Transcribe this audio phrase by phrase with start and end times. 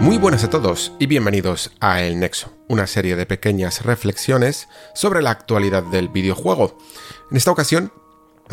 [0.00, 5.22] Muy buenas a todos y bienvenidos a El Nexo, una serie de pequeñas reflexiones sobre
[5.22, 6.78] la actualidad del videojuego.
[7.30, 7.92] En esta ocasión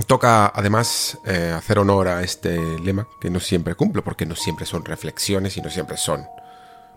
[0.08, 4.66] Toca además eh, hacer honor a este lema que no siempre cumplo, porque no siempre
[4.66, 6.26] son reflexiones y no siempre son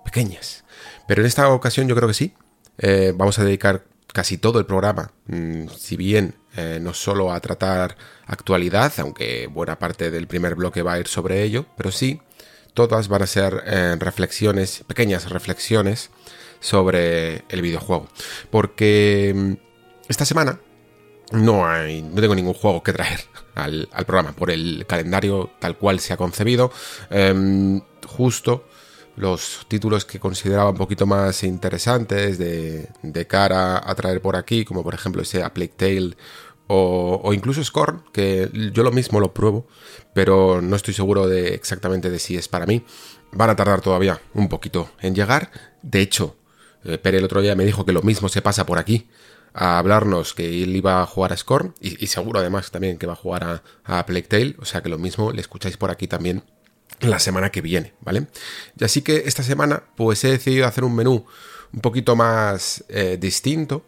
[0.02, 0.64] pequeñas.
[1.06, 2.34] Pero en esta ocasión yo creo que sí.
[2.78, 7.40] Eh, vamos a dedicar casi todo el programa, mm, si bien eh, no solo a
[7.40, 12.20] tratar actualidad, aunque buena parte del primer bloque va a ir sobre ello, pero sí,
[12.76, 13.64] todas van a ser
[13.98, 16.10] reflexiones, pequeñas reflexiones
[16.60, 18.06] sobre el videojuego.
[18.50, 19.52] Porque mm,
[20.08, 20.60] esta semana
[21.32, 23.20] no hay, no tengo ningún juego que traer
[23.54, 26.70] al, programa por el calendario tal cual se ha concebido.
[27.10, 28.64] Em, justo
[29.16, 34.82] los títulos que consideraba un poquito más interesantes de, cara a traer por aquí, como
[34.82, 36.16] por ejemplo ese A Plague Tale
[36.68, 39.66] o, incluso Scorn, que yo lo mismo lo pruebo,
[40.12, 42.84] pero no estoy seguro de exactamente de si es para mí.
[43.32, 45.50] Van a tardar todavía un poquito en llegar.
[45.82, 46.36] De hecho,
[46.84, 49.08] eh, Pere el otro día me dijo que lo mismo se pasa por aquí
[49.54, 53.14] a hablarnos que él iba a jugar a Scorn y, seguro además también que va
[53.14, 56.06] a jugar a, a Plague Tale, o sea que lo mismo le escucháis por aquí
[56.06, 56.44] también
[57.00, 58.26] la semana que viene, ¿vale?
[58.78, 61.24] Y así que esta semana pues he decidido hacer un menú
[61.72, 63.84] un poquito más eh, distinto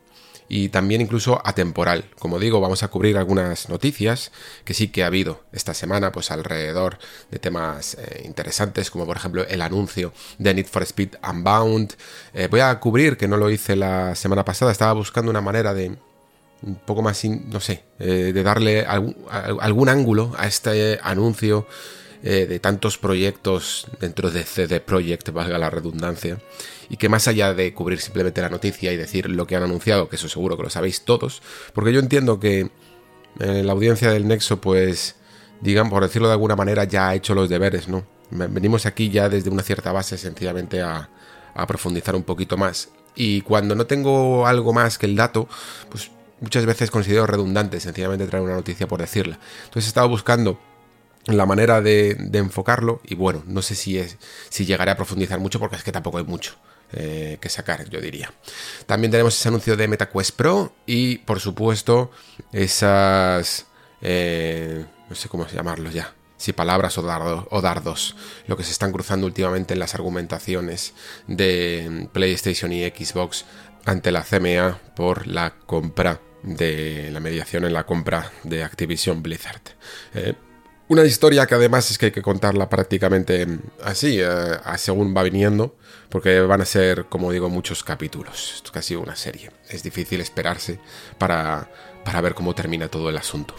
[0.49, 2.05] y también incluso atemporal.
[2.19, 4.33] Como digo, vamos a cubrir algunas noticias
[4.65, 6.99] que sí que ha habido esta semana, pues alrededor
[7.31, 11.95] de temas eh, interesantes, como por ejemplo el anuncio de Need for Speed Unbound.
[12.33, 15.75] Eh, voy a cubrir, que no lo hice la semana pasada, estaba buscando una manera
[15.75, 15.97] de
[16.61, 21.69] un poco más, no sé, eh, de darle algún, algún ángulo a este anuncio
[22.23, 26.39] de tantos proyectos dentro de CD Projekt, valga la redundancia
[26.89, 30.09] y que más allá de cubrir simplemente la noticia y decir lo que han anunciado,
[30.09, 31.43] que eso seguro que lo sabéis todos,
[31.73, 32.71] porque yo entiendo que
[33.41, 35.17] eh, la audiencia del Nexo, pues,
[35.61, 38.05] digan, por decirlo de alguna manera, ya ha hecho los deberes, ¿no?
[38.31, 41.09] Venimos aquí ya desde una cierta base sencillamente a,
[41.55, 42.91] a profundizar un poquito más.
[43.15, 45.49] Y cuando no tengo algo más que el dato,
[45.89, 49.39] pues muchas veces considero redundante sencillamente traer una noticia por decirla.
[49.65, 50.61] Entonces he estado buscando
[51.37, 54.17] la manera de, enfocarlo y bueno, no sé si, es,
[54.49, 56.57] si llegaré a profundizar mucho porque es que tampoco hay mucho.
[56.91, 58.33] Eh, que sacar, yo diría.
[58.87, 62.11] También tenemos ese anuncio de MetaQuest Pro y, por supuesto,
[62.51, 63.67] esas...
[64.01, 66.15] Eh, no sé cómo llamarlos ya.
[66.39, 70.95] Si palabras o, o dardos, lo que se están cruzando últimamente en las argumentaciones
[71.27, 73.45] de PlayStation y Xbox
[73.85, 79.63] ante la CMA por la compra de la mediación en la compra de Activision Blizzard.
[80.15, 80.35] Eh,
[80.89, 83.47] una historia que además es que hay que contarla prácticamente
[83.83, 84.21] así,
[84.77, 85.75] según va viniendo
[86.09, 88.53] porque van a ser, como digo, muchos capítulos.
[88.57, 89.51] Esto es casi una serie.
[89.69, 90.79] Es difícil esperarse
[91.19, 91.71] para,
[92.05, 93.55] para ver cómo termina todo el asunto.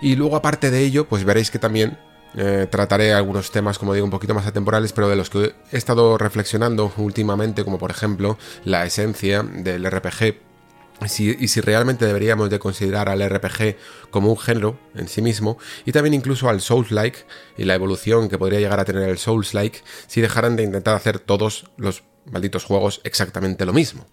[0.00, 1.98] Y luego, aparte de ello, pues veréis que también
[2.34, 5.76] eh, trataré algunos temas, como digo, un poquito más atemporales, pero de los que he
[5.76, 10.51] estado reflexionando últimamente, como por ejemplo la esencia del RPG
[11.00, 13.76] y si realmente deberíamos de considerar al RPG
[14.10, 17.18] como un género en sí mismo y también incluso al Souls-like
[17.56, 21.18] y la evolución que podría llegar a tener el Souls-like si dejaran de intentar hacer
[21.18, 24.06] todos los malditos juegos exactamente lo mismo.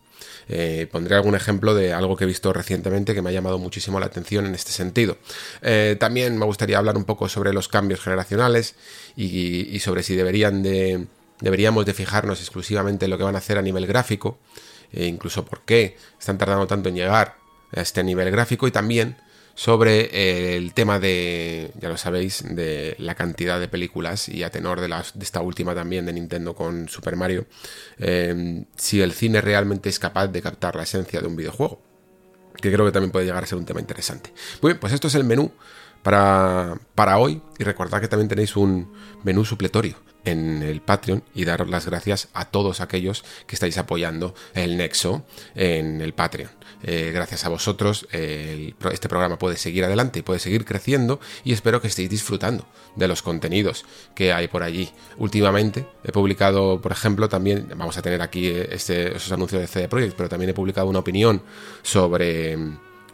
[0.51, 3.99] Eh, pondré algún ejemplo de algo que he visto recientemente que me ha llamado muchísimo
[3.99, 5.17] la atención en este sentido.
[5.61, 8.75] Eh, también me gustaría hablar un poco sobre los cambios generacionales
[9.15, 11.05] y, sobre si deberían de,
[11.39, 14.39] deberíamos de fijarnos exclusivamente en lo que van a hacer a nivel gráfico
[14.91, 17.37] e incluso por qué están tardando tanto en llegar
[17.75, 19.17] a este nivel gráfico y también
[19.59, 24.49] sobre eh, el tema de, ya lo sabéis, de la cantidad de películas y a
[24.49, 24.89] tenor de,
[25.19, 27.45] esta última también de Nintendo con Super Mario,
[27.97, 31.81] eh, si el cine realmente es capaz de captar la esencia de un videojuego,
[32.61, 34.31] que creo que también puede llegar a ser un tema interesante.
[34.61, 35.51] Muy bien, pues esto es el menú
[36.03, 38.91] para, para hoy y recordad que también tenéis un
[39.23, 44.35] menú supletorio en el Patreon y dar las gracias a todos aquellos que estáis apoyando
[44.53, 45.25] el Nexo
[45.55, 46.51] en el Patreon.
[46.81, 51.81] Eh, gracias a vosotros este programa puede seguir adelante y puede seguir creciendo y espero
[51.81, 52.65] que estéis disfrutando
[52.95, 53.85] de los contenidos
[54.15, 54.89] que hay por allí.
[55.17, 59.87] Últimamente he publicado, por ejemplo, también, vamos a tener aquí este, esos anuncios de CD
[59.89, 61.41] Projekt, pero también he publicado una opinión
[61.81, 62.57] sobre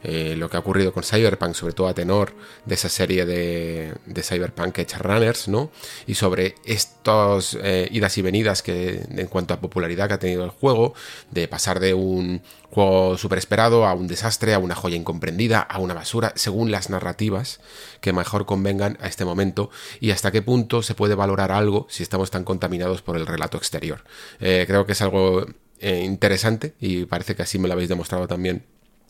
[0.08, 3.96] eh, lo que ha ocurrido con Cyberpunk, sobre todo a tenor de esa serie de,
[4.06, 5.72] de Cyberpunk Edge Runners, ¿no?
[6.06, 10.44] Y sobre estos eh, idas y venidas que en cuanto a popularidad que ha tenido
[10.44, 10.94] el juego,
[11.32, 15.80] de pasar de un juego súper esperado a un desastre, a una joya incomprendida, a
[15.80, 17.60] una basura, según las narrativas
[18.00, 22.04] que mejor convengan a este momento y hasta qué punto se puede valorar algo si
[22.04, 24.04] estamos tan contaminados por el relato exterior.
[24.40, 25.48] Eh, creo que es algo
[25.82, 28.64] interesante y parece que así me lo habéis demostrado también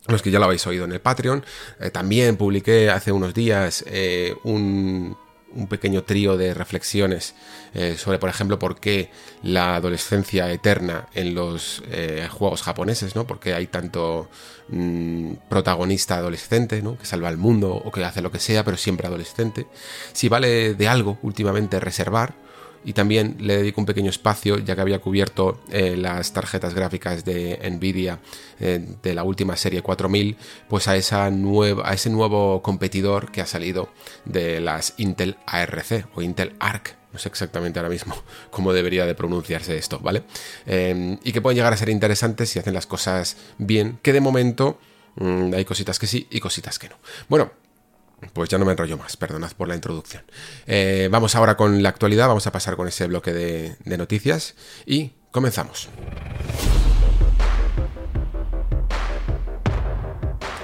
[0.08, 1.44] los que ya lo habéis oído en el Patreon.
[1.80, 5.16] Eh, también publiqué hace unos días eh, un,
[5.70, 7.34] pequeño trío de reflexiones
[7.72, 9.10] eh, sobre, por ejemplo, por qué
[9.42, 11.82] la adolescencia eterna en los
[12.30, 13.26] juegos japoneses, ¿no?
[13.26, 14.28] Porque hay tanto
[14.68, 16.98] mm, protagonista adolescente, ¿no?
[16.98, 19.66] Que salva al mundo o que hace lo que sea, pero siempre adolescente.
[20.12, 22.34] Si vale de algo últimamente reservar
[22.86, 27.24] y también le dedico un pequeño espacio ya que había cubierto eh, las tarjetas gráficas
[27.24, 28.20] de Nvidia
[28.60, 30.36] eh, de la última serie 4000
[30.68, 33.88] pues a, esa nueva, a ese nuevo competidor que ha salido
[34.24, 38.14] de las Intel ARC o Intel ARC no sé exactamente ahora mismo
[38.50, 40.22] cómo debería de pronunciarse esto, ¿vale?
[40.66, 44.20] Eh, y que pueden llegar a ser interesantes si hacen las cosas bien, que de
[44.20, 44.78] momento
[45.16, 46.96] mm, hay cositas que sí y cositas que no.
[47.28, 47.52] Bueno,
[48.32, 50.22] pues ya no me enrollo más, perdonad por la introducción.
[50.66, 54.54] Eh, vamos ahora con la actualidad, vamos a pasar con ese bloque de, de noticias
[54.84, 55.88] y comenzamos.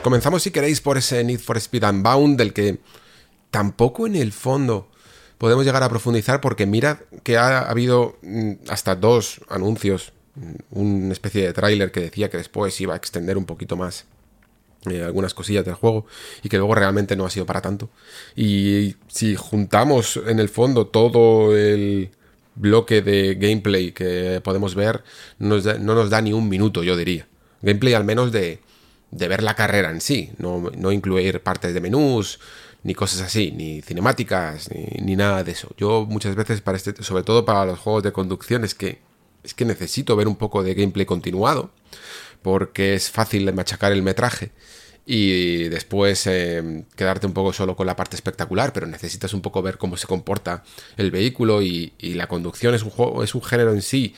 [0.03, 2.81] Comenzamos si queréis por ese Need for Speed Unbound del que
[3.53, 4.89] tampoco en el fondo
[5.39, 11.13] podemos llegar a profundizar porque mirad que ha habido mm, hasta dos anuncios, mm, una
[11.13, 14.07] especie de tráiler que decía que después iba a extender un poquito más
[14.91, 16.07] eh, algunas cosillas del juego
[16.43, 17.89] y que luego realmente no ha sido para tanto.
[18.35, 22.11] Y si juntamos en el fondo todo el
[22.55, 25.05] bloque de gameplay que podemos ver,
[25.39, 27.29] no nos da ni un minuto, yo diría.
[27.63, 28.61] Gameplay al menos de,
[29.13, 32.41] de ver la carrera en sí, no, no, incluir partes de menús,
[32.83, 35.69] ni cosas así, ni cinemáticas, ni, ni, nada de eso.
[35.77, 38.99] Yo muchas veces, para este, sobre todo para los juegos de conducción, es que,
[39.45, 41.71] es que necesito ver un poco de gameplay continuado
[42.43, 44.51] porque es fácil machacar el metraje.
[45.05, 49.61] Y después eh, quedarte un poco solo con la parte espectacular, pero necesitas un poco
[49.61, 50.63] ver cómo se comporta
[50.97, 52.75] el vehículo y, la conducción.
[52.75, 54.15] Es un juego, es un género en sí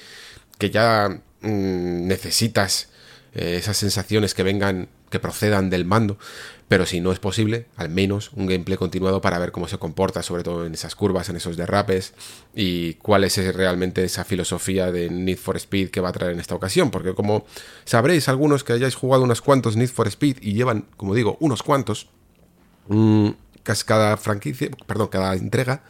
[0.59, 1.09] que ya
[1.41, 2.89] mm, necesitas
[3.35, 6.19] eh, esas sensaciones que vengan, que procedan del mando,
[6.67, 10.25] pero si no es posible, al menos un gameplay continuado para ver cómo se comporta,
[10.25, 12.15] sobre todo en esas curvas, en esos derrapes,
[12.53, 16.41] y cuál es realmente esa filosofía de Need for Speed que va a traer en
[16.41, 17.47] esta ocasión, porque como
[17.85, 21.63] sabréis algunos que hayáis jugado unos cuantos Need for Speed y llevan, como digo, unos
[21.63, 22.09] cuantos,
[22.89, 23.29] mmm,
[23.87, 25.85] cada franquicia, perdón, cada entrega,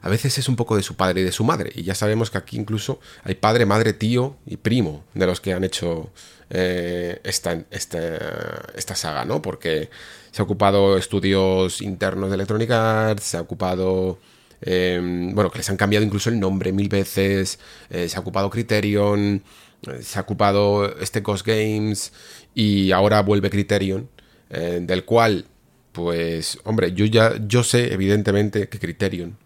[0.00, 1.70] a veces es un poco de su padre y de su madre.
[1.76, 5.52] Y ya sabemos que aquí incluso hay padre, madre, tío y primo de los que
[5.52, 6.10] han hecho
[6.50, 9.42] eh, esta, esta, saga, ¿no?
[9.42, 9.90] Porque
[10.30, 14.18] se ha ocupado estudios internos de Electronic Arts, se ha ocupado...
[14.60, 17.60] Em, bueno, que les han cambiado incluso el nombre mil veces,
[17.90, 19.44] eh, se ha ocupado Criterion,
[19.86, 22.12] eh, se ha ocupado este Ghost Games
[22.54, 24.08] y ahora vuelve Criterion,
[24.50, 25.44] del cual,
[25.92, 29.36] pues, hombre, yo ya, yo sé evidentemente que Criterion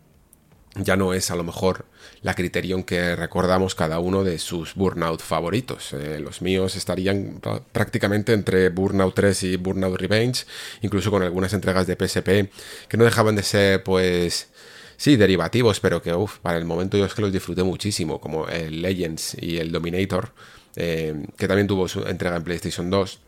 [0.77, 1.87] ya no es a lo mejor
[2.23, 5.93] la criterion que recordamos cada uno de sus Burnout favoritos.
[5.93, 7.41] Eh, los míos estarían
[7.73, 10.45] prácticamente entre Burnout 3 y Burnout Revenge,
[10.83, 12.51] incluso con algunas entregas de PSP
[12.89, 14.49] que no dejaban de ser, pues,
[14.97, 18.47] sí, derivativos, pero que, uff, para el momento yo es que los disfruté muchísimo, como
[18.49, 20.33] el Legends y el Dominator,
[20.77, 23.21] eh, que también tuvo su entrega en PlayStation 2.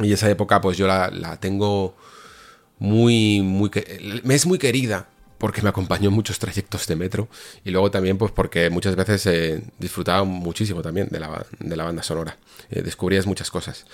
[0.00, 1.94] Y esa época, pues yo la, la tengo
[2.78, 3.70] muy, muy...
[4.24, 5.08] Me es muy querida
[5.42, 7.26] porque me acompañó en muchos trayectos de metro
[7.64, 11.82] y luego también pues porque muchas veces he disfrutaba muchísimo también de la, de la
[11.82, 12.36] banda sonora.
[12.70, 13.84] Eh, descubrías muchas cosas.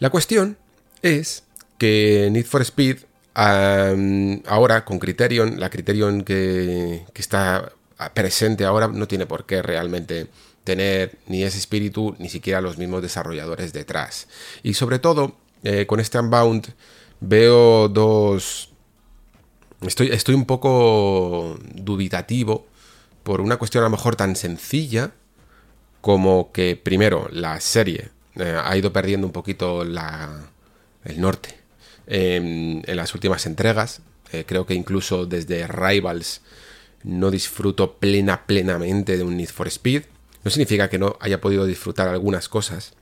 [0.00, 0.56] La cuestión
[1.00, 1.44] es
[1.78, 2.96] que Need for Speed
[3.32, 7.70] ahora con Criterion, la Criterion que, que está
[8.12, 10.26] presente ahora no tiene por qué realmente
[10.64, 14.26] tener ni ese espíritu ni siquiera los mismos desarrolladores detrás.
[14.64, 16.74] Y sobre todo, eh, con este Unbound
[17.20, 18.71] veo dos,
[19.86, 22.66] Estoy, estoy un poco dubitativo
[23.22, 25.12] por una cuestión a lo mejor tan sencilla
[26.00, 30.48] como que primero la serie eh, ha ido perdiendo un poquito la,
[31.04, 31.56] el norte
[32.06, 34.02] en, las últimas entregas.
[34.32, 36.40] Eh, creo que incluso desde Rivals
[37.04, 40.04] no disfruto plena, plenamente de un Need for Speed.
[40.44, 42.94] No significa que no haya podido disfrutar algunas cosas,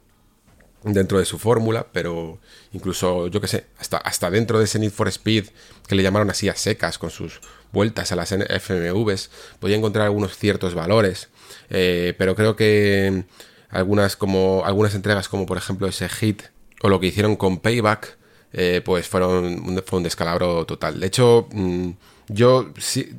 [0.82, 2.38] dentro de su fórmula, pero
[2.72, 5.46] incluso, yo que sé, hasta, dentro de ese Need for Speed,
[5.86, 7.40] que le llamaron así a secas, con sus
[7.72, 11.28] vueltas a las FMVs, podía encontrar algunos ciertos valores,
[11.68, 13.24] eh, pero creo que
[13.68, 16.42] algunas, como, algunas entregas, como por ejemplo ese hit,
[16.82, 18.18] o lo que hicieron con Payback,
[18.52, 20.98] eh, pues fueron, fue un descalabro total.
[20.98, 21.90] De hecho, mm,
[22.28, 22.72] yo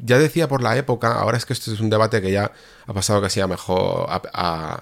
[0.03, 2.51] ya decía por la época, ahora es que esto es un debate que ya
[2.85, 4.81] ha pasado casi a mejor, a,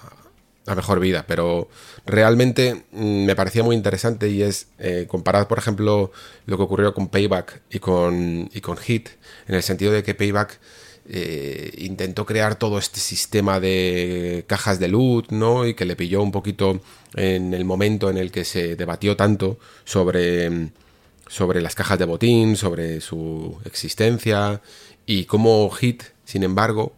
[0.74, 1.68] mejor vida, pero
[2.06, 6.12] realmente mm, me parecía muy interesante y es eh, comparar, por ejemplo,
[6.46, 9.08] lo que ocurrió con Payback y con, y con Hit,
[9.48, 10.58] en el sentido de que Payback
[11.12, 15.66] eh, intentó crear todo este sistema de cajas de loot, ¿no?
[15.66, 16.80] Y que le pilló un poquito
[17.14, 20.70] en el momento en el que se debatió tanto sobre,
[21.26, 24.60] sobre las cajas de botín, sobre su existencia
[25.06, 26.94] y cómo Hit, sin embargo,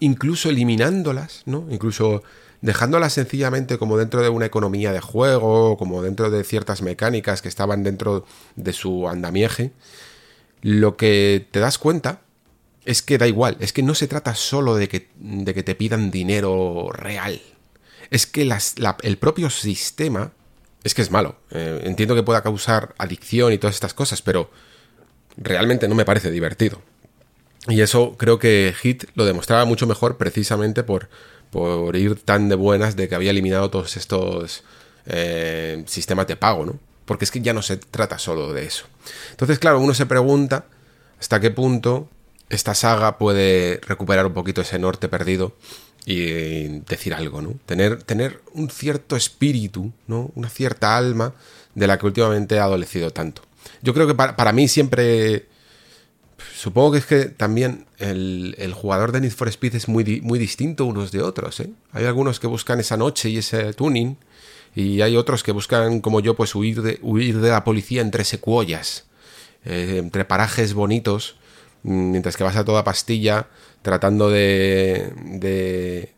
[0.00, 1.66] incluso eliminándolas, ¿no?
[1.70, 2.22] Incluso
[2.60, 7.48] dejándolas sencillamente como dentro de una economía de juego, como dentro de ciertas mecánicas que
[7.48, 9.72] estaban dentro de su andamiaje,
[10.62, 12.20] lo que te das cuenta
[12.84, 15.74] es que da igual, es que no se trata solo de que, de que te
[15.74, 17.40] pidan dinero real.
[18.10, 18.50] Es que
[19.02, 20.32] el propio sistema
[20.84, 21.36] es que es malo.
[21.50, 24.50] Eh, entiendo que pueda causar adicción y todas estas cosas, pero
[25.36, 26.80] realmente no me parece divertido.
[27.66, 31.10] Y eso creo que Hit lo demostraba mucho mejor precisamente por,
[31.50, 34.62] por ir tan de buenas de que había eliminado todos estos
[35.06, 36.78] eh, sistemas de pago, ¿no?
[37.04, 38.84] Porque es que ya no se trata solo de eso.
[39.30, 40.66] Entonces, claro, uno se pregunta
[41.18, 42.08] hasta qué punto
[42.50, 45.54] esta saga puede recuperar un poquito ese norte perdido
[46.04, 47.54] y decir algo, ¿no?
[47.66, 50.30] Tener, tener un cierto espíritu, ¿no?
[50.34, 51.34] Una cierta alma
[51.74, 53.42] de la que últimamente ha adolecido tanto.
[53.82, 55.46] Yo creo que para, mí siempre...
[56.54, 60.86] Supongo que es que también el, jugador de Need for Speed es muy, muy distinto
[60.86, 61.70] unos de otros, ¿eh?
[61.92, 64.16] Hay algunos que buscan esa noche y ese tuning
[64.74, 68.24] y hay otros que buscan, como yo, pues huir de, huir de la policía entre
[68.24, 69.06] secuoyas,
[69.64, 71.36] eh, entre parajes bonitos
[71.82, 73.46] mientras que vas a toda pastilla
[73.82, 76.12] tratando de, de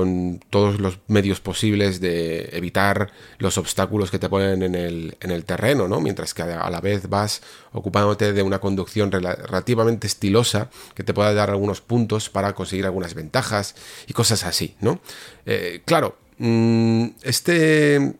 [0.00, 5.30] con todos los medios posibles de evitar los obstáculos que te ponen en el, en
[5.30, 6.00] el terreno, ¿no?
[6.00, 7.42] Mientras que a la vez vas
[7.72, 13.12] ocupándote de una conducción relativamente estilosa que te pueda dar algunos puntos para conseguir algunas
[13.12, 13.74] ventajas
[14.06, 15.00] y cosas así, ¿no?
[15.44, 18.14] Eh, claro, mm, este,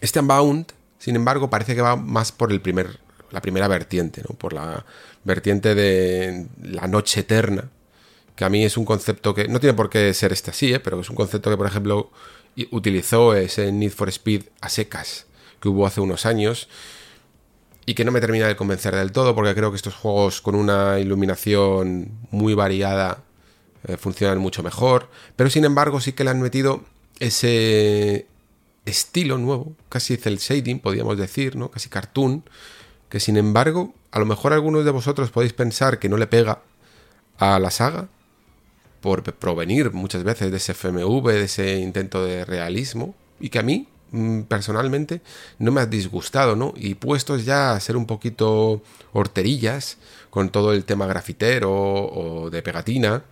[0.00, 0.66] este Unbound,
[1.00, 3.00] sin embargo, parece que va más por el primer,
[3.32, 4.36] la primera vertiente, ¿no?
[4.36, 4.86] Por la
[5.24, 7.68] vertiente de la noche eterna,
[8.36, 10.80] que a mí es un concepto que no tiene por qué ser este así, ¿eh?
[10.80, 12.10] pero es un concepto que, por ejemplo,
[12.70, 15.26] utilizó ese Need for Speed a secas
[15.60, 16.68] que hubo hace unos años
[17.86, 20.54] y que no me termina de convencer del todo porque creo que estos juegos con
[20.54, 23.22] una iluminación muy variada
[23.86, 26.82] eh, funcionan mucho mejor, pero sin embargo sí que le han metido
[27.20, 28.26] ese
[28.84, 31.70] estilo nuevo, casi cel shading, podríamos decir, ¿no?
[31.70, 32.44] Casi cartoon,
[33.08, 36.62] que sin embargo, a lo mejor algunos de vosotros podéis pensar que no le pega
[37.38, 38.08] a la saga,
[39.04, 43.62] por provenir muchas veces de ese FMV, de ese intento de realismo, y que a
[43.62, 45.20] mí mm, personalmente
[45.58, 46.72] no me ha disgustado, ¿no?
[46.74, 48.82] Y puestos ya a ser un poquito
[49.12, 49.98] horterillas
[50.30, 53.24] con todo el tema grafitero o de pegatina,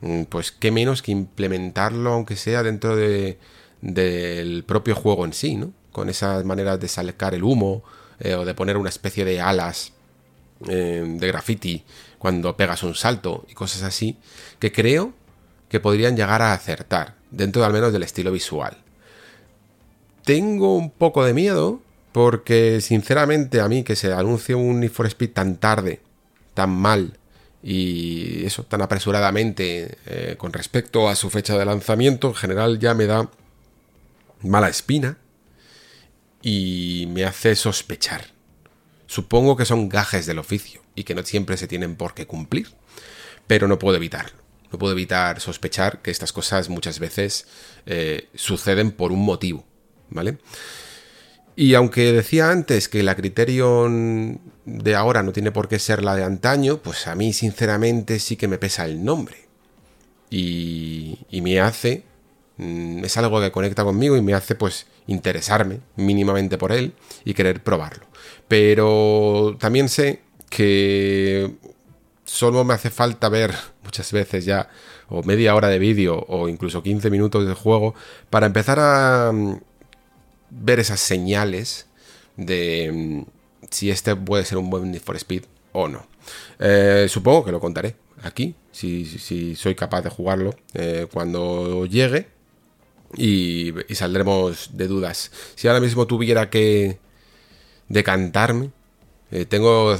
[0.00, 3.36] mm, pues qué menos que implementarlo, aunque sea dentro de,
[3.82, 5.72] del propio juego en sí, ¿no?
[5.92, 7.82] Con esas maneras de sacar el humo,
[8.18, 9.92] eh, o de poner una especie de alas
[10.68, 11.84] eh, de graffiti
[12.18, 14.16] cuando pegas un salto y cosas así,
[14.58, 15.17] que creo
[15.68, 18.76] que podrían llegar a acertar, dentro al menos del estilo visual.
[20.24, 21.80] Tengo un poco de miedo
[22.12, 26.00] porque sinceramente a mí que se anuncie un Need Speed tan tarde,
[26.54, 27.18] tan mal
[27.62, 32.94] y eso tan apresuradamente eh, con respecto a su fecha de lanzamiento en general ya
[32.94, 33.30] me da
[34.42, 35.18] mala espina
[36.42, 38.26] y me hace sospechar.
[39.06, 42.68] Supongo que son gajes del oficio y que no siempre se tienen por qué cumplir,
[43.46, 44.47] pero no puedo evitarlo.
[44.72, 47.46] No puedo evitar sospechar que estas cosas muchas veces
[47.86, 49.64] eh, suceden por un motivo,
[50.10, 50.38] ¿vale?
[51.56, 56.14] Y aunque decía antes que la Criterion de ahora no tiene por qué ser la
[56.14, 59.48] de antaño, pues a mí sinceramente sí que me pesa el nombre.
[60.30, 62.04] Y, y me hace
[62.58, 66.92] Mm, es algo que conecta conmigo y me hace pues interesarme mínimamente por él
[67.24, 68.06] y querer probarlo.
[68.48, 71.56] Pero también sé que
[72.24, 73.54] solo me hace falta ver
[73.88, 74.68] muchas veces ya
[75.08, 77.94] o media hora de vídeo o incluso 15 minutos de juego
[78.28, 79.60] para empezar a mm,
[80.50, 81.86] ver esas señales
[82.36, 83.22] de mm,
[83.70, 86.06] si este puede ser un buen Need for Speed o no.
[86.58, 92.28] Eh, supongo que lo contaré aquí, si, soy capaz de jugarlo eh, cuando llegue
[93.16, 95.32] y, saldremos de dudas.
[95.54, 96.98] Si ahora mismo tuviera que
[97.88, 98.70] decantarme,
[99.30, 99.96] eh, tengo,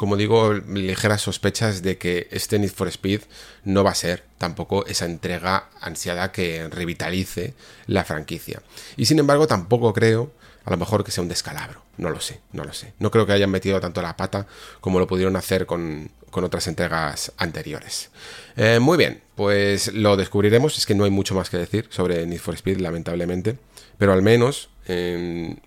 [0.00, 3.20] como digo, ligeras sospechas de que este Need for Speed
[3.64, 7.52] no va a ser tampoco esa entrega ansiada que revitalice
[7.84, 8.62] la franquicia.
[8.96, 10.32] Y sin embargo, tampoco creo,
[10.64, 11.82] a lo mejor que sea un descalabro.
[11.98, 12.94] No lo sé, no lo sé.
[12.98, 14.46] No creo que hayan metido tanto la pata
[14.80, 18.08] como lo pudieron hacer con, otras entregas anteriores.
[18.56, 20.78] Eh, muy bien, pues lo descubriremos.
[20.78, 23.58] Es que no hay mucho más que decir sobre Need for Speed, lamentablemente.
[23.98, 24.70] Pero al menos,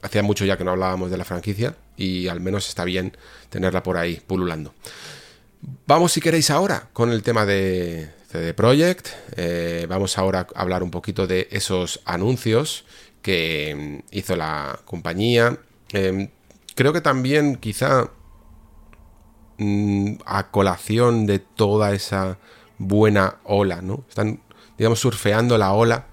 [0.02, 3.16] hacía mucho ya que no hablábamos de la franquicia y al menos está bien
[3.50, 4.74] tenerla por ahí pululando.
[5.88, 9.10] Vamos, si queréis, ahora con el tema de CD Projekt.
[9.38, 12.86] Eh, vamos ahora a hablar un poquito de esos anuncios
[13.22, 15.60] que mm, hizo la compañía.
[15.92, 16.30] Em,
[16.76, 18.10] creo que también quizá
[19.58, 22.40] mm, a colación de toda esa
[22.78, 24.04] buena ola, ¿no?
[24.10, 24.42] Están,
[24.78, 26.08] digamos, surfeando la ola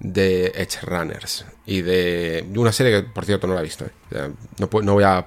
[0.00, 3.84] de Edge Runners y de una serie que, por cierto, no la he visto.
[3.84, 4.30] ¿eh?
[4.58, 5.26] No, no, voy a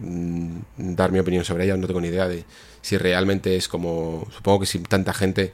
[0.00, 2.44] mm, dar mi opinión sobre ella, no tengo ni idea de
[2.80, 4.26] si realmente es como...
[4.34, 5.52] Supongo que si tanta gente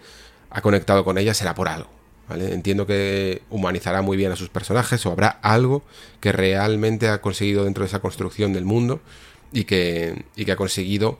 [0.50, 1.90] ha conectado con ella será por algo.
[2.30, 5.82] Entiendo que humanizará muy bien a sus personajes o habrá algo
[6.20, 9.00] que realmente ha conseguido dentro de esa construcción del mundo
[9.50, 11.18] y que, que ha conseguido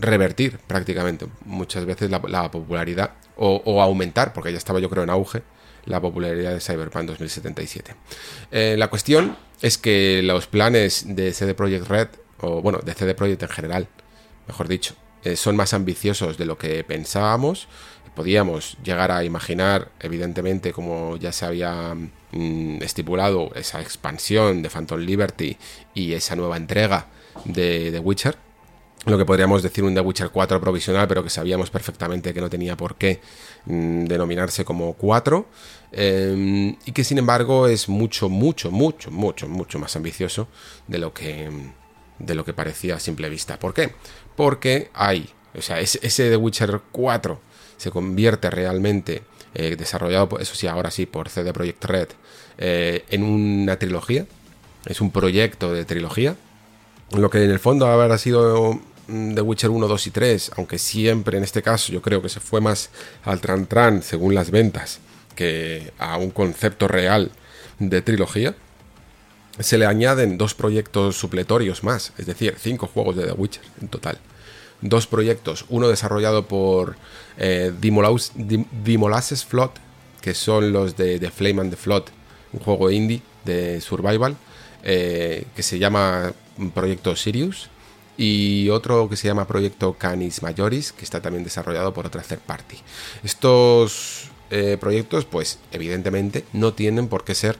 [0.00, 5.42] revertir prácticamente muchas veces la, popularidad o, aumentar, porque ya estaba yo creo en auge,
[5.86, 7.94] la popularidad de Cyberpunk 2077.
[8.50, 12.08] Eh, la cuestión es que los planes de CD Projekt Red,
[12.40, 13.88] o bueno, de CD Projekt en general,
[14.46, 17.68] mejor dicho, eh, son más ambiciosos de lo que pensábamos
[18.14, 21.94] podíamos llegar a imaginar, evidentemente, como ya se había
[22.32, 25.56] mm, estipulado, esa expansión de Phantom Liberty
[25.94, 27.06] y esa nueva entrega
[27.44, 28.36] de Witcher.
[29.06, 32.50] Lo que podríamos decir un The Witcher 4 provisional, pero que sabíamos perfectamente que no
[32.50, 33.20] tenía por qué
[33.64, 35.46] mm, denominarse como 4.
[35.92, 40.48] Em, y que sin embargo es mucho, mucho, mucho, mucho, mucho más ambicioso
[40.86, 41.50] de lo que,
[42.18, 43.58] de lo que parecía a simple vista.
[43.58, 43.94] ¿Por qué?
[44.36, 47.40] Porque hay, o sea, ese, The Witcher 4
[47.78, 49.22] se convierte realmente,
[49.54, 52.08] eh, desarrollado, eso sí, ahora sí, por CD Projekt Red,
[52.58, 54.26] eh, en una trilogía.
[54.84, 56.36] Es un proyecto de trilogía.
[57.12, 58.80] Lo que en el fondo habrá sido
[59.34, 62.40] The Witcher 1, 2 y 3, aunque siempre en este caso yo creo que se
[62.40, 62.90] fue más
[63.24, 65.00] al tran tran según las ventas
[65.34, 67.30] que a un concepto real
[67.78, 68.54] de trilogía,
[69.58, 73.88] se le añaden dos proyectos supletorios más, es decir, cinco juegos de The Witcher en
[73.88, 74.18] total.
[74.80, 76.96] Dos proyectos, uno desarrollado por
[77.36, 77.72] eh,
[78.98, 79.70] Molasses Flood,
[80.20, 82.04] que son los de The Flame and the Flood,
[82.52, 84.36] un juego indie de survival,
[84.82, 86.32] eh, que se llama
[86.74, 87.68] Proyecto Sirius,
[88.16, 92.40] y otro que se llama Proyecto Canis Majoris, que está también desarrollado por otra third
[92.40, 92.76] party.
[93.24, 97.58] Estos eh, proyectos, pues evidentemente, no tienen por qué ser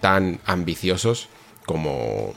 [0.00, 1.28] tan ambiciosos
[1.66, 2.34] como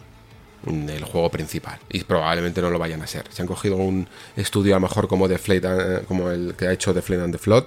[0.65, 3.25] el juego principal y probablemente no lo vayan a ser.
[3.31, 6.93] Se han cogido un estudio a lo mejor como, The como el que ha hecho
[6.93, 7.65] The Flame and the Flood,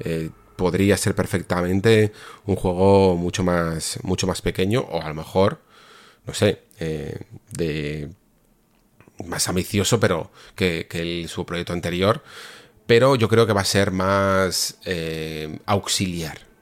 [0.00, 2.12] eh, podría ser perfectamente
[2.46, 5.60] un juego mucho más, mucho más pequeño o a lo mejor,
[6.26, 7.20] no sé, eh,
[7.52, 8.10] de
[9.26, 12.22] más ambicioso pero que, el, su proyecto anterior,
[12.86, 16.54] pero yo creo que va a ser más eh, auxiliar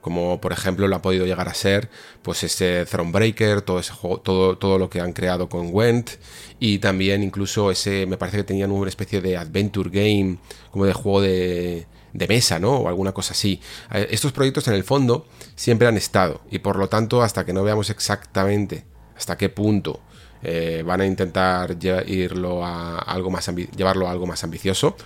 [0.00, 1.90] como por ejemplo lo ha podido llegar a ser
[2.22, 6.12] pues ese Thronebreaker, todo ese juego, todo, todo lo que han creado con Went
[6.58, 10.38] y también incluso ese, me parece que tenían una especie de adventure game,
[10.70, 12.76] como de juego de, de mesa, ¿no?
[12.76, 13.60] O alguna cosa así.
[13.92, 17.52] Eh, estos proyectos en el fondo siempre han estado y por lo tanto hasta que
[17.52, 20.00] no veamos exactamente hasta qué punto
[20.42, 24.96] eh, van a intentar irlo a algo más llevarlo a algo más ambicioso,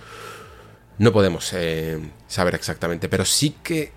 [0.97, 3.91] no podemos eh, saber exactamente, pero sí que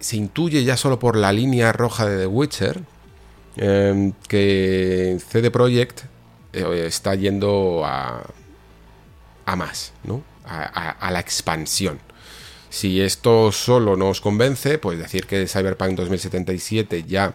[0.00, 2.80] se intuye ya solo por la línea roja de The Witcher
[3.56, 6.02] em, que CD Projekt
[6.52, 8.22] eh, está yendo a,
[9.46, 10.22] a más, ¿no?
[10.46, 12.00] A, la expansión.
[12.68, 17.34] Si esto solo no os convence, pues decir que Cyberpunk 2077 ya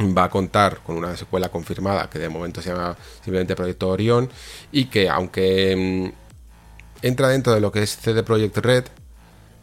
[0.00, 4.30] va a contar con una secuela confirmada que de momento se llama simplemente Proyecto Orión
[4.72, 6.12] y que aunque em,
[7.02, 8.84] entra dentro de lo que es CD Projekt Red,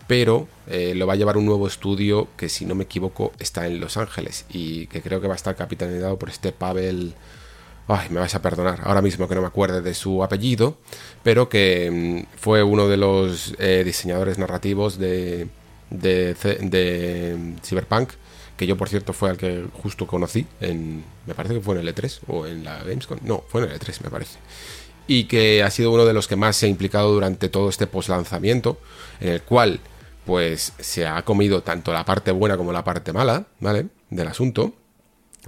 [0.08, 3.68] pero eh, lo va a llevar un nuevo estudio que, si no me equivoco, está
[3.68, 7.14] en Los Ángeles y que creo que va a estar capitaneado por este Pavel.
[7.88, 10.78] Ay, me vais a perdonar, ahora mismo que no me acuerde de su apellido,
[11.22, 15.50] pero que mm, fue uno de los eh, diseñadores narrativos de,
[15.90, 18.12] de, de, Cyberpunk,
[18.58, 21.88] que yo por cierto fue al que justo conocí, en, me parece que fue en
[21.88, 24.38] el E3 o en la Gamescom, no, fue en el E3 me parece,
[25.08, 27.88] y que ha sido uno de los que más se ha implicado durante todo este
[27.88, 28.78] post lanzamiento,
[29.20, 29.80] en el cual
[30.26, 33.88] pues se ha comido tanto la parte buena como la parte mala, ¿vale?
[34.10, 34.74] Del asunto.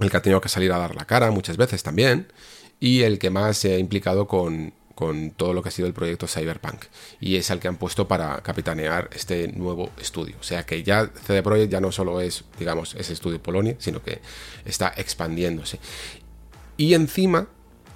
[0.00, 2.30] El que ha tenido que salir a dar la cara muchas veces también.
[2.78, 5.92] Y el que más se ha implicado con, con todo lo que ha sido el
[5.92, 6.86] proyecto Cyberpunk.
[7.20, 10.36] Y es al que han puesto para capitanear este nuevo estudio.
[10.40, 14.02] O sea que ya CD Projekt ya no solo es, digamos, ese estudio Polonia, sino
[14.02, 14.22] que
[14.64, 15.78] está expandiéndose.
[16.78, 17.46] Y encima,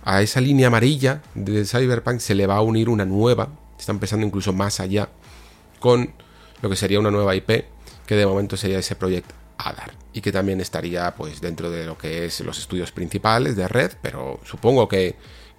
[0.05, 4.27] a esa línea amarilla de Cyberpunk se le va a unir una nueva, está empezando
[4.27, 5.09] incluso más allá,
[5.81, 6.13] con
[6.61, 7.65] lo que sería una nueva IP,
[8.07, 9.93] que de momento sería ese proyecto ADAR.
[10.13, 13.93] Y que también estaría pues dentro de lo que es los estudios principales de red,
[14.03, 15.17] pero supongo que,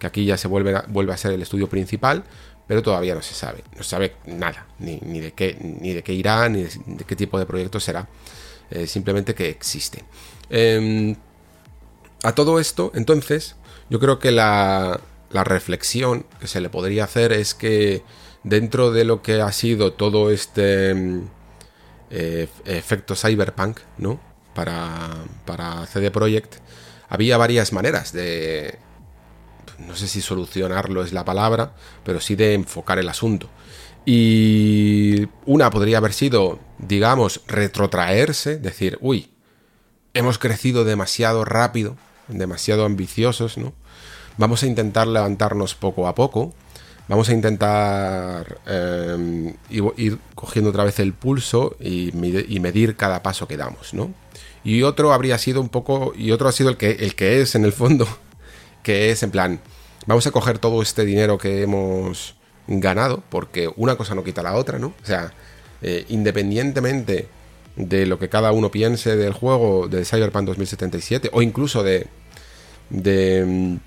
[0.08, 2.24] aquí ya se vuelve a, vuelve a ser el estudio principal,
[2.68, 6.14] pero todavía no se sabe, no se sabe nada, ni, de, qué, ni de qué
[6.14, 8.08] irá, ni de, qué tipo de proyecto será,
[8.70, 10.06] eh, simplemente que existe.
[10.50, 11.16] Em,
[12.24, 13.56] a todo esto, entonces,
[13.90, 18.04] yo creo que la, la reflexión que se le podría hacer es que
[18.44, 21.28] dentro de lo que ha sido todo este em,
[22.10, 24.20] eh, efecto cyberpunk, ¿no?
[24.54, 26.56] Para, para CD Projekt,
[27.08, 28.80] había varias maneras de,
[29.80, 33.50] no sé si solucionarlo es la palabra, pero sí de enfocar el asunto.
[34.06, 39.30] Y una podría haber sido, digamos, retrotraerse, decir, uy,
[40.14, 41.98] hemos crecido demasiado rápido,
[42.28, 43.74] demasiado ambiciosos, ¿no?
[44.38, 46.54] Vamos a intentar levantarnos poco a poco,
[47.08, 53.58] vamos a intentar em, ir cogiendo otra vez el pulso y, medir cada paso que
[53.58, 54.14] damos, ¿no?
[54.64, 57.56] Y otro habría sido un poco, y otro ha sido el que, el que es
[57.56, 58.08] en el fondo,
[58.84, 59.60] que es en plan,
[60.06, 62.36] vamos a coger todo este dinero que hemos
[62.68, 64.94] ganado, porque una cosa no quita la otra, ¿no?
[65.02, 65.34] O sea,
[65.82, 67.28] eh, independientemente
[67.76, 72.08] de lo que cada uno piense del juego de Cyberpunk 2077, o incluso de,
[72.90, 73.78] de,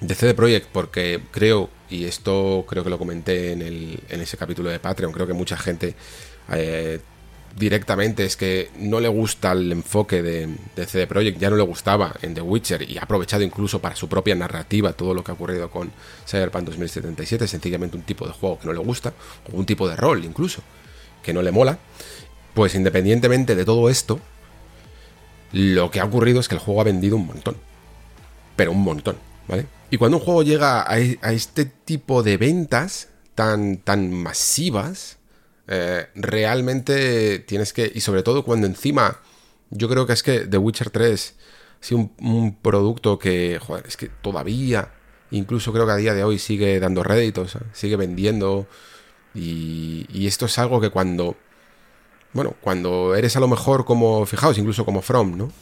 [0.00, 4.36] de CD Projekt, porque creo y esto creo que lo comenté en, el, en ese
[4.36, 5.94] capítulo de Patreon, creo que mucha gente
[6.52, 7.00] eh,
[7.56, 10.48] directamente es que no le gusta el enfoque de,
[10.86, 14.08] CD Projekt, ya no le gustaba en The Witcher y ha aprovechado incluso para su
[14.08, 15.90] propia narrativa todo lo que ha ocurrido con
[16.26, 19.12] Cyberpunk 2077, sencillamente un tipo de juego que no le gusta,
[19.52, 20.62] o un tipo de rol incluso,
[21.22, 21.78] que no le mola,
[22.54, 24.20] pues independientemente de todo esto,
[25.52, 27.56] lo que ha ocurrido es que el juego ha vendido un montón,
[28.56, 29.16] pero un montón,
[29.48, 29.66] ¿vale?
[29.90, 35.18] Y cuando un juego llega a, este tipo de ventas tan, tan masivas,
[35.72, 37.90] eh, realmente tienes que.
[37.94, 39.20] Y sobre todo cuando encima.
[39.70, 41.34] Yo creo que es que The Witcher 3
[41.80, 43.58] ha sido un, producto que.
[43.60, 44.92] Joder, es que todavía.
[45.30, 48.66] Incluso creo que a día de hoy sigue dando réditos, sigue vendiendo.
[49.32, 51.36] Y, esto es algo que cuando.
[52.32, 54.26] Bueno, cuando eres a lo mejor como.
[54.26, 55.52] Fijaos, incluso como From, ¿no?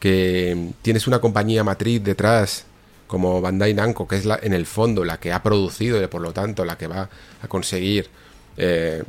[0.00, 2.64] Que tienes una compañía matriz detrás
[3.06, 6.22] como Bandai Namco, que es la, en el fondo la que ha producido y por
[6.22, 7.10] lo tanto la que va
[7.42, 8.08] a conseguir
[8.56, 9.02] eh,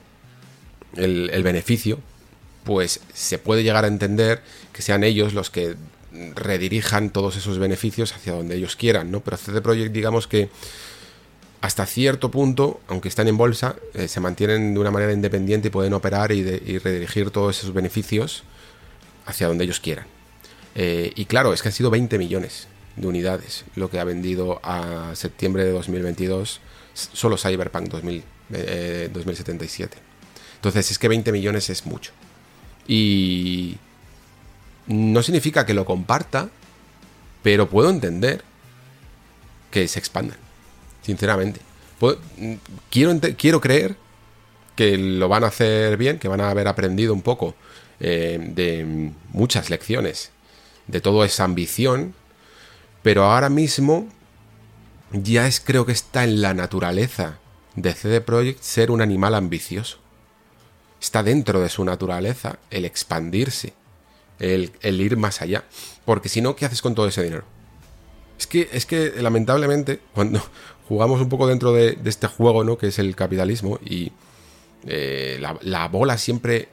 [0.96, 2.00] el, beneficio,
[2.64, 5.76] pues se puede llegar a entender que sean ellos los que
[6.36, 9.22] redirijan todos esos beneficios hacia donde ellos quieran, ¿no?
[9.22, 10.50] Pero CD Projekt, digamos que
[11.62, 15.72] hasta cierto punto, aunque están en bolsa, eh, se mantienen de una manera independiente y
[15.72, 16.44] pueden operar y,
[16.80, 18.44] redirigir todos esos beneficios
[19.26, 20.06] hacia donde ellos quieran.
[20.76, 24.60] Eh, y claro, es que han sido 20 millones de unidades, lo que ha vendido
[24.64, 26.60] a septiembre de 2022
[26.94, 29.98] solo Cyberpunk 2077.
[29.98, 30.02] Eh,
[30.64, 32.12] Entonces es que 20 millones es mucho.
[32.88, 33.78] Y
[34.88, 36.50] no significa que lo comparta,
[37.42, 38.44] pero puedo entender
[39.72, 40.38] que se expandan,
[41.02, 41.60] sinceramente.
[42.90, 43.98] quiero, quiero creer
[44.76, 47.56] que lo van a hacer bien, que van a haber aprendido un poco
[48.00, 50.32] eh, de muchas lecciones
[50.88, 52.16] de toda esa ambición
[53.04, 54.08] pero ahora mismo
[55.12, 57.38] ya es creo que está en la naturaleza
[57.76, 60.03] de CD Projekt ser un animal ambicioso.
[61.04, 63.74] Está dentro de su naturaleza el expandirse,
[64.40, 65.66] el, ir más allá.
[66.06, 67.44] Porque si no, ¿qué haces con todo ese dinero?
[68.40, 70.42] Es que, es que lamentablemente, cuando
[70.88, 72.78] jugamos un poco dentro de, este juego, ¿no?
[72.78, 74.14] Que es el capitalismo, y
[74.88, 76.70] eh, la, la bola siempre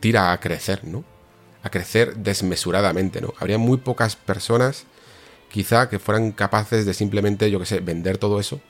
[0.00, 1.04] tira a crecer, ¿no?
[1.62, 3.34] A crecer desmesuradamente, ¿no?
[3.38, 4.86] Habría muy pocas personas
[5.52, 8.62] quizá que fueran capaces de simplemente, yo que sé, vender todo eso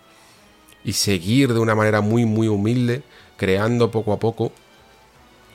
[0.85, 3.05] y seguir de una manera muy, muy humilde,
[3.45, 4.53] creando poco a poco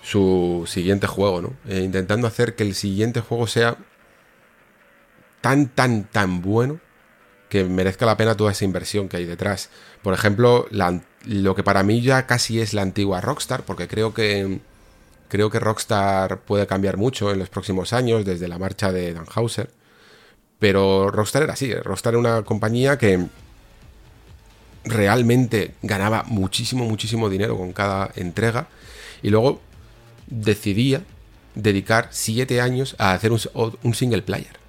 [0.04, 1.54] su siguiente juego, ¿no?
[1.68, 3.78] E intentando hacer que el siguiente juego sea
[5.42, 6.80] tan, tan, tan bueno
[7.50, 9.72] que merezca la pena toda esa inversión que hay detrás.
[10.04, 10.68] Por ejemplo,
[11.26, 14.60] lo que para mí ya casi es la antigua Rockstar, porque creo que
[15.28, 19.26] creo que Rockstar puede cambiar mucho en los próximos años desde la marcha de Dan
[19.34, 19.72] Hauser.
[20.60, 23.26] Pero Rockstar era así, Rockstar era una compañía que
[24.84, 28.68] realmente ganaba muchísimo, muchísimo dinero con cada entrega
[29.22, 29.62] y luego
[30.28, 31.04] decidía
[31.56, 34.60] dedicar siete años a hacer un, single player.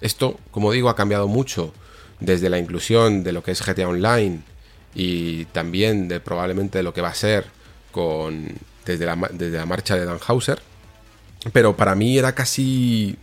[0.00, 1.72] Esto, como digo, ha cambiado mucho
[2.20, 4.40] desde la inclusión de lo que es GTA Online
[4.94, 7.46] y también de probablemente lo que va a ser
[7.92, 8.48] con
[8.84, 10.60] desde la, desde la marcha de Dan Hauser.
[11.52, 13.16] Pero para mí era casi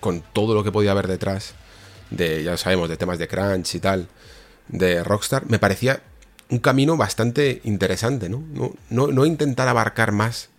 [0.00, 1.54] con todo lo que podía haber detrás
[2.10, 4.06] de, ya sabemos, de temas de crunch y tal,
[4.68, 6.02] de Rockstar, me parecía
[6.50, 8.42] un camino bastante interesante, ¿no?
[8.90, 10.50] No, no, intentar abarcar más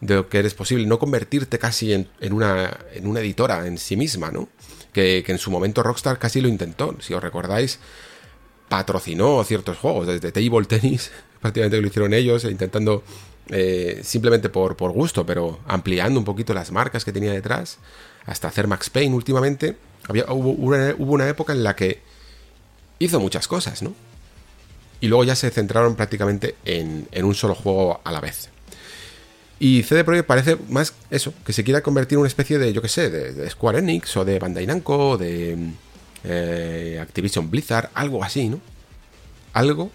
[0.00, 3.96] de lo que eres posible, no convertirte casi en, una, en una editora en sí
[3.96, 4.48] misma, ¿no?
[4.92, 6.96] Que, que, en su momento Rockstar casi lo intentó.
[7.00, 7.78] Si os recordáis,
[8.68, 13.02] patrocinó ciertos juegos, desde Table Tennis, prácticamente lo hicieron ellos, intentando
[13.48, 17.78] eh, simplemente por, por gusto, pero ampliando un poquito las marcas que tenía detrás,
[18.24, 19.76] hasta hacer Max Payne últimamente.
[20.08, 20.52] Había, hubo
[21.12, 22.02] una época en la que
[23.04, 23.94] hizo muchas cosas, ¿no?
[25.00, 28.48] Y luego ya se centraron prácticamente en, un solo juego a la vez.
[29.58, 32.82] Y CD Projekt parece más eso, que se quiera convertir en una especie de, yo
[32.82, 35.56] qué sé, de, Square Enix o de Bandai Namco o de
[36.24, 38.60] eh, Activision Blizzard, algo así, ¿no?
[39.52, 39.90] Algo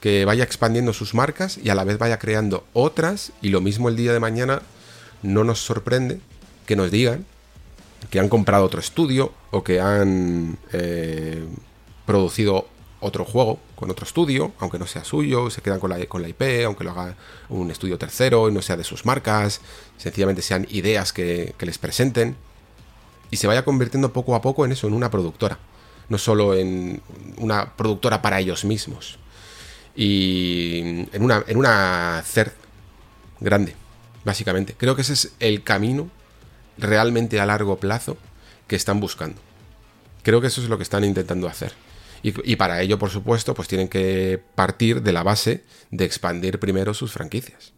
[0.00, 3.88] que vaya expandiendo sus marcas y a la vez vaya creando otras y lo mismo
[3.88, 4.62] el día de mañana
[5.22, 6.20] no nos sorprende
[6.66, 7.26] que nos digan
[8.08, 11.44] que han comprado otro estudio o que han eh,
[12.10, 12.66] producido
[12.98, 16.28] otro juego con otro estudio, aunque no sea suyo, se quedan con la, con la
[16.28, 17.14] IP, aunque lo haga
[17.48, 19.60] un estudio tercero y no sea de sus marcas,
[19.96, 22.34] sencillamente sean ideas que, les presenten
[23.30, 25.60] y se vaya convirtiendo poco a poco en eso, en una productora,
[26.08, 27.00] no solo en
[27.36, 29.20] una productora para ellos mismos
[29.94, 32.54] y en una, en una CERT
[33.38, 33.76] grande,
[34.24, 34.74] básicamente.
[34.76, 36.10] Creo que ese es el camino
[36.76, 38.16] realmente a largo plazo
[38.66, 39.40] que están buscando.
[40.24, 41.72] Creo que eso es lo que están intentando hacer.
[42.22, 46.92] Y, para ello, por supuesto, pues tienen que partir de la base de expandir primero
[46.92, 47.72] sus franquicias.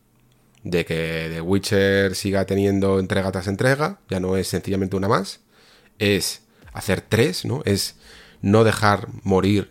[0.64, 5.40] De que The Witcher siga teniendo entrega tras entrega, ya no es sencillamente una más,
[5.98, 7.62] es hacer tres, ¿no?
[7.64, 7.96] Es
[8.40, 9.70] no dejar morir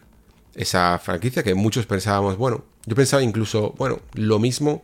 [0.56, 4.84] esa franquicia que muchos pensábamos, bueno, yo pensaba incluso, bueno, lo mismo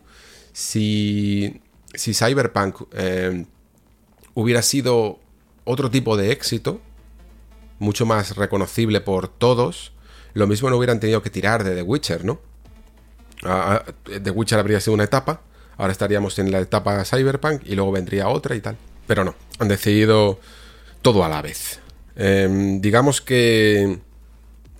[0.52, 1.60] si,
[1.94, 3.46] si Cyberpunk eh,
[4.34, 5.20] hubiera sido
[5.64, 6.80] otro tipo de éxito,
[7.78, 9.92] mucho más reconocible por todos,
[10.34, 12.40] lo mismo no hubieran tenido que tirar de The Witcher, ¿no?
[13.42, 15.40] The Witcher habría sido una etapa,
[15.76, 18.76] ahora estaríamos en la etapa Cyberpunk y luego vendría otra y tal.
[19.06, 20.38] Pero no, han decidido
[21.02, 21.80] todo a la vez.
[22.16, 24.00] Em, digamos que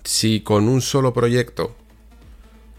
[0.03, 1.75] si con un solo proyecto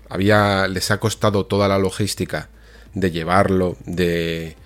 [0.08, 2.50] había, les ha costado toda la logística
[2.94, 4.56] de llevarlo, de,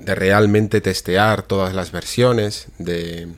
[0.00, 3.28] de realmente testear todas las versiones, de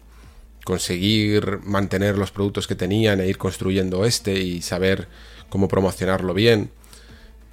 [0.67, 5.07] conseguir mantener los productos que tenían e ir construyendo este y saber
[5.49, 6.73] cómo promocionarlo bien.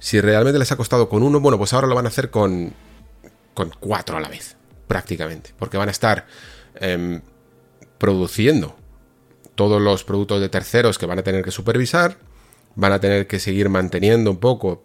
[0.00, 2.74] Si realmente les ha costado con uno, bueno, pues ahora lo van a hacer con,
[3.54, 4.56] con cuatro a la vez,
[4.88, 6.26] prácticamente, porque van a estar
[6.74, 7.20] em,
[7.98, 8.76] produciendo
[9.54, 12.18] todos los productos de terceros que van a tener que supervisar,
[12.74, 14.82] van a tener que seguir manteniendo un poco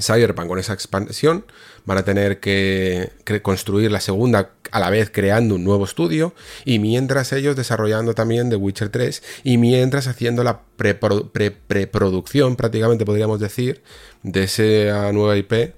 [0.00, 1.44] Cyberpunk con esa expansión,
[1.84, 6.78] van a tener que, construir la segunda a la vez creando un nuevo estudio y
[6.78, 13.82] mientras ellos desarrollando también The Witcher 3 y mientras haciendo la preproducción prácticamente podríamos decir
[14.22, 15.74] de esa nueva IP,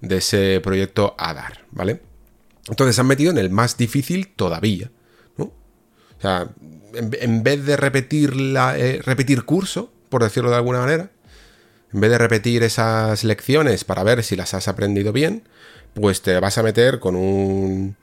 [0.00, 2.00] de ese proyecto Adar, ¿vale?
[2.68, 4.90] Entonces se han metido en el más difícil todavía.
[5.38, 6.48] O sea,
[6.94, 11.10] en, vez de repetir, la, eh, repetir curso, por decirlo de alguna manera,
[11.92, 15.46] en vez de repetir esas lecciones para ver si las has aprendido bien,
[15.94, 17.96] pues te vas a meter con un...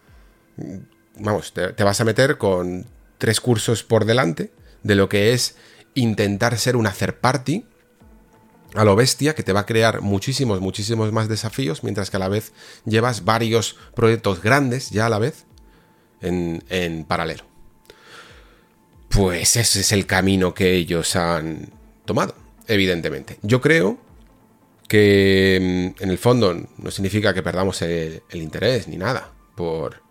[1.17, 2.85] Vamos, te, vas a meter con
[3.17, 4.51] tres cursos por delante
[4.83, 5.55] de lo que es
[5.95, 7.65] intentar ser un hacer party
[8.75, 12.19] a lo bestia que te va a crear muchísimos, muchísimos más desafíos, mientras que a
[12.19, 12.53] la vez
[12.85, 15.45] llevas varios proyectos grandes ya a la vez
[16.21, 17.43] en, en paralelo.
[19.09, 21.71] Pues ese es el camino que ellos han
[22.05, 22.35] tomado
[22.69, 23.37] evidentemente.
[23.41, 23.97] Yo creo
[24.87, 30.01] que mm, en el fondo no significa que perdamos el, interés ni nada por,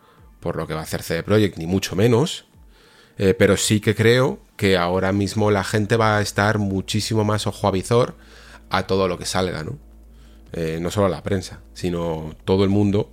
[0.40, 2.46] por, lo que va a hacer CD Projekt, ni mucho menos.
[3.20, 7.48] Eh, pero sí que creo que ahora mismo la gente va a estar muchísimo más
[7.48, 8.14] ojo a visor
[8.70, 9.78] a todo lo que salga, ¿no?
[10.52, 13.10] Eh, no solo la prensa, sino todo el mundo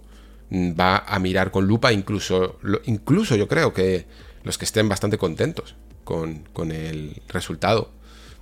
[0.51, 4.05] mm, va a mirar con lupa, incluso, incluso yo creo que
[4.43, 7.91] los que estén bastante contentos con, con el resultado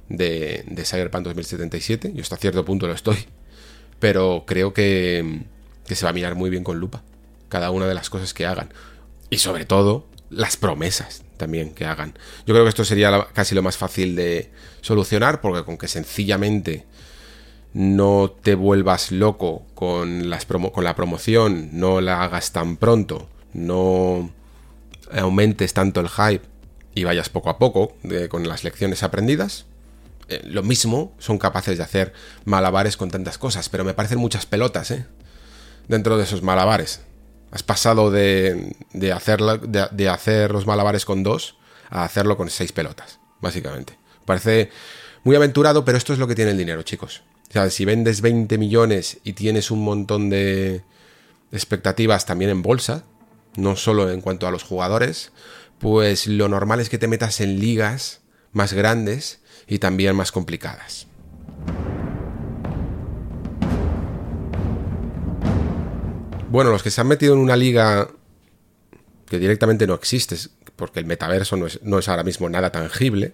[0.09, 2.11] de, de Cyberpunk 2077.
[2.13, 3.17] Yo hasta cierto punto lo estoy.
[3.99, 5.43] Pero creo que,
[5.85, 7.03] se va a mirar muy bien con lupa.
[7.49, 8.69] Cada una de las cosas que hagan.
[9.29, 12.13] Y sobre todo, las promesas también que hagan.
[12.45, 16.85] Yo creo que esto sería casi lo más fácil de solucionar, porque con que sencillamente
[17.73, 24.29] no te vuelvas loco con, las con la promoción, no la hagas tan pronto, no
[25.11, 26.45] aumentes tanto el hype
[26.95, 27.95] y vayas poco a poco
[28.29, 29.65] con las lecciones aprendidas,
[30.27, 32.13] eh, lo mismo son capaces de hacer
[32.45, 35.05] malabares con tantas cosas, pero me parecen muchas pelotas, ¿eh?
[35.87, 37.01] Dentro de esos malabares.
[37.51, 41.57] Has pasado de, de, hacer, de, hacer los malabares con dos
[41.89, 43.99] a hacerlo con seis pelotas, básicamente.
[44.25, 44.71] Parece
[45.23, 47.21] muy aventurado, pero esto es lo que tiene el dinero, chicos.
[47.49, 50.83] O sea, si vendes 20 millones y tienes un montón de
[51.51, 53.03] expectativas también en bolsa,
[53.55, 55.31] no solo en cuanto a los jugadores,
[55.77, 61.07] pues lo normal es que te metas en ligas más grandes y también más complicadas.
[66.49, 68.09] Bueno, los que se han metido en una liga
[69.27, 70.35] que directamente no existe,
[70.75, 73.33] porque el metaverso no es, ahora mismo nada tangible,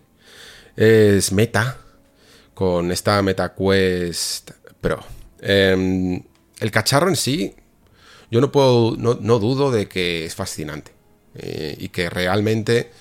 [0.78, 1.78] es Meta,
[2.54, 5.04] con esta MetaQuest Pro.
[5.42, 6.24] Em,
[6.60, 7.56] el cacharro en sí,
[8.32, 10.92] yo no puedo, no, dudo de que es fascinante
[11.36, 12.92] eh, y que realmente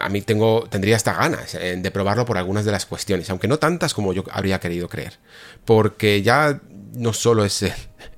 [0.00, 3.48] a mí tengo, tendría hasta ganas eh, de probarlo por algunas de las cuestiones, aunque
[3.48, 5.18] no tantas como yo habría querido creer.
[5.64, 6.60] Porque ya
[6.92, 7.64] no solo es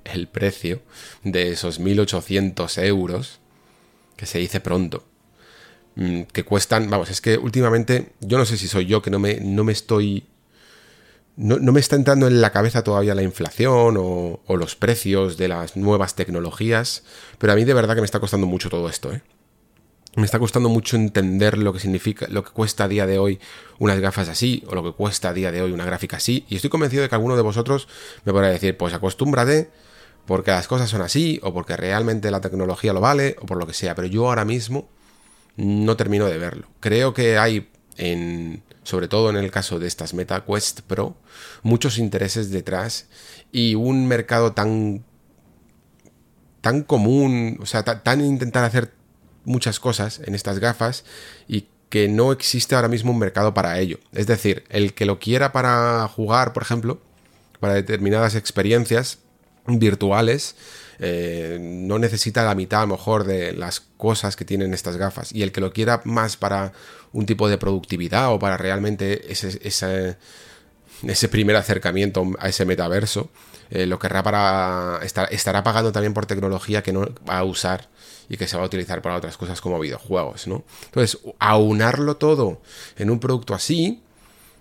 [0.04, 0.82] el, precio
[1.22, 3.40] de esos 1800 euros,
[4.16, 5.04] que se dice pronto,
[5.94, 9.18] mm, que cuestan, vamos, es que últimamente yo no sé si soy yo que no
[9.18, 10.26] me, no me estoy...
[11.36, 15.48] No, me está entrando en la cabeza todavía la inflación o, o los precios de
[15.48, 17.02] las nuevas tecnologías,
[17.38, 19.22] pero a mí de verdad que me está costando mucho todo esto, ¿eh?
[20.16, 23.38] Me está costando mucho entender lo que significa, lo que cuesta a día de hoy
[23.78, 26.56] unas gafas así, o lo que cuesta a día de hoy una gráfica así, y
[26.56, 27.88] estoy convencido de que alguno de vosotros
[28.24, 29.70] me podrá decir, pues acostúmbrate,
[30.26, 33.66] porque las cosas son así, o porque realmente la tecnología lo vale, o por lo
[33.66, 34.88] que sea, pero yo ahora mismo
[35.56, 36.68] no termino de verlo.
[36.80, 41.16] Creo que hay, en, sobre todo en el caso de estas Meta Quest Pro,
[41.62, 43.08] muchos intereses detrás
[43.52, 45.04] y un mercado tan
[46.60, 48.92] tan común, o sea, tan intentar hacer
[49.50, 51.04] muchas cosas en estas gafas
[51.48, 53.98] y que no existe ahora mismo un mercado para ello.
[54.12, 57.00] Es decir, el que lo quiera para jugar, por ejemplo,
[57.58, 59.18] para determinadas experiencias
[59.66, 60.54] virtuales,
[61.00, 65.32] eh, no necesita la mitad a lo mejor de las cosas que tienen estas gafas.
[65.32, 66.72] Y el que lo quiera más para
[67.12, 70.16] un tipo de productividad o para realmente ese,
[71.28, 73.30] primer acercamiento a ese metaverso,
[73.70, 75.00] eh, lo querrá para.
[75.02, 77.88] estará pagando también por tecnología que no va a usar
[78.30, 80.62] y que se va a utilizar para otras cosas como videojuegos, ¿no?
[80.84, 82.62] Entonces, aunarlo todo
[82.96, 84.00] en un producto así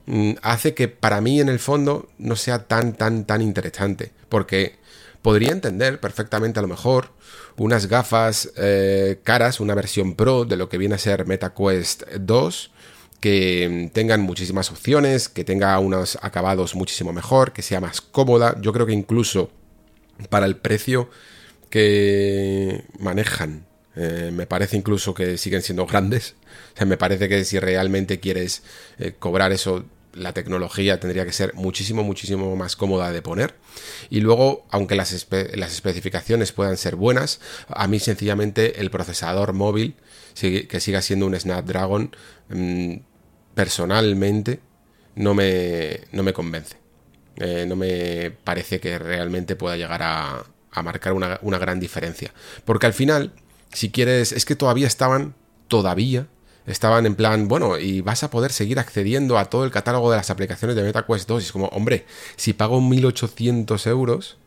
[0.08, 4.80] mm, hace que para mí en el fondo no sea tan, tan, tan interesante, porque
[5.22, 7.12] podría entender perfectamente a lo mejor
[7.58, 12.72] unas gafas eh, caras, una versión pro de lo que viene a ser MetaQuest 2,
[13.20, 18.56] que tengan muchísimas opciones, que tenga unos acabados muchísimo mejor, que sea más cómoda.
[18.62, 19.52] Yo creo que incluso
[20.30, 21.10] para el precio
[21.70, 23.66] que manejan.
[23.96, 26.36] Eh, me parece incluso que siguen siendo grandes.
[26.74, 28.64] O sea, me parece que si realmente quieres
[28.98, 33.56] eh, cobrar eso, la tecnología tendría que ser muchísimo, muchísimo más cómoda de poner.
[34.10, 39.96] Y luego, aunque las, las especificaciones puedan ser buenas, a mí sencillamente el procesador móvil,
[40.40, 42.16] que siga siendo un Snapdragon,
[42.50, 42.96] mm,
[43.54, 44.60] personalmente
[45.16, 46.78] no me, no me convence.
[47.36, 52.34] Eh, no me parece que realmente pueda llegar a, a marcar una, gran diferencia.
[52.66, 53.34] Porque al final,
[53.72, 55.36] si quieres, es que todavía estaban,
[55.68, 56.28] todavía,
[56.66, 60.18] estaban en plan, bueno, y vas a poder seguir accediendo a todo el catálogo de
[60.18, 61.44] las aplicaciones de MetaQuest 2.
[61.44, 62.06] Y es como, hombre,
[62.36, 64.38] si pago 1800 euros,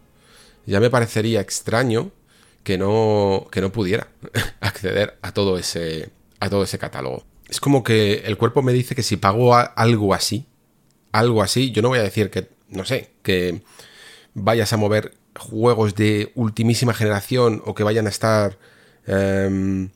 [0.66, 2.12] ya me parecería extraño
[2.62, 4.08] que no, que no pudiera
[4.60, 7.24] acceder a todo, ese, a todo ese catálogo.
[7.48, 10.46] Es como que el cuerpo me dice que si pago algo así,
[11.10, 13.62] algo así, yo no voy a decir que, no sé, que
[14.34, 18.58] vayas a mover juegos de ultimísima generación o que vayan a estar
[19.06, 19.90] em,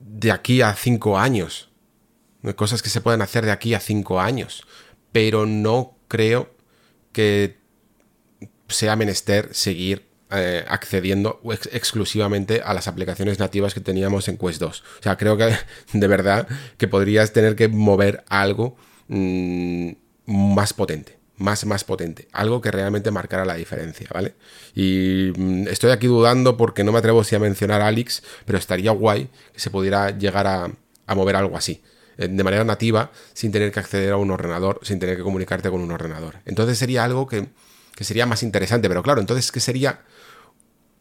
[0.00, 1.70] de aquí a cinco años.
[2.56, 4.66] Cosas que se pueden hacer de aquí a cinco años.
[5.12, 6.50] Pero no creo
[7.12, 7.58] que
[8.68, 11.40] sea menester seguir eh, accediendo
[11.72, 14.80] exclusivamente a las aplicaciones nativas que teníamos en Quest 2.
[14.80, 15.54] O sea, creo que
[15.92, 16.48] de verdad
[16.78, 18.76] que podrías tener que mover algo
[19.08, 19.90] mm,
[20.26, 24.34] más potente más, más potente, algo que realmente marcara la diferencia, ¿vale?
[24.74, 28.58] Y mm, estoy aquí dudando porque no me atrevo si a mencionar a Alix, pero
[28.58, 30.70] estaría guay que se pudiera llegar a,
[31.14, 31.82] mover algo así,
[32.16, 35.68] eh, de manera nativa, sin tener que acceder a un ordenador, sin tener que comunicarte
[35.68, 36.36] con un ordenador.
[36.46, 37.48] Entonces sería algo que,
[37.94, 40.00] que sería más interesante, pero claro, entonces, ¿qué sería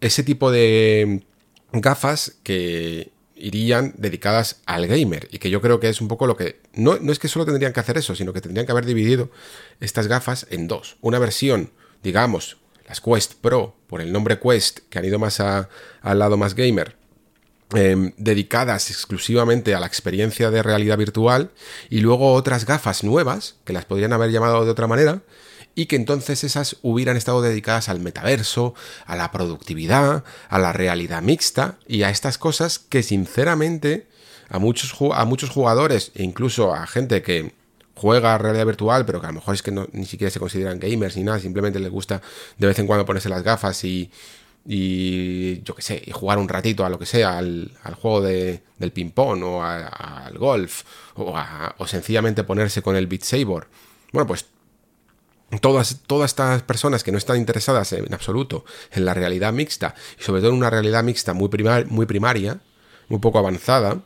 [0.01, 1.23] ese tipo de
[1.71, 3.11] gafas que
[3.41, 5.27] irían dedicadas al gamer.
[5.31, 6.61] Y que yo creo que es un poco lo que...
[6.73, 9.29] No, no es que solo tendrían que hacer eso, sino que tendrían que haber dividido
[9.79, 10.97] estas gafas en dos.
[11.01, 11.71] Una versión,
[12.03, 15.67] digamos, las Quest Pro, por el nombre Quest, que han ido más al
[16.01, 16.95] lado más gamer,
[17.73, 21.51] Em, dedicadas exclusivamente a la experiencia de realidad virtual
[21.89, 25.21] y luego otras gafas nuevas, que las podrían haber llamado de otra manera,
[25.75, 28.73] y que entonces esas hubieran estado dedicadas al metaverso,
[29.05, 34.07] a la productividad, a la realidad mixta y a estas cosas que sinceramente
[34.49, 37.53] a muchos, a muchos jugadores e incluso a gente que
[37.95, 41.15] juega realidad virtual, pero que a lo mejor es que ni siquiera se consideran gamers
[41.15, 42.21] ni nada, simplemente les gusta
[42.57, 44.11] de vez en cuando ponerse las gafas y,
[44.65, 48.61] y yo qué sé, y jugar un ratito a lo que sea, al, juego de,
[48.77, 50.83] del ping-pong o al golf,
[51.15, 51.33] o,
[51.77, 53.67] o, sencillamente ponerse con el Beat Saber.
[54.11, 54.45] Bueno, pues
[55.59, 60.23] todas, todas estas personas que no están interesadas en absoluto en la realidad mixta, y
[60.23, 61.49] sobre todo en una realidad mixta muy,
[61.87, 62.59] muy primaria,
[63.09, 64.01] muy poco avanzada,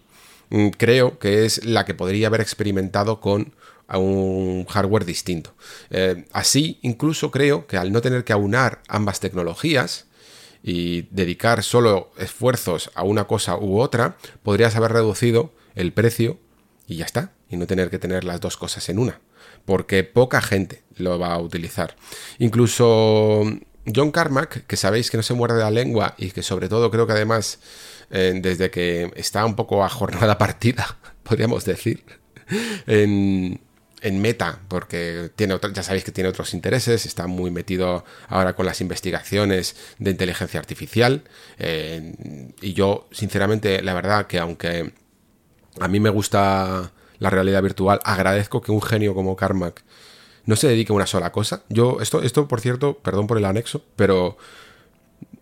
[0.50, 3.54] mm, creo que es la que podría haber experimentado con
[3.88, 5.54] un hardware distinto.
[5.92, 10.06] Eh, así, incluso creo que al no tener que aunar ambas tecnologías,
[10.68, 16.40] y dedicar solo esfuerzos a una cosa u otra, podrías haber reducido el precio
[16.88, 19.22] y ya está, y no tener que tener las dos cosas en una,
[19.66, 21.96] porque poca gente lo va a utilizar.
[22.40, 23.44] Incluso
[23.94, 27.06] John Carmack, que sabéis que no se muerde la lengua y que sobre todo creo
[27.06, 27.60] que además
[28.12, 32.04] eh, desde que está un poco a jornada partida, podríamos decir,
[32.88, 33.60] en,
[34.02, 38.66] en Meta, porque tiene ya sabéis que tiene otros intereses, está muy metido ahora con
[38.66, 41.24] las investigaciones de inteligencia artificial.
[41.58, 44.94] Eh, y yo, sinceramente, la verdad que aunque
[45.80, 49.84] a mí me gusta la realidad virtual, agradezco que un genio como Carmack
[50.46, 51.64] no se dedique a una sola cosa.
[51.70, 54.38] Yo, esto, esto, por cierto, perdón por el anexo, pero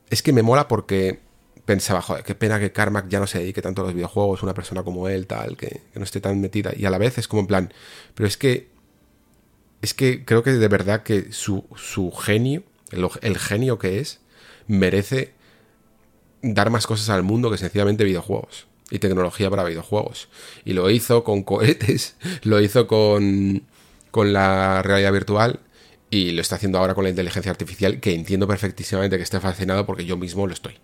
[0.09, 1.19] es que me mola porque
[1.65, 4.53] pensaba, joder, qué pena que Carmack ya no se dedique tanto a los videojuegos, una
[4.53, 6.71] persona como él, tal, que, no esté tan metida.
[6.75, 7.73] Y a la vez es como en plan,
[8.15, 8.69] pero es que,
[9.81, 14.19] es que creo que de verdad que su, su genio, el, genio que es,
[14.67, 15.33] merece
[16.41, 20.29] dar más cosas al mundo que sencillamente videojuegos y tecnología para videojuegos.
[20.65, 23.63] Y lo hizo con cohetes, lo hizo con,
[24.11, 25.59] con la realidad virtual
[26.09, 29.85] y lo está haciendo ahora con la inteligencia artificial, que entiendo perfectísimamente que esté fascinado
[29.85, 30.75] porque yo mismo lo estoy.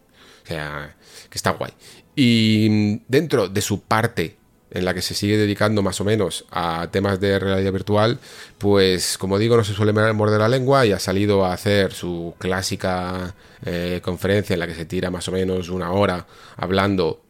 [0.43, 0.95] O sea,
[1.29, 1.71] que está guay.
[2.15, 4.37] Y dentro de su parte
[4.71, 8.19] en la que se sigue dedicando más o menos a temas de realidad virtual,
[8.57, 12.33] pues como digo, no se suele morder la lengua y ha salido a hacer su
[12.37, 13.35] clásica
[13.65, 16.27] eh, conferencia en la que se tira más o menos una hora
[16.57, 17.21] hablando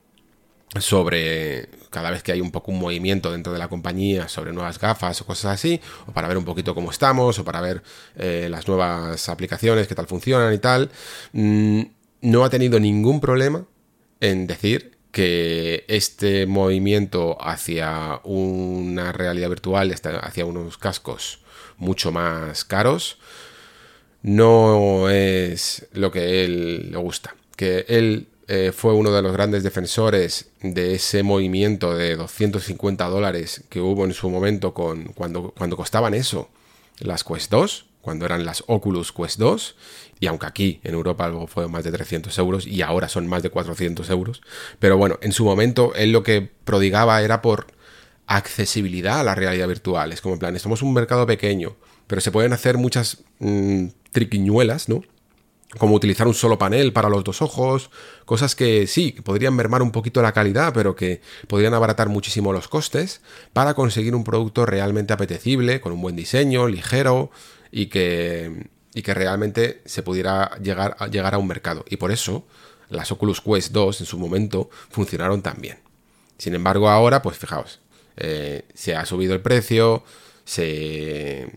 [0.77, 4.79] sobre cada vez que hay un poco un movimiento dentro de la compañía sobre nuevas
[4.79, 7.81] gafas o cosas así, o para ver un poquito cómo estamos, o para ver
[8.15, 10.91] eh, las nuevas aplicaciones, qué tal funcionan y tal.
[11.33, 11.81] Mm,
[12.21, 13.65] no ha tenido ningún problema
[14.19, 21.39] en decir que este movimiento hacia una realidad virtual, hacia unos cascos
[21.77, 23.17] mucho más caros,
[24.21, 27.35] no es lo que él le gusta.
[27.55, 33.63] Que él eh, fue uno de los grandes defensores de ese movimiento de 250 dólares
[33.69, 36.49] que hubo en su momento con, cuando, cuando costaban eso,
[36.97, 39.75] las Quest 2, cuando eran las Oculus Quest 2,
[40.19, 43.43] y aunque aquí en Europa algo fue más de 300 euros y ahora son más
[43.43, 44.41] de 400 euros,
[44.79, 47.67] pero bueno, en su momento él lo que prodigaba era por
[48.25, 51.75] accesibilidad a la realidad virtual, es como en plan, somos un mercado pequeño,
[52.07, 55.03] pero se pueden hacer muchas mm, triquiñuelas, ¿no?
[55.77, 57.91] Como utilizar un solo panel para los dos ojos,
[58.25, 62.67] cosas que sí, podrían mermar un poquito la calidad, pero que podrían abaratar muchísimo los
[62.67, 63.21] costes
[63.53, 67.29] para conseguir un producto realmente apetecible, con un buen diseño, ligero
[67.71, 71.85] y que y que realmente se pudiera llegar a, llegar a un mercado.
[71.89, 72.45] Y por eso
[72.89, 75.79] las Oculus Quest 2 en su momento funcionaron tan bien.
[76.37, 77.79] Sin embargo, ahora, pues fijaos,
[78.17, 80.03] eh, se ha subido el precio,
[80.43, 81.51] se,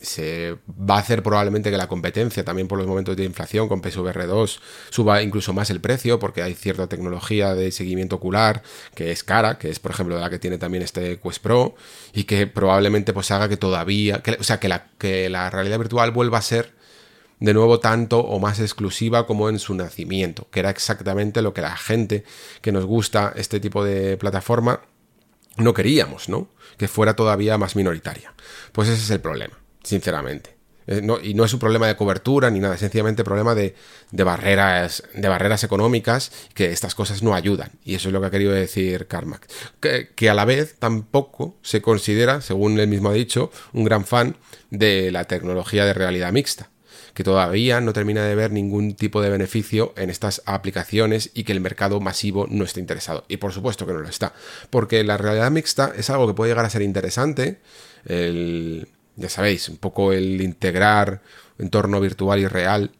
[0.00, 3.82] se va a hacer probablemente que la competencia, también por los momentos de inflación con
[3.82, 8.62] PSVR 2, suba incluso más el precio, porque hay cierta tecnología de seguimiento ocular
[8.94, 11.74] que es cara, que es por ejemplo la que tiene también este Quest Pro,
[12.12, 16.10] y que probablemente pues haga que todavía, o sea, que la, que la realidad virtual
[16.10, 16.74] vuelva a ser
[17.40, 21.60] de nuevo tanto o más exclusiva como en su nacimiento, que era exactamente lo que
[21.60, 22.24] la gente
[22.62, 24.80] que nos gusta este tipo de plataforma
[25.56, 26.48] no queríamos, ¿no?
[26.76, 28.32] Que fuera todavía más minoritaria.
[28.72, 29.58] Pues ese es el problema
[29.88, 30.58] sinceramente.
[30.86, 33.74] Eh, y no es un problema de cobertura ni nada, sencillamente problema de,
[34.10, 37.70] barreras, de barreras económicas que estas cosas no ayudan.
[37.84, 39.46] Y eso es lo que ha querido decir Carmack.
[39.80, 44.04] Que, que, a la vez tampoco se considera, según él mismo ha dicho, un gran
[44.04, 44.36] fan
[44.70, 46.70] de la tecnología de realidad mixta.
[47.12, 51.52] Que todavía no termina de ver ningún tipo de beneficio en estas aplicaciones y que
[51.52, 53.24] el mercado masivo no está interesado.
[53.28, 54.32] Y por supuesto que no lo está.
[54.70, 57.58] Porque la realidad mixta es algo que puede llegar a ser interesante.
[58.04, 58.88] El,
[59.18, 61.22] ya sabéis, un poco el integrar
[61.58, 62.92] entorno virtual y real,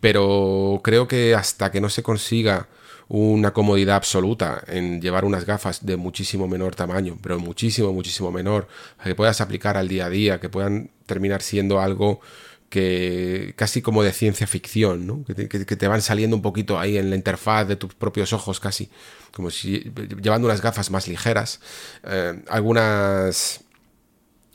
[0.00, 2.68] pero creo que hasta que no se consiga
[3.08, 8.68] una comodidad absoluta en llevar unas gafas de muchísimo menor tamaño, pero muchísimo, muchísimo menor,
[9.02, 12.20] que puedas aplicar al día a día, que puedan terminar siendo algo
[12.68, 15.24] que casi como de ciencia ficción, ¿no?
[15.24, 18.90] que, te, van saliendo un poquito ahí en la interfaz de tus propios ojos casi,
[19.32, 19.90] como si
[20.22, 21.60] llevando unas gafas más ligeras,
[22.04, 23.60] eh, algunas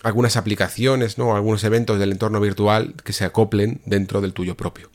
[0.04, 1.36] algunas aplicaciones, ¿no?
[1.36, 4.92] algunos eventos del entorno virtual que se acoplen dentro del tuyo propio.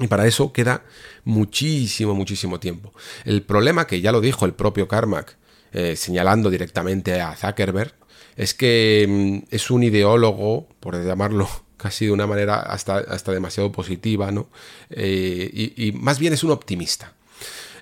[0.00, 0.82] Y para eso queda
[1.24, 2.92] muchísimo, muchísimo tiempo.
[3.24, 5.36] El problema, que ya lo dijo el propio Carmack,
[5.72, 7.94] eh, señalando directamente a Zuckerberg,
[8.36, 13.70] es que mm, es un ideólogo, por llamarlo casi de una manera hasta, hasta demasiado
[13.70, 14.48] positiva, ¿no?
[14.90, 17.14] Eh, y, más bien es un optimista.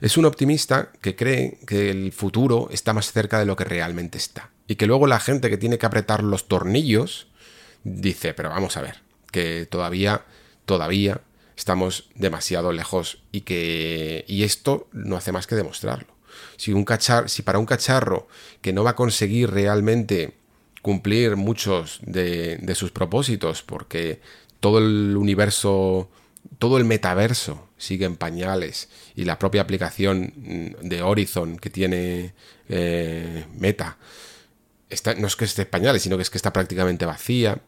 [0.00, 4.18] Es un optimista que cree que el futuro está más cerca de lo que realmente
[4.18, 4.50] está.
[4.66, 7.28] Y que luego la gente que tiene que apretar los tornillos
[7.84, 10.24] dice, pero vamos a ver, que todavía,
[10.64, 11.20] todavía
[11.56, 16.08] estamos demasiado lejos y que y esto no hace más que demostrarlo.
[16.56, 18.28] Si un cachar, si para un cacharro
[18.60, 20.34] que no va a conseguir realmente
[20.82, 24.20] cumplir muchos de, sus propósitos, porque
[24.60, 26.10] todo el universo,
[26.58, 32.34] todo el metaverso sigue en pañales y la propia aplicación de Horizon que tiene
[32.68, 33.98] eh, Meta,
[34.90, 37.60] está, no es que esté en pañales, sino que es que está prácticamente vacía,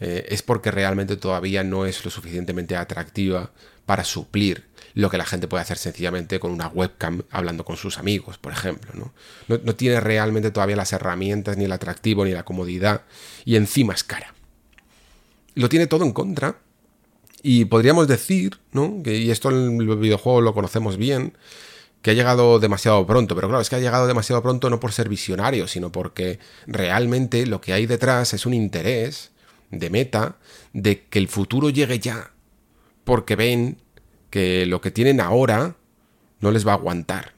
[0.00, 3.50] eh, es porque realmente todavía no es lo suficientemente atractiva
[3.86, 7.98] para suplir lo que la gente puede hacer sencillamente con una webcam hablando con sus
[7.98, 8.92] amigos, por ejemplo.
[8.94, 9.12] ¿no?
[9.58, 13.02] No, tiene realmente todavía las herramientas, ni el atractivo, ni la comodidad,
[13.44, 14.34] y encima es cara.
[15.54, 16.58] Lo tiene todo en contra.
[17.48, 19.04] Y podríamos decir, ¿no?
[19.04, 21.34] Que, y esto en el videojuego lo conocemos bien,
[22.02, 24.90] que ha llegado demasiado pronto, pero claro, es que ha llegado demasiado pronto no por
[24.90, 29.30] ser visionario, sino porque realmente lo que hay detrás es un interés
[29.70, 30.38] de meta
[30.72, 32.32] de que el futuro llegue ya,
[33.04, 33.78] porque ven
[34.28, 35.76] que lo que tienen ahora
[36.40, 37.34] no les va a aguantar.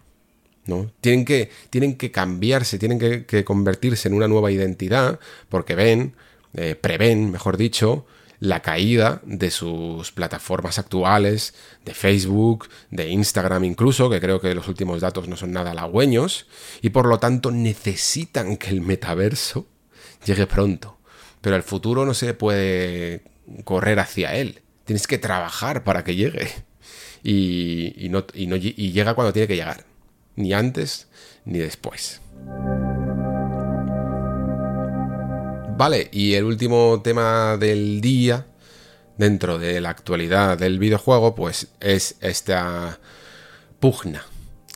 [0.64, 0.90] ¿no?
[1.02, 6.14] Tienen, que, tienen que cambiarse, tienen que, convertirse en una nueva identidad porque ven,
[6.54, 8.06] eh, prevén, mejor dicho,
[8.40, 14.68] la caída de sus plataformas actuales, de Facebook, de Instagram incluso, que creo que los
[14.68, 16.46] últimos datos no son nada halagüeños,
[16.80, 19.66] y por lo tanto necesitan que el metaverso
[20.24, 20.98] llegue pronto.
[21.40, 23.22] Pero el futuro no se puede
[23.64, 26.48] correr hacia él, tienes que trabajar para que llegue
[27.22, 29.84] y, no, y, llega cuando tiene que llegar,
[30.36, 31.08] ni antes
[31.44, 32.20] ni después.
[35.78, 38.46] Vale, y el último tema del día
[39.16, 42.98] dentro de la actualidad del videojuego, pues es esta
[43.78, 44.24] pugna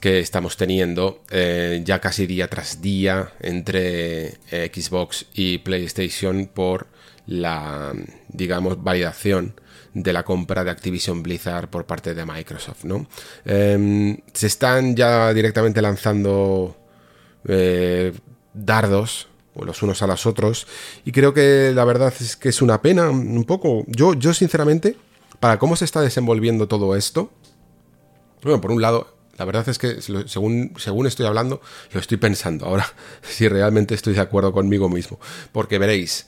[0.01, 6.87] que estamos teniendo eh, ya casi día tras día entre eh, Xbox y PlayStation por
[7.27, 7.93] la,
[8.29, 9.61] digamos, validación
[9.95, 13.09] de la compra de Activision Blizzard por parte de Microsoft, ¿no?
[13.45, 16.77] Em, se están ya directamente lanzando
[17.49, 18.13] eh,
[18.55, 20.67] dardos los unos a los otros
[21.05, 23.85] y creo que la verdad es que es una pena un poco.
[23.87, 24.97] Yo, yo sinceramente,
[25.41, 27.31] para cómo se está desenvolviendo todo esto,
[28.43, 31.61] bueno, por un lado, la verdad es que según, según estoy hablando,
[31.93, 32.87] lo estoy pensando ahora,
[33.23, 35.19] si realmente estoy de acuerdo conmigo mismo.
[35.53, 36.27] Porque veréis,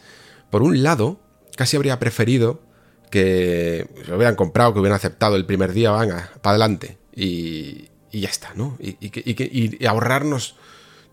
[0.51, 1.21] por un lado,
[1.57, 2.63] casi habría preferido
[3.11, 6.99] que lo hubieran comprado, que hubieran aceptado el primer día, venga, para adelante.
[7.15, 8.77] Y, ya está, ¿no?
[8.81, 10.57] Y, y, ahorrarnos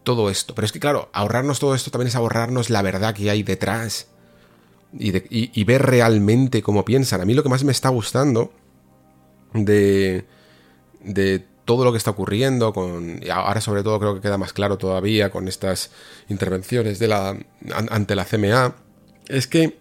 [0.04, 0.56] todo esto.
[0.56, 4.08] Pero es que, claro, ahorrarnos todo esto también es ahorrarnos la verdad que hay detrás.
[4.94, 7.22] Y, ver realmente cómo piensan.
[7.22, 8.52] A mí lo que más me está gustando
[9.54, 10.26] de,
[11.02, 14.52] de todo lo que está ocurriendo, con, y ahora sobre todo creo que queda más
[14.52, 15.92] claro todavía con estas
[16.28, 17.38] intervenciones de la,
[17.90, 18.76] ante la CMA,
[19.30, 19.78] es que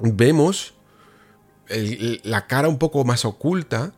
[0.00, 0.72] vemos
[2.22, 3.92] la cara un poco más oculta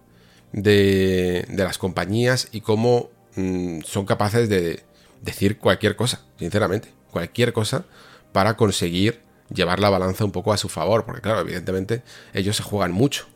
[0.52, 4.82] de, las compañías y cómo mm, son capaces de
[5.22, 7.84] decir cualquier cosa, sinceramente, cualquier cosa
[8.32, 9.20] para conseguir
[9.52, 12.02] llevar la balanza un poco a su favor, porque claro, evidentemente
[12.32, 13.26] ellos se juegan mucho.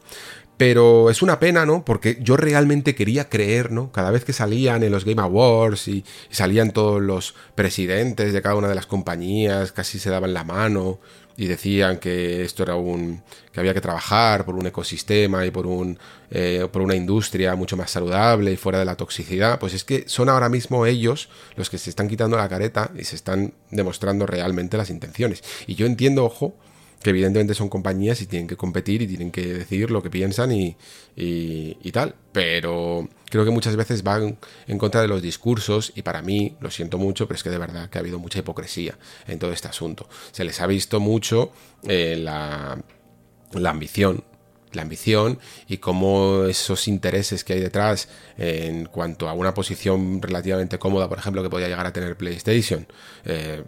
[0.64, 1.84] Pero es una pena, ¿no?
[1.84, 3.92] Porque yo realmente quería creer, ¿no?
[3.92, 8.54] Cada vez que salían en los Game Awards y, salían todos los presidentes de cada
[8.54, 11.00] una de las compañías, casi se daban la mano
[11.36, 15.66] y decían que esto era un que había que trabajar por un ecosistema y por
[15.66, 15.98] un
[16.30, 20.04] eh, por una industria mucho más saludable y fuera de la toxicidad pues es que
[20.06, 24.26] son ahora mismo ellos los que se están quitando la careta y se están demostrando
[24.26, 26.54] realmente las intenciones y yo entiendo ojo
[27.05, 30.50] que evidentemente son compañías y tienen que competir y tienen que decir lo que piensan
[30.52, 30.74] y,
[31.14, 32.14] y, tal.
[32.32, 36.70] Pero creo que muchas veces van en contra de los discursos y para mí, lo
[36.70, 38.96] siento mucho, pero es que de verdad que ha habido mucha hipocresía
[39.28, 40.09] en todo este asunto.
[40.32, 41.52] Se les ha visto mucho
[41.86, 42.82] eh, la,
[43.52, 44.24] la ambición
[44.72, 45.38] la ambición
[45.68, 51.18] y cómo esos intereses que hay detrás en cuanto a una posición relativamente cómoda, por
[51.18, 52.88] ejemplo, que podía llegar a tener PlayStation,
[53.24, 53.62] eh,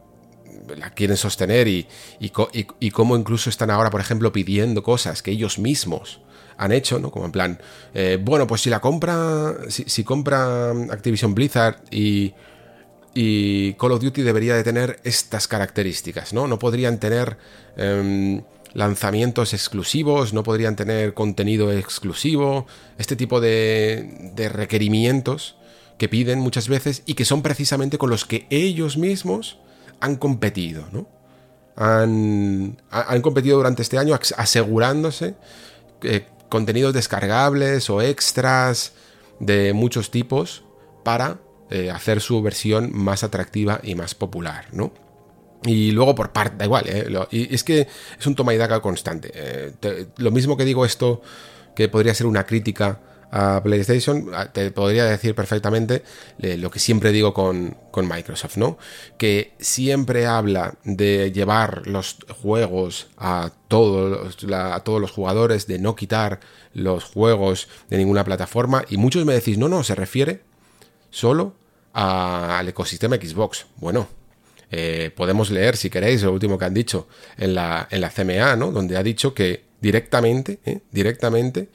[0.77, 1.87] la quieren sostener y,
[2.21, 6.21] y, cómo incluso están ahora, por ejemplo, pidiendo cosas que ellos mismos
[6.59, 7.11] han hecho, ¿no?
[7.11, 7.61] Como en plan,
[7.95, 12.35] eh, bueno, pues si la compra, si, compra Activision Blizzard y,
[13.15, 16.47] y Call of Duty debería de tener estas características, ¿no?
[16.47, 17.37] No podrían tener
[17.77, 18.43] em,
[18.73, 22.67] lanzamientos exclusivos, no podrían tener contenido exclusivo,
[22.99, 25.57] este tipo de requerimientos
[25.99, 29.59] que piden muchas veces y que son precisamente con los que ellos mismos
[30.01, 31.09] han competido, ¿no?
[31.77, 35.35] Han, han competido durante este año asegurándose
[36.03, 38.93] eh, contenidos descargables o extras
[39.41, 40.65] de muchos tipos
[41.05, 41.39] para
[41.71, 44.93] eh, hacer su versión más atractiva y más popular, ¿no?
[45.65, 47.07] Y luego por parte, da igual, ¿eh?
[47.31, 47.89] y es que
[48.19, 49.33] es un toma y daca constante.
[49.35, 51.23] Eh, lo mismo que digo esto,
[51.75, 53.01] que podría ser una crítica
[53.31, 56.03] a PlayStation, te podría decir perfectamente
[56.39, 58.79] lo que siempre digo con, Microsoft, ¿no?
[59.19, 65.97] Que siempre habla de llevar los juegos a todos, a todos los jugadores, de no
[65.97, 66.41] quitar
[66.75, 68.85] los juegos de ninguna plataforma.
[68.89, 70.43] Y muchos me decís, no, no, se refiere
[71.11, 71.55] solo
[71.95, 73.67] al ecosistema Xbox.
[73.77, 74.09] Bueno,
[74.71, 77.09] eh, podemos leer, si queréis, lo último que han dicho
[77.39, 78.73] en la, en la CMA, ¿no?
[78.73, 80.81] Donde ha dicho que directamente, ¿eh?
[80.91, 81.71] directamente,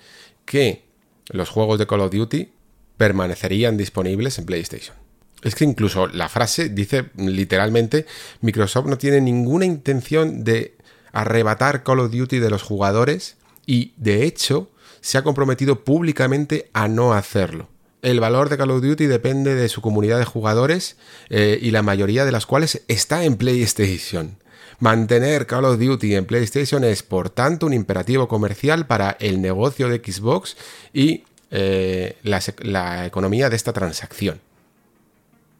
[0.45, 0.90] que
[1.29, 2.49] los juegos de Call of Duty
[2.97, 4.95] permanecerían disponibles en PlayStation.
[5.41, 8.05] Es que incluso la frase dice literalmente,
[8.41, 10.75] Microsoft no tiene ninguna intención de
[11.11, 14.69] arrebatar Call of Duty de los jugadores y de hecho
[15.01, 17.69] se ha comprometido públicamente a no hacerlo.
[18.01, 20.97] El valor de Call of Duty depende de su comunidad de jugadores
[21.29, 24.37] eh, y la mayoría de las cuales está en PlayStation.
[24.81, 29.87] Mantener Call of Duty en PlayStation es, por tanto, un imperativo comercial para el negocio
[29.87, 30.57] de Xbox
[30.91, 34.41] y eh, la, economía de esta transacción.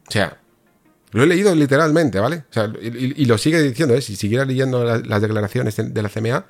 [0.07, 0.39] O sea,
[1.11, 2.45] lo he leído literalmente, ¿vale?
[2.82, 4.01] y, lo sigue diciendo, ¿eh?
[4.01, 6.45] si siguiera leyendo las declaraciones de la CMA,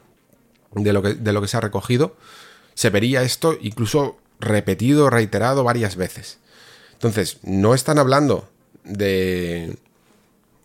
[0.74, 2.16] de lo, que, de se ha recogido,
[2.74, 6.38] se vería esto incluso repetido, reiterado varias veces.
[6.94, 8.48] Entonces, no están hablando
[8.86, 9.76] de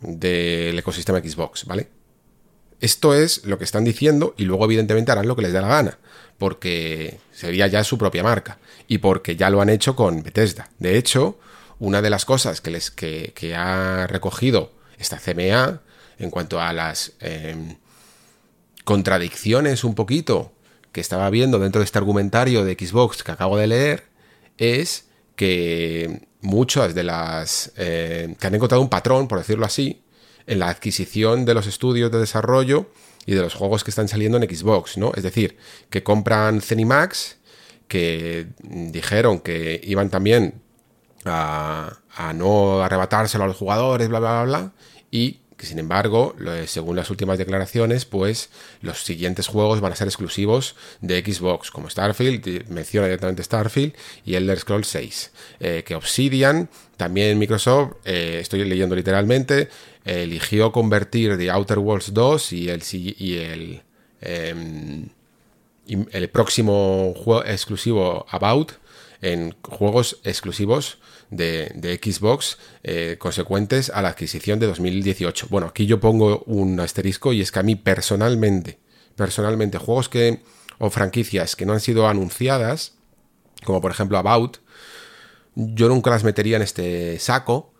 [0.00, 1.88] del ecosistema Xbox, ¿vale?
[2.80, 5.68] Esto es lo que están diciendo y luego evidentemente harán lo que les dé la
[5.68, 5.98] gana,
[6.38, 10.68] porque sería ya su propia marca y porque ya lo han hecho con Bethesda.
[10.78, 11.38] De hecho,
[11.78, 15.80] una de las cosas que, les, que, ha recogido esta CMA
[16.18, 17.76] en cuanto a las em,
[18.84, 20.52] contradicciones un poquito
[20.92, 24.04] que estaba viendo dentro de este argumentario de Xbox que acabo de leer
[24.58, 27.72] es que muchas de las...
[27.76, 30.02] Eh, que han encontrado un patrón, por decirlo así,
[30.46, 32.90] en la adquisición de los estudios de desarrollo
[33.26, 35.12] y de los juegos que están saliendo en Xbox, ¿no?
[35.14, 35.56] Es decir,
[35.90, 37.38] que compran Zenimax,
[37.88, 40.62] que dijeron que iban también
[41.24, 44.72] a, a no arrebatárselo a los jugadores, bla, bla, bla, bla,
[45.10, 46.34] y que sin embargo,
[46.66, 48.50] según las últimas declaraciones, pues
[48.82, 53.94] los siguientes juegos van a ser exclusivos de Xbox, como Starfield, menciona directamente Starfield
[54.24, 55.32] y Elder Scrolls 6.
[55.60, 59.70] Eh, que Obsidian, también Microsoft, eh, estoy leyendo literalmente,
[60.04, 63.82] eligió convertir The Outer Worlds 2 y el, y el,
[64.20, 65.08] em,
[65.86, 68.72] el próximo juego exclusivo About
[69.22, 70.98] en juegos exclusivos
[71.30, 75.46] de, Xbox eh, consecuentes a la adquisición de 2018.
[75.50, 78.78] Bueno, aquí yo pongo un asterisco y es que a mí personalmente,
[79.16, 80.40] personalmente, juegos que
[80.78, 82.94] o franquicias que no han sido anunciadas,
[83.64, 84.58] como por ejemplo About,
[85.54, 87.72] yo nunca las metería en este saco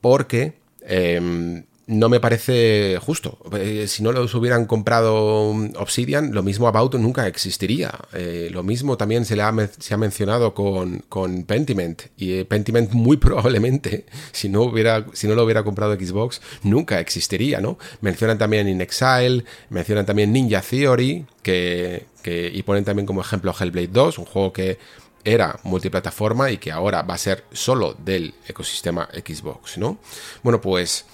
[0.00, 3.38] porque em, no me parece justo.
[3.52, 7.90] Eh, si no los hubieran comprado Obsidian, lo mismo About nunca existiría.
[8.12, 12.02] Eh, lo mismo también se, le ha, se ha mencionado con, con, Pentiment.
[12.18, 17.00] Y eh, Pentiment muy probablemente, si no, hubiera, si no lo hubiera comprado Xbox, nunca
[17.00, 17.78] existiría, ¿no?
[18.02, 23.54] Mencionan también In Exile, mencionan también Ninja Theory, que, que, y ponen también como ejemplo
[23.58, 24.78] Hellblade 2, un juego que
[25.24, 29.98] era multiplataforma y que ahora va a ser solo del ecosistema Xbox, ¿no?
[30.42, 31.06] Bueno, pues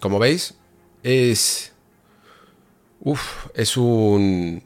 [0.00, 0.54] como veis,
[1.02, 1.72] es.
[3.54, 4.62] Es un.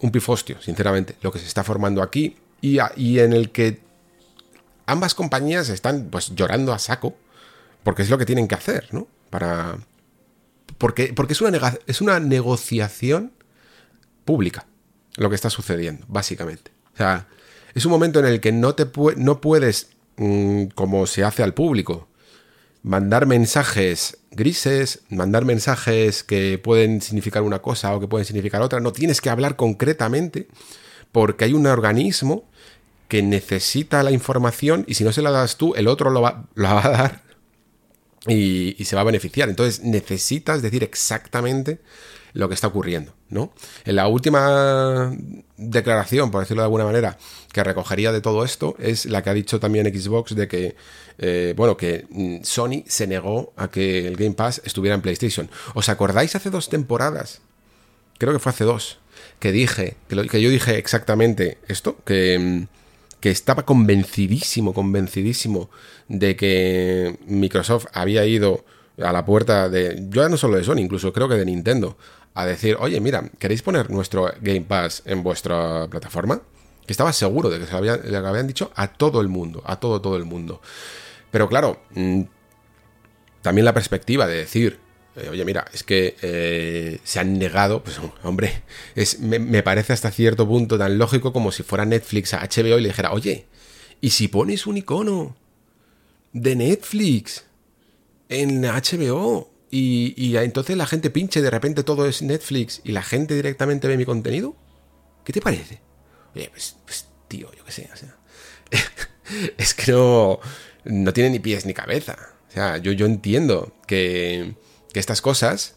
[0.00, 3.80] Un pifostio, sinceramente, lo que se está formando aquí y, y en el que
[4.86, 7.16] ambas compañías están pues llorando a saco
[7.82, 9.08] porque es lo que tienen que hacer, ¿no?
[9.30, 9.78] Para.
[10.76, 13.32] Porque, porque es, una es una negociación
[14.24, 14.66] pública
[15.16, 16.70] lo que está sucediendo, básicamente.
[16.94, 17.26] O sea,
[17.74, 21.54] es un momento en el que no, te no puedes, mm, como se hace al
[21.54, 22.08] público,
[22.82, 28.80] mandar mensajes grises, mandar mensajes que pueden significar una cosa o que pueden significar otra.
[28.80, 30.48] No tienes que hablar concretamente
[31.12, 32.44] porque hay un organismo
[33.08, 36.46] que necesita la información y si no se la das tú, el otro lo va,
[36.56, 37.22] va a dar
[38.26, 39.48] y, y, se va a beneficiar.
[39.48, 41.80] Entonces necesitas decir exactamente
[42.32, 43.52] lo que está ocurriendo, ¿no?
[43.84, 45.12] En la última
[45.56, 47.18] declaración, por decirlo de alguna manera,
[47.52, 50.76] que recogería de todo esto es la que ha dicho también Xbox de que,
[51.18, 55.50] eh, bueno, que mm, Sony se negó a que el Game Pass estuviera en PlayStation.
[55.74, 57.40] ¿Os acordáis hace dos temporadas?
[58.18, 58.98] Creo que fue hace dos,
[59.38, 62.78] que dije, que, yo dije exactamente esto, que, mm,
[63.20, 65.70] que estaba convencidísimo, convencidísimo
[66.08, 68.64] de que Microsoft había ido
[69.02, 71.96] a la puerta de, yo ya no solo de Sony, incluso creo que de Nintendo,
[72.34, 76.40] a decir, oye, mira, ¿queréis poner nuestro Game Pass en vuestra plataforma?
[76.86, 77.78] Que estaba seguro de que se lo
[78.28, 80.60] habían, dicho a todo el mundo, a todo, todo el mundo.
[81.30, 82.22] Pero claro, mm,
[83.42, 84.78] también la perspectiva de decir,
[85.16, 88.62] eh, oye, mira, es que eh, se han negado, pues hombre,
[88.94, 92.78] es, me, me, parece hasta cierto punto tan lógico como si fuera Netflix a HBO
[92.78, 93.46] y le dijera, oye,
[94.00, 95.36] ¿y si pones un icono
[96.32, 97.44] de Netflix
[98.28, 99.57] en HBO?
[99.70, 103.96] Y, entonces la gente pinche, de repente todo es Netflix y la gente directamente ve
[103.96, 104.56] mi contenido.
[105.24, 105.80] ¿Qué te parece?
[106.34, 108.16] Oye, pues, pues tío, yo qué sé, o sea.
[109.58, 110.40] es que no,
[110.84, 112.16] no tiene ni pies ni cabeza.
[112.48, 114.54] O sea, yo, yo entiendo que,
[114.92, 115.74] que estas cosas,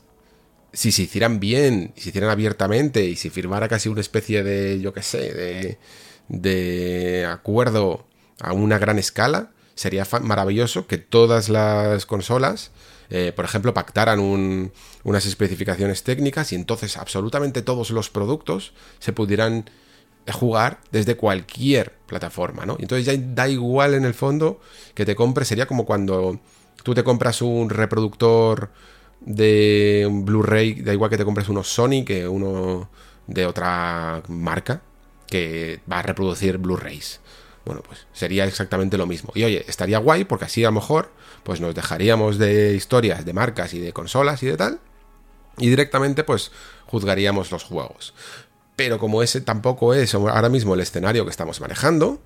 [0.71, 4.79] si se hicieran bien, si se hicieran abiertamente y si firmara casi una especie de,
[4.79, 5.77] yo qué sé, de,
[6.29, 8.07] de acuerdo
[8.39, 9.51] a una gran escala,
[9.81, 12.71] sería maravilloso que todas las consolas
[13.13, 14.21] eh, por ejemplo, pactaran
[15.03, 19.69] unas especificaciones técnicas y entonces absolutamente todos los productos se pudieran
[20.31, 22.77] jugar desde cualquier plataforma, ¿no?
[22.79, 24.61] Entonces ya da igual en el fondo
[24.93, 26.39] que te compres, sería como cuando
[26.83, 28.71] tú te compras un reproductor
[29.19, 32.89] de Blu-ray, da igual que te compres uno Sony que uno
[33.27, 34.81] de otra marca
[35.27, 37.20] que va a reproducir Blu-rays.
[37.65, 39.31] Bueno, pues sería exactamente lo mismo.
[39.35, 41.11] Y oye, estaría guay porque así a lo mejor
[41.43, 44.79] pues nos dejaríamos de historias de marcas y de consolas y de tal
[45.57, 46.51] y directamente pues
[46.87, 48.13] juzgaríamos los juegos.
[48.75, 52.21] Pero como ese tampoco es ahora mismo el escenario que estamos manejando,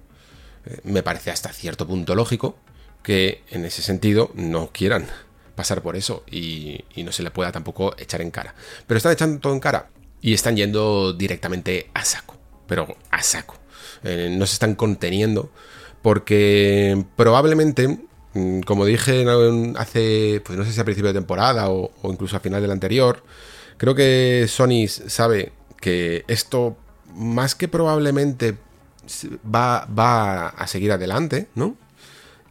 [0.65, 2.57] eh, me parece hasta cierto punto lógico
[3.03, 5.07] que en ese sentido no quieran
[5.55, 8.55] pasar por eso y, no se le pueda tampoco echar en cara.
[8.87, 9.89] Pero están echando todo en cara
[10.21, 12.35] y están yendo directamente a saco,
[12.67, 13.57] pero a saco.
[14.05, 15.49] Eh, no se están conteniendo,
[16.03, 17.99] porque probablemente,
[18.33, 19.25] mm, como dije
[19.77, 23.23] hace, pues no sé si a principio de temporada o, incluso a final del anterior,
[23.77, 26.77] creo que Sony sabe que esto,
[27.15, 28.57] más que probablemente,
[29.43, 31.75] va, va a seguir adelante, ¿no?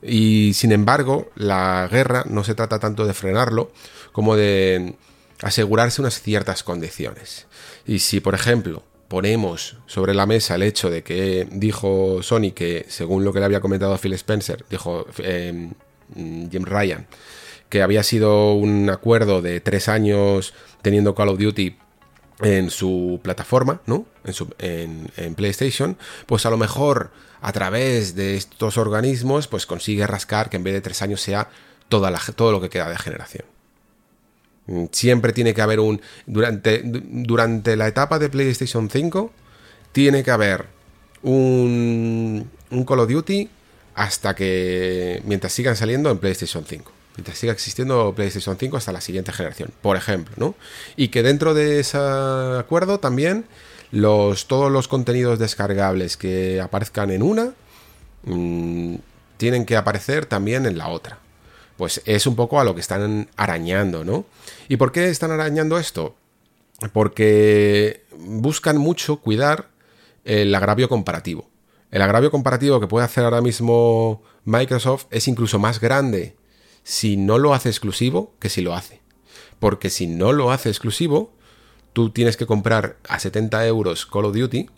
[0.02, 3.72] Y sin embargo, la guerra no se trata tanto de frenarlo
[4.12, 4.96] como de
[5.40, 7.46] asegurarse unas ciertas condiciones.
[7.86, 8.82] Y si, por ejemplo,
[9.14, 13.44] ponemos sobre la mesa el hecho de que dijo Sony que, según lo que le
[13.44, 15.72] había comentado Phil Spencer, dijo em,
[16.16, 17.06] Jim Ryan,
[17.68, 20.52] que había sido un acuerdo de tres años
[20.82, 21.78] teniendo Call of Duty
[22.40, 24.06] en su plataforma, ¿no?
[24.58, 25.96] En, en, PlayStation,
[26.26, 30.74] pues a lo mejor a través de estos organismos, pues consigue rascar que en vez
[30.74, 31.50] de tres años sea
[31.88, 33.53] toda todo lo que queda de generación.
[34.66, 36.00] Mm, siempre tiene que haber un.
[36.26, 39.30] Durante, durante la etapa de PlayStation 5,
[39.92, 40.66] tiene que haber
[41.22, 43.48] un, un Call of Duty
[43.94, 45.22] hasta que.
[45.24, 46.92] Mientras sigan saliendo en PlayStation 5.
[47.16, 50.56] Mientras siga existiendo PlayStation 5 hasta la siguiente generación, por ejemplo, ¿no?
[50.96, 51.96] Y que dentro de ese
[52.58, 53.44] acuerdo también
[53.92, 57.52] los, todos los contenidos descargables que aparezcan en una
[58.24, 58.96] mmm,
[59.36, 61.18] tienen que aparecer también en la otra.
[61.76, 64.24] Pues es un poco a lo que están arañando, ¿no?
[64.68, 66.14] ¿Y por qué están arañando esto?
[66.92, 69.70] Porque buscan mucho cuidar
[70.24, 71.48] el agravio comparativo.
[71.90, 76.36] El agravio comparativo que puede hacer ahora mismo Microsoft es incluso más grande
[76.82, 79.00] si no lo hace exclusivo que si lo hace.
[79.58, 81.32] Porque si no lo hace exclusivo,
[81.92, 84.68] tú tienes que comprar a 70 euros Call of Duty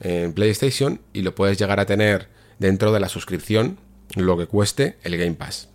[0.00, 2.28] en PlayStation y lo puedes llegar a tener
[2.58, 3.78] dentro de la suscripción
[4.14, 5.68] lo que cueste el Game Pass.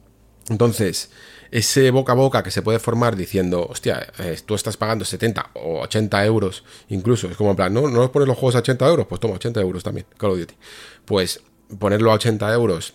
[0.49, 1.09] Entonces,
[1.51, 5.51] ese boca a boca que se puede formar diciendo, hostia, eh, tú estás pagando 70
[5.55, 8.87] o 80 euros, incluso, es como en plan, no, no pones los juegos a 80
[8.87, 10.55] euros, pues toma 80 euros también, Call of Duty.
[11.05, 11.41] Pues
[11.77, 12.93] ponerlo a 80 euros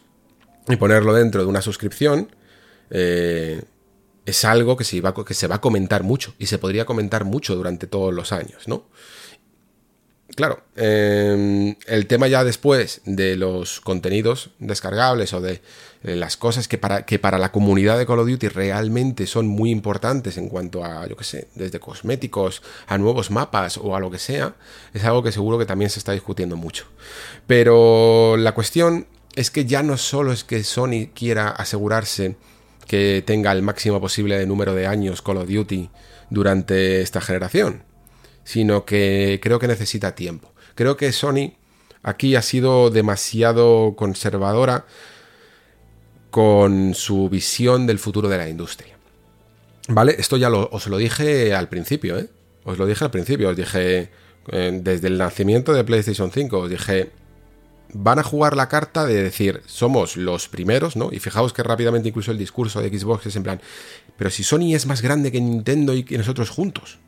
[0.69, 2.35] y ponerlo dentro de una suscripción
[2.91, 3.63] eh,
[4.25, 7.25] es algo que se, va, que se va a comentar mucho y se podría comentar
[7.25, 8.87] mucho durante todos los años, ¿no?
[10.37, 15.63] claro, em, el tema ya después de los contenidos descargables o de
[16.15, 19.71] las cosas que para, que para la comunidad de Call of Duty realmente son muy
[19.73, 24.11] importantes en cuanto a, yo qué sé, desde cosméticos a nuevos mapas o a lo
[24.11, 24.55] que sea,
[24.95, 26.87] es algo que seguro que también se está discutiendo mucho.
[27.49, 32.37] Pero la cuestión es que ya no solo es que Sony quiera asegurarse
[32.87, 35.91] que tenga el máximo posible de número de años Call of Duty
[36.31, 37.83] durante esta generación,
[38.45, 40.53] sino que creo que necesita tiempo.
[40.77, 41.55] Creo que Sony
[42.03, 44.87] aquí ha sido demasiado conservadora
[46.37, 48.99] con su visión del futuro de la industria.
[49.89, 50.17] ¿Vale?
[50.19, 52.29] Esto ya os lo dije al principio, ¿eh?
[52.65, 54.11] Os lo dije al principio, os dije
[54.53, 57.11] eh, desde el nacimiento de PlayStation 5, os dije,
[57.95, 61.09] van a jugar la carta de decir, somos los primeros, ¿no?
[61.11, 63.63] Y fijaos que rápidamente incluso el discurso de Xbox es en plan,
[64.19, 66.99] pero si Sony es más grande que Nintendo y que nosotros juntos.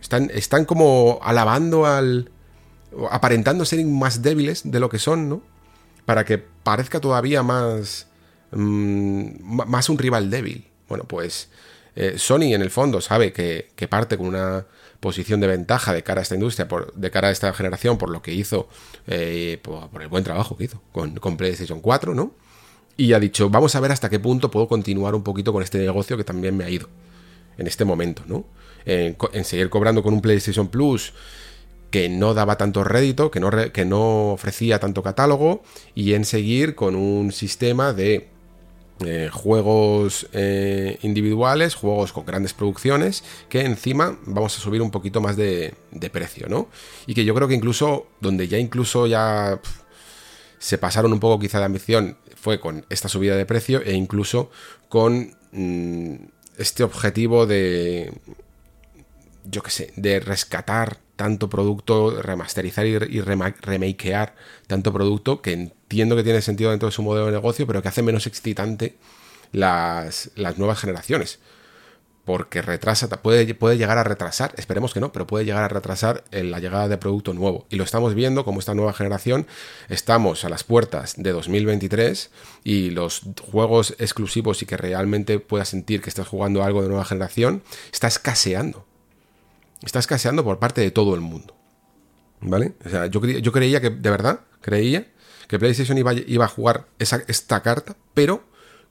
[0.00, 2.30] Están, están como alabando al...
[3.10, 5.42] aparentando ser más débiles de lo que son, ¿no?
[6.06, 8.07] Para que parezca todavía más
[8.50, 10.66] Mm, más un rival débil.
[10.88, 11.48] Bueno, pues
[12.00, 14.66] eh, Sony en el fondo sabe que, parte con una
[15.00, 18.10] posición de ventaja de cara a esta industria, por, de cara a esta generación, por
[18.10, 18.68] lo que hizo,
[19.08, 22.32] eh, por, el buen trabajo que hizo con, PlayStation 4, ¿no?
[22.96, 25.78] Y ha dicho, vamos a ver hasta qué punto puedo continuar un poquito con este
[25.78, 26.88] negocio que también me ha ido
[27.56, 28.44] en este momento, ¿no?
[28.84, 31.12] En, seguir cobrando con un PlayStation Plus
[31.90, 35.64] que no daba tanto rédito, que no, que no ofrecía tanto catálogo,
[35.96, 38.28] y en seguir con un sistema de
[39.04, 45.20] eh, juegos eh, individuales, juegos con grandes producciones, que encima vamos a subir un poquito
[45.20, 45.74] más de,
[46.12, 46.68] precio, ¿no?
[47.06, 49.60] Y que yo creo que incluso, donde ya incluso ya
[50.58, 54.50] se pasaron un poco quizá de ambición, fue con esta subida de precio e incluso
[54.88, 56.14] con mm,
[56.56, 58.12] este objetivo de,
[59.44, 64.36] yo qué sé, de rescatar tanto producto, remasterizar y, remakear
[64.68, 67.88] tanto producto que entiendo que tiene sentido dentro de su modelo de negocio, pero que
[67.88, 68.96] hace menos excitante
[69.50, 71.40] las, nuevas generaciones.
[72.24, 76.22] Porque retrasa, puede, puede, llegar a retrasar, esperemos que no, pero puede llegar a retrasar
[76.30, 77.66] la llegada de producto nuevo.
[77.68, 79.48] Y lo estamos viendo como esta nueva generación,
[79.88, 82.30] estamos a las puertas de 2023
[82.62, 87.04] y los juegos exclusivos y que realmente puedas sentir que estás jugando algo de nueva
[87.04, 88.87] generación, está escaseando
[89.82, 91.54] está escaseando por parte de todo el mundo.
[92.40, 92.74] ¿Vale?
[92.84, 95.08] O sea, yo, yo creía que, de verdad, creía
[95.48, 98.44] que PlayStation iba, iba a jugar esa, esta carta, pero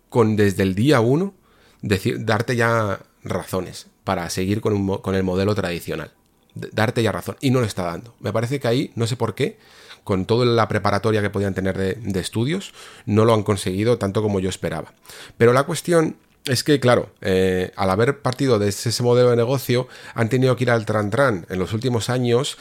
[0.10, 1.34] con desde el día 1
[1.82, 6.12] darte ya razones para seguir con, con el modelo tradicional.
[6.56, 7.38] Darte ya razón.
[7.40, 8.16] Y no lo está dando.
[8.20, 9.60] Me parece que ahí, no sé por qué,
[10.04, 12.74] con toda la preparatoria que podían tener de, de estudios,
[13.06, 14.94] no lo han conseguido tanto como yo esperaba.
[15.38, 16.18] Pero la cuestión
[16.48, 20.64] es que, claro, eh, al haber partido de ese modelo de negocio, han tenido que
[20.64, 22.58] ir al tran-tran en los últimos años,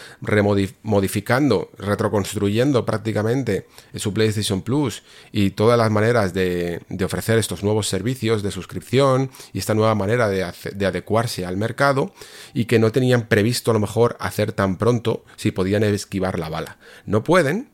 [0.82, 8.42] modificando, retroconstruyendo prácticamente su PlayStation Plus y todas las maneras de, ofrecer estos nuevos servicios
[8.42, 12.12] de suscripción y esta nueva manera de, de adecuarse al mercado
[12.54, 16.48] y que no tenían previsto a lo mejor hacer tan pronto si podían esquivar la
[16.48, 16.78] bala.
[17.04, 17.70] No pueden,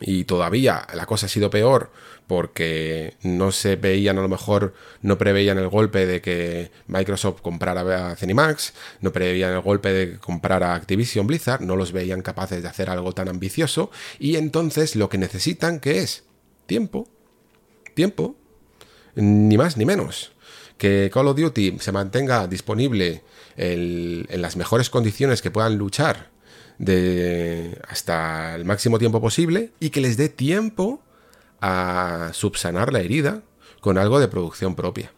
[0.00, 1.90] y todavía la cosa ha sido peor
[2.26, 8.10] porque no se veían a lo mejor, no preveían el golpe de que Microsoft comprara
[8.10, 12.62] a Zenimax, no preveían el golpe de que comprara Activision Blizzard, no los veían capaces
[12.62, 16.24] de hacer algo tan ambicioso y entonces lo que necesitan que es
[16.66, 17.08] tiempo,
[17.94, 18.36] tiempo,
[19.14, 20.32] ni más ni menos.
[20.78, 23.22] Que Call of Duty se mantenga disponible
[23.56, 26.30] en las mejores condiciones que puedan luchar
[26.78, 31.02] de hasta el máximo tiempo posible y que les dé tiempo
[31.66, 33.42] a subsanar la herida
[33.80, 35.12] con algo de producción propia.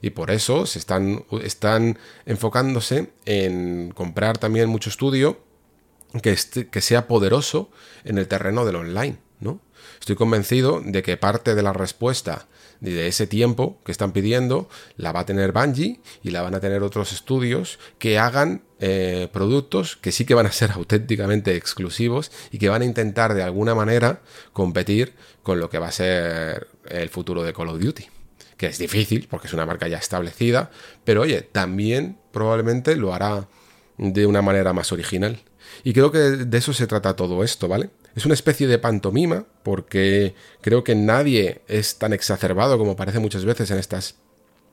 [0.00, 5.40] Y por eso se están, están enfocándose en comprar también mucho estudio
[6.22, 6.36] que,
[6.70, 7.70] que sea poderoso
[8.04, 9.18] en el terreno del online.
[9.40, 9.60] ¿no?
[9.98, 12.46] Estoy convencido de que parte de la respuesta
[12.80, 16.60] de ese tiempo que están pidiendo la va a tener Bungie y la van a
[16.60, 22.30] tener otros estudios que hagan eh, productos que sí que van a ser auténticamente exclusivos
[22.52, 24.20] y que van a intentar de alguna manera
[24.52, 28.06] competir con lo que va a ser el futuro de Call of Duty.
[28.56, 30.70] Que es difícil porque es una marca ya establecida,
[31.04, 33.48] pero oye, también probablemente lo hará
[33.98, 35.38] de una manera más original.
[35.84, 37.90] Y creo que de eso se trata todo esto, ¿vale?
[38.18, 43.44] Es una especie de pantomima, porque creo que nadie es tan exacerbado como parece muchas
[43.44, 44.16] veces en estas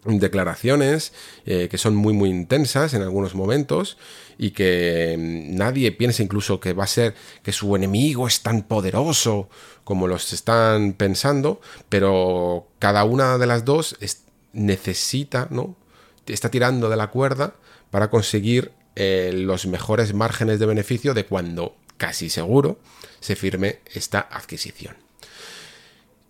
[0.03, 1.13] declaraciones
[1.45, 3.99] eh, que son muy muy intensas en algunos momentos
[4.39, 8.63] y que mm, nadie piensa incluso que va a ser que su enemigo es tan
[8.63, 9.47] poderoso
[9.83, 13.95] como los están pensando pero cada una de las dos
[14.53, 15.75] necesita no
[16.25, 17.53] está tirando de la cuerda
[17.91, 22.79] para conseguir eh, los mejores márgenes de beneficio de cuando casi seguro,
[23.19, 24.95] se firme esta adquisición.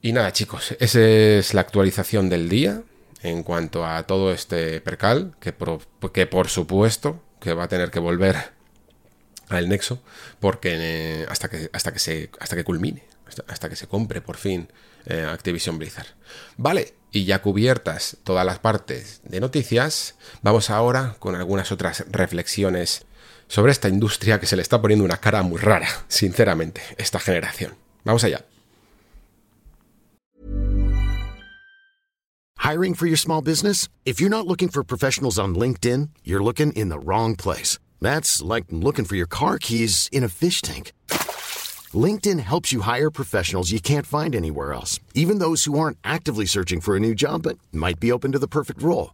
[0.01, 2.83] Y nada chicos, esa es la actualización del día
[3.23, 5.79] en cuanto a todo este percal, que por,
[6.11, 8.53] que por supuesto que va a tener que volver
[9.49, 10.01] al Nexo,
[10.39, 13.03] porque eh, hasta, que, hasta, que se, hasta que culmine,
[13.47, 14.67] hasta, que se compre por fin
[15.05, 16.07] eh, Activision Blizzard.
[16.57, 23.05] Vale, y ya cubiertas todas las partes de noticias, vamos ahora con algunas otras reflexiones
[23.47, 27.75] sobre esta industria que se le está poniendo una cara muy rara, sinceramente, esta generación.
[28.03, 28.45] Vamos allá.
[32.65, 33.89] Hiring for your small business?
[34.05, 37.77] If you're not looking for professionals on LinkedIn, you're looking in the wrong place.
[38.01, 40.91] That's like looking for your car keys in a fish tank.
[41.93, 46.47] LinkedIn helps you hire professionals you can't find anywhere else, even those who aren't actively
[46.47, 49.13] searching for a new job but might be open to the perfect role.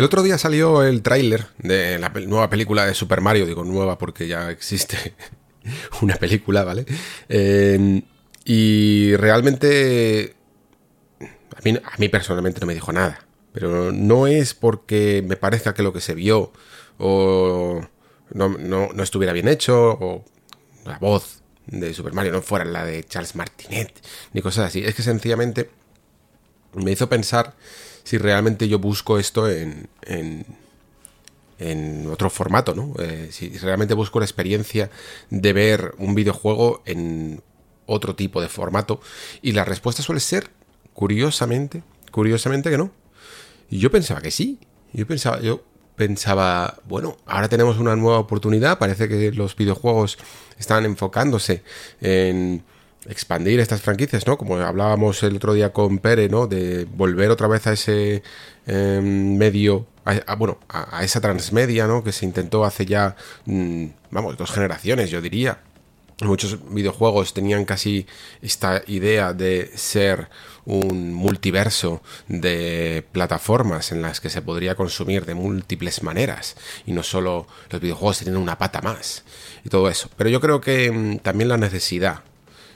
[0.00, 3.98] El otro día salió el tráiler de la nueva película de Super Mario, digo nueva
[3.98, 5.14] porque ya existe
[6.00, 6.86] una película, ¿vale?
[7.28, 8.00] Em,
[8.46, 10.36] y realmente
[11.84, 15.92] a mí, personalmente no me dijo nada, pero no es porque me parezca que lo
[15.92, 16.50] que se vio
[16.96, 17.86] o
[18.32, 20.24] no, no estuviera bien hecho o
[20.86, 23.92] la voz de Super Mario no fuera la de Charles Martinet
[24.32, 25.68] ni cosas así, es que sencillamente
[26.72, 27.54] me hizo pensar
[28.04, 30.46] si realmente yo busco esto en, en,
[32.10, 32.94] otro formato, ¿no?
[32.98, 34.90] Eh, si realmente busco la experiencia
[35.28, 37.42] de ver un videojuego en
[37.86, 39.00] otro tipo de formato.
[39.42, 40.50] Y la respuesta suele ser,
[40.94, 42.92] curiosamente, curiosamente que no.
[43.68, 44.58] Y yo pensaba que sí.
[44.92, 45.62] Yo pensaba, yo
[45.96, 48.78] pensaba, bueno, ahora tenemos una nueva oportunidad.
[48.78, 50.18] Parece que los videojuegos
[50.58, 51.62] están enfocándose
[52.00, 52.64] en
[53.08, 54.36] expandir estas franquicias, ¿no?
[54.36, 56.46] Como hablábamos el otro día con Pere, ¿no?
[56.46, 58.22] De volver otra vez a ese
[58.66, 62.04] em, medio, a, bueno, a, esa transmedia, ¿no?
[62.04, 65.60] Que se intentó hace ya, mm, vamos, dos generaciones, yo diría.
[66.22, 68.06] Muchos videojuegos tenían casi
[68.42, 70.28] esta idea de ser
[70.66, 77.02] un multiverso de plataformas en las que se podría consumir de múltiples maneras y no
[77.02, 79.24] solo los videojuegos tienen una pata más
[79.64, 80.10] y todo eso.
[80.18, 82.20] Pero yo creo que mm, también la necesidad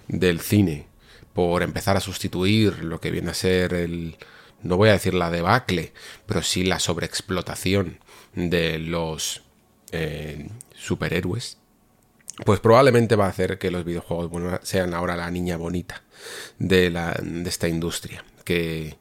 [0.09, 0.87] del cine
[1.33, 4.17] por empezar a sustituir lo que viene a ser el,
[4.63, 5.93] no voy a decir la debacle,
[6.27, 7.99] pero sí la sobreexplotación
[8.35, 9.43] de los
[9.93, 11.59] eh, superhéroes,
[12.45, 16.03] pues probablemente va a hacer que los videojuegos sean ahora la niña bonita
[16.59, 18.97] de, la, de esta industria, que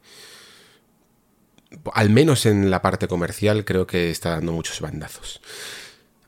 [1.94, 5.42] al menos en la parte comercial creo que está dando muchos bandazos.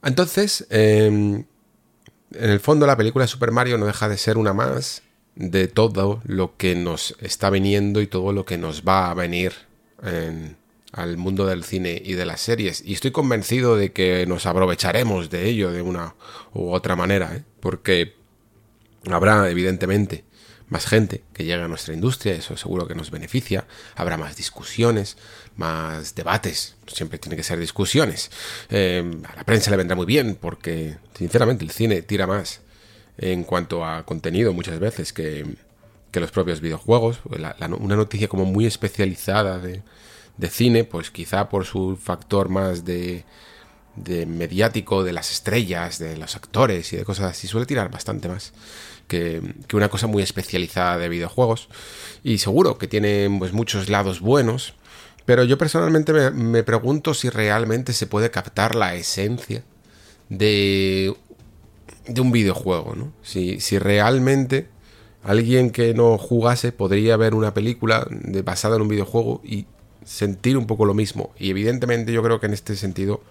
[0.04, 1.46] Entonces, em,
[2.38, 5.04] en el fondo la película Super Mario no deja de ser una más
[5.36, 9.54] de todo lo que nos está viniendo y todo lo que nos va a venir
[10.92, 12.82] al mundo del cine y de las series.
[12.86, 16.16] Y estoy convencido de que nos aprovecharemos de ello de una
[16.54, 17.44] u otra manera, ¿eh?
[17.60, 18.16] porque
[19.12, 20.24] habrá evidentemente
[20.68, 25.18] más gente que llegue a nuestra industria, eso seguro que nos beneficia, habrá más discusiones,
[25.58, 28.32] más debates, siempre tiene que ser discusiones.
[28.70, 32.62] Eh, a la prensa le vendrá muy bien porque, sinceramente, el cine tira más
[33.18, 35.46] en cuanto a contenido muchas veces que,
[36.12, 37.20] que los propios videojuegos.
[37.80, 39.84] una noticia como muy especializada de,
[40.38, 43.24] de, cine, pues quizá por su factor más de,
[43.96, 48.28] de mediático, de las estrellas, de los actores y de cosas así, suele tirar bastante
[48.28, 48.54] más
[49.08, 49.42] que,
[49.74, 51.70] una cosa muy especializada de videojuegos.
[52.24, 54.74] Y seguro que tiene pues, muchos lados buenos,
[55.26, 59.64] Pero yo personalmente me, pregunto si realmente se puede captar la esencia
[60.30, 61.16] de,
[62.08, 63.12] de un videojuego, ¿no?
[63.24, 64.68] Si, si realmente
[65.24, 69.66] alguien que no jugase podría ver una película de, basada en un videojuego y
[70.06, 71.34] sentir un poco lo mismo.
[71.40, 73.22] Y evidentemente yo creo que en este sentido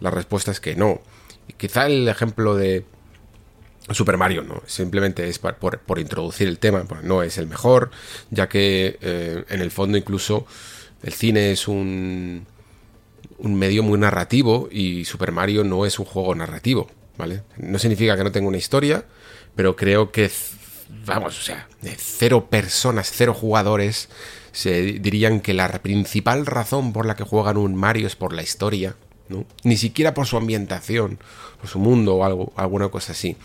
[0.00, 1.00] la respuesta es que no.
[1.58, 2.86] quizá el ejemplo de
[3.90, 4.62] Super Mario, ¿no?
[4.66, 7.90] Simplemente es por, introducir el tema, pues no es el mejor,
[8.30, 10.46] ya que eh, en el fondo incluso
[11.02, 12.46] el cine es un,
[13.38, 16.88] un medio muy narrativo y Super Mario no es un juego narrativo,
[17.18, 17.42] ¿vale?
[17.56, 19.04] No significa que no tenga una historia,
[19.56, 20.30] pero creo que,
[21.04, 24.08] vamos, o sea, cero personas, cero jugadores,
[24.52, 28.42] se dirían que la principal razón por la que juegan un Mario es por la
[28.42, 28.94] historia,
[29.28, 29.44] ¿no?
[29.64, 31.18] Ni siquiera por su ambientación,
[31.60, 33.36] por su mundo o algo, alguna cosa así.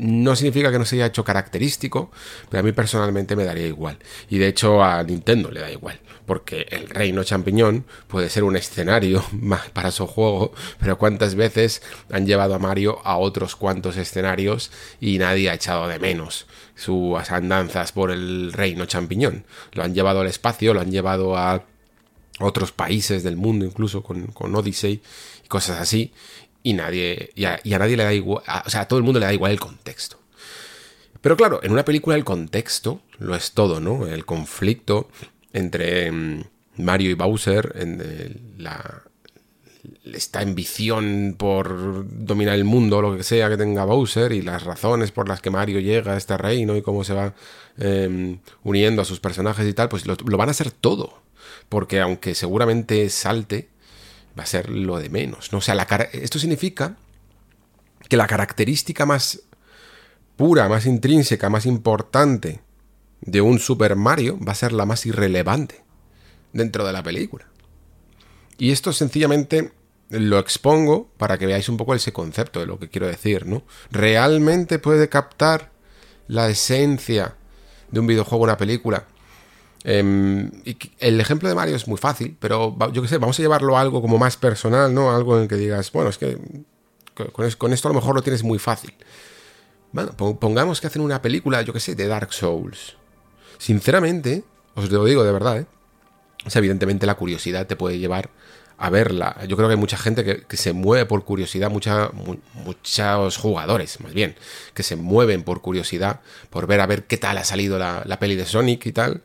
[0.00, 2.10] No significa que no se haya hecho característico,
[2.48, 3.98] pero a mí personalmente me daría igual.
[4.30, 8.56] Y de hecho a Nintendo le da igual, porque el reino champiñón puede ser un
[8.56, 9.22] escenario
[9.74, 14.70] para su juego, pero cuántas veces han llevado a Mario a otros cuantos escenarios
[15.02, 16.46] y nadie ha echado de menos
[16.76, 19.44] sus andanzas por el reino champiñón.
[19.72, 21.62] Lo han llevado al espacio, lo han llevado a
[22.38, 25.02] otros países del mundo, incluso con, con Odyssey
[25.44, 26.14] y cosas así,
[26.62, 29.26] y nadie y a, nadie le da igual, o sea, a todo el mundo le
[29.26, 30.18] da igual el contexto.
[31.20, 34.06] Pero claro, en una película el contexto lo es todo, ¿no?
[34.06, 35.08] El conflicto
[35.52, 36.44] entre mm,
[36.76, 39.02] Mario y Bowser, en la,
[40.04, 45.12] esta ambición por dominar el mundo, lo que sea que tenga Bowser, y las razones
[45.12, 47.34] por las que Mario llega a este reino y cómo se va
[47.78, 51.22] em, uniendo a sus personajes y tal, pues lo, lo, van a hacer todo.
[51.68, 53.69] Porque aunque seguramente salte,
[54.40, 55.52] va a ser lo de menos.
[55.52, 55.58] ¿no?
[55.58, 55.74] O sea,
[56.12, 56.96] esto significa
[58.08, 59.42] que la característica más
[60.36, 62.62] pura, más intrínseca, más importante
[63.20, 65.84] de un Super Mario va a ser la más irrelevante
[66.54, 67.46] dentro de la película.
[68.56, 69.72] Y esto sencillamente
[70.08, 73.62] lo expongo para que veáis un poco ese concepto de lo que quiero decir, ¿no?
[73.90, 75.70] ¿Realmente puede captar
[76.28, 77.36] la esencia
[77.90, 79.06] de un videojuego, una película,
[79.84, 80.50] Em,
[80.98, 83.80] el ejemplo de Mario es muy fácil, pero yo qué sé, vamos a llevarlo a
[83.80, 85.14] algo como más personal, ¿no?
[85.14, 86.38] Algo en el que digas, bueno, es que
[87.32, 88.94] con, esto a lo mejor lo tienes muy fácil.
[89.92, 92.96] Bueno, pongamos que hacen una película, yo qué sé, de Dark Souls.
[93.58, 95.66] Sinceramente, os lo digo de verdad, ¿eh?
[96.54, 98.30] Evidentemente la curiosidad te puede llevar
[98.78, 99.36] a verla.
[99.46, 102.10] Yo creo que hay mucha gente que, se mueve por curiosidad, mucha,
[102.54, 104.36] muchos jugadores, más bien,
[104.72, 108.36] que se mueven por curiosidad, por ver a ver qué tal ha salido la peli
[108.36, 109.22] de Sonic y tal.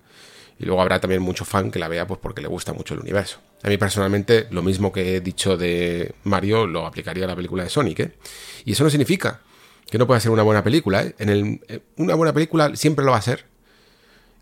[0.58, 3.02] Y luego habrá también mucho fan que la vea pues porque le gusta mucho el
[3.02, 3.40] universo.
[3.64, 7.64] A mí personalmente lo mismo que he dicho de Mario lo aplicaría a la película
[7.64, 8.00] de Sonic.
[8.00, 8.16] ¿eh?
[8.64, 9.42] Y eso no significa
[9.90, 11.04] que no pueda ser una buena película.
[11.04, 11.16] ¿eh?
[11.20, 13.46] Eh, una buena película siempre lo va a ser.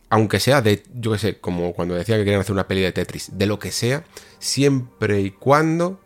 [0.10, 2.92] Aunque sea de, yo qué sé, como cuando decía que querían hacer una peli de
[2.92, 4.04] Tetris, de lo que sea,
[4.38, 6.00] siempre y cuando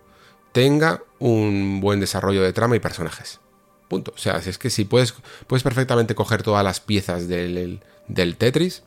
[0.54, 3.42] tenga un buen desarrollo de trama y personajes.
[3.90, 4.14] Punto.
[4.16, 5.14] O sea, es que si puedes,
[5.48, 8.84] puedes perfectamente coger todas las piezas del, del Tetris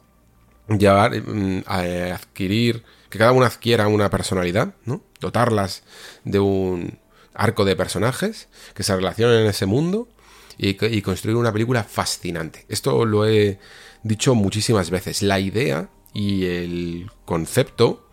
[0.79, 1.79] llevar, mm, a
[2.15, 5.03] adquirir, que cada uno adquiera una personalidad, ¿no?
[5.21, 5.83] Dotarlas
[6.25, 6.99] de un
[7.35, 10.09] arco de personajes que se relacionen en ese mundo
[10.57, 12.67] y, construir una película fascinante.
[12.69, 13.59] Esto lo he
[14.03, 15.23] dicho muchísimas veces.
[15.23, 18.07] La idea y el concepto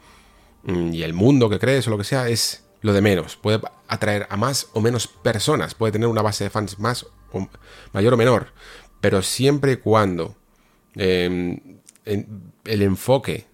[0.64, 3.36] mm, y el mundo que crees o lo que sea es lo de menos.
[3.36, 7.50] Puede atraer a más o menos personas, puede tener una base de fans más o
[7.92, 8.54] mayor o menor,
[9.02, 10.36] pero siempre y cuando
[12.08, 13.46] el enfoque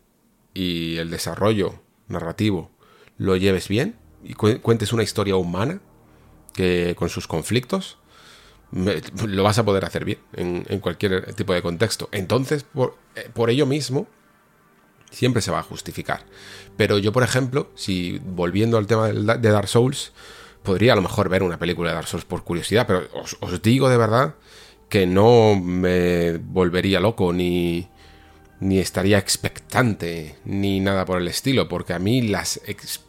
[0.54, 2.72] y el desarrollo narrativo
[3.18, 5.82] lo lleves bien y cuentes una historia humana
[6.54, 7.98] que con sus conflictos
[8.72, 12.10] lo vas a poder hacer bien en, cualquier tipo de contexto.
[12.12, 14.08] Entonces, por, eh, por, ello mismo,
[15.12, 16.26] siempre se va a justificar.
[16.76, 20.12] Pero yo, por ejemplo, si volviendo al tema de Dark Souls,
[20.64, 23.90] podría a lo mejor ver una película de Dark Souls por curiosidad, pero os digo
[23.90, 24.36] de verdad
[24.90, 27.88] que no me volvería loco ni,
[28.64, 32.62] ni estaría expectante, ni nada por el estilo, porque a mí las,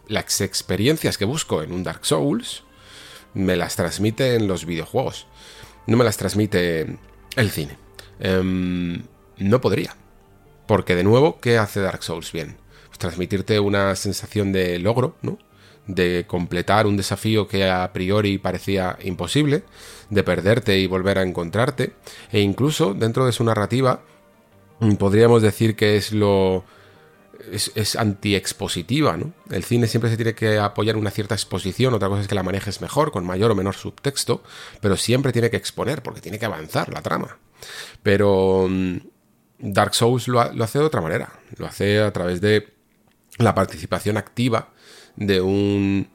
[0.09, 2.65] las experiencias que busco en un Dark Souls
[3.35, 5.29] me las transmite en los videojuegos,
[5.87, 6.99] no me las transmite
[7.37, 7.79] el cine.
[8.19, 9.05] Em,
[9.39, 9.95] no podría,
[10.67, 12.57] porque de nuevo, ¿qué hace Dark Souls bien?
[12.89, 15.39] Pues transmitirte una sensación de logro, ¿no?
[15.87, 19.63] de completar un desafío que a priori parecía imposible,
[20.11, 21.93] de perderte y volver a encontrarte,
[22.33, 24.03] e incluso dentro de su narrativa
[24.99, 26.65] podríamos decir que es lo
[27.53, 29.33] es, es anti-expositiva, ¿no?
[29.51, 32.35] El cine siempre se tiene que apoyar en una cierta exposición, otra cosa es que
[32.35, 34.43] la manejes mejor, con mayor o menor subtexto,
[34.81, 37.39] pero siempre tiene que exponer, porque tiene que avanzar la trama.
[38.03, 38.97] Pero mm,
[39.59, 42.73] Dark Souls lo, hace de otra manera, lo hace a través de
[43.39, 44.69] la participación activa
[45.17, 46.09] de un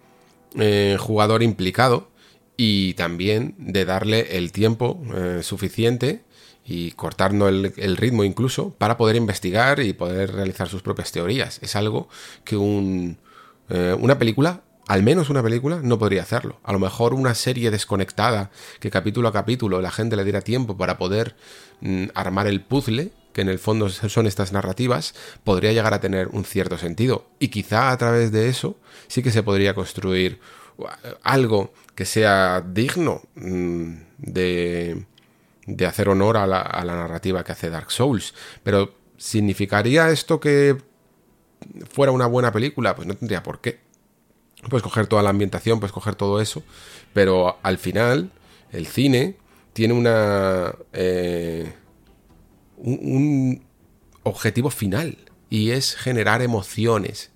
[0.56, 2.10] eh, jugador implicado
[2.58, 6.24] y también de darle el tiempo eh, suficiente
[6.66, 11.60] y cortarnos el, ritmo incluso para poder investigar y poder realizar sus propias teorías.
[11.62, 12.10] Es algo
[12.44, 13.18] que un,
[13.70, 16.60] eh, una película, al menos una película, no podría hacerlo.
[16.64, 20.78] A lo mejor una serie desconectada que capítulo a capítulo la gente le diera tiempo
[20.78, 21.36] para poder
[21.82, 25.14] mm, armar el puzzle que en el fondo son estas narrativas,
[25.44, 27.28] podría llegar a tener un cierto sentido.
[27.40, 28.78] Y quizá a través de eso
[29.08, 30.40] sí que se podría construir
[30.78, 30.86] uh,
[31.24, 35.06] algo que sea digno mm, de,
[35.76, 38.34] de hacer honor a la, narrativa que hace Dark Souls.
[38.64, 40.78] Pero ¿significaría esto que
[41.90, 42.96] fuera una buena película?
[42.96, 43.80] Pues no tendría por qué.
[44.70, 46.64] Puedes coger toda la ambientación, puedes coger todo eso,
[47.14, 48.32] pero al final
[48.72, 49.38] el cine
[49.74, 50.74] tiene una...
[50.94, 51.74] Eh,
[52.78, 53.64] un,
[54.24, 55.18] objetivo final
[55.50, 57.32] y es generar emociones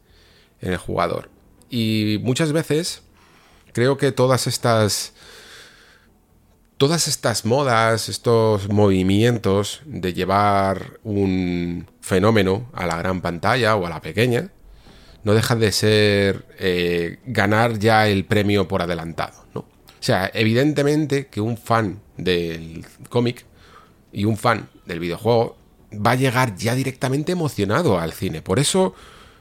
[0.62, 1.30] en el jugador.
[1.70, 3.02] Y muchas veces
[3.72, 5.14] creo que todas estas
[6.84, 13.90] todas estas modas, estos movimientos de llevar un fenómeno a la gran pantalla o a
[13.90, 14.50] la pequeña,
[15.24, 19.62] no dejan de ser eh, ganar ya el premio por adelantado, ¿no?
[19.62, 23.46] O sea, evidentemente que un fan del cómic
[24.12, 25.56] y un fan del videojuego
[25.94, 28.42] va a llegar ya directamente emocionado al cine.
[28.42, 28.94] Por eso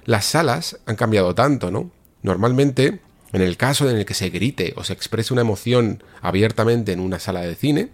[0.04, 1.90] las salas han cambiado tanto, ¿no?
[2.22, 3.00] Normalmente,
[3.32, 7.00] en el caso en el que se grite o se exprese una emoción abiertamente en
[7.00, 7.88] una sala de cine,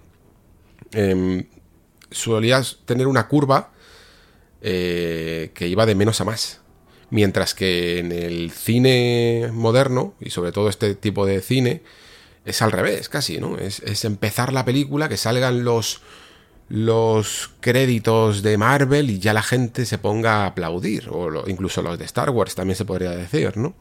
[0.92, 1.46] eh,
[2.10, 3.70] solías tener una curva
[4.60, 6.60] eh, que iba de menos a más.
[7.10, 11.82] Mientras que en el cine moderno, y sobre todo este tipo de cine,
[12.44, 13.56] es al revés, casi, ¿no?
[13.56, 16.02] Es, es empezar la película, que salgan los,
[16.68, 21.98] los créditos de Marvel y ya la gente se ponga a aplaudir, o incluso los
[21.98, 23.74] de Star Wars también se podría decir, ¿no?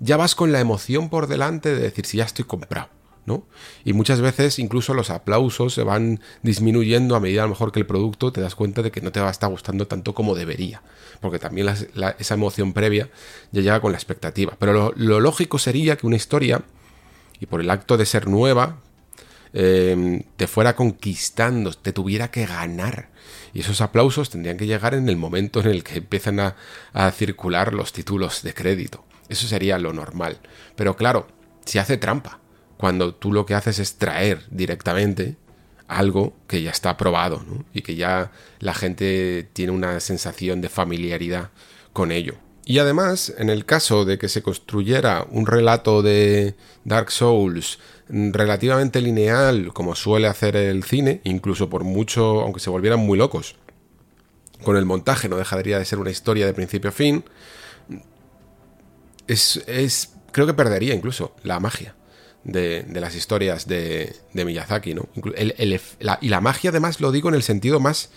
[0.00, 2.88] Ya vas con la emoción por delante de decir si ya estoy comprado,
[3.24, 3.46] ¿no?
[3.84, 7.80] Y muchas veces incluso los aplausos se van disminuyendo a medida a lo mejor que
[7.80, 10.34] el producto te das cuenta de que no te va a estar gustando tanto como
[10.34, 10.82] debería,
[11.20, 11.68] porque también
[12.18, 13.08] esa emoción previa
[13.52, 14.54] ya llega con la expectativa.
[14.58, 16.62] Pero lo lógico sería que una historia,
[17.40, 18.80] y por el acto de ser nueva,
[19.58, 23.08] Em, te fuera conquistando, te tuviera que ganar.
[23.54, 26.56] Y esos aplausos tendrían que llegar en el momento en el que empiezan a,
[26.92, 29.02] a circular los títulos de crédito.
[29.28, 30.38] Eso sería lo normal.
[30.76, 31.26] Pero claro,
[31.64, 32.40] si hace trampa.
[32.76, 35.36] Cuando tú lo que haces es traer directamente
[35.88, 37.42] algo que ya está probado
[37.72, 41.50] y que ya la gente tiene una sensación de familiaridad
[41.92, 42.34] con ello.
[42.68, 47.78] Y además, en el caso de que se construyera un relato de Dark Souls
[48.08, 53.54] relativamente lineal, como suele hacer el cine, incluso por mucho, aunque se volvieran muy locos,
[54.64, 57.24] con el montaje no dejaría de ser una historia de principio a fin,
[59.26, 61.94] es, creo que perdería incluso la magia
[62.44, 65.08] de, las historias de, Miyazaki, ¿no?
[66.20, 68.10] y la magia además lo digo en el sentido más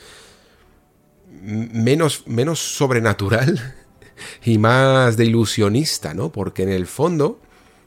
[1.41, 3.75] menos, menos sobrenatural
[4.43, 6.31] y más de ilusionista, ¿no?
[6.31, 7.39] Porque en el fondo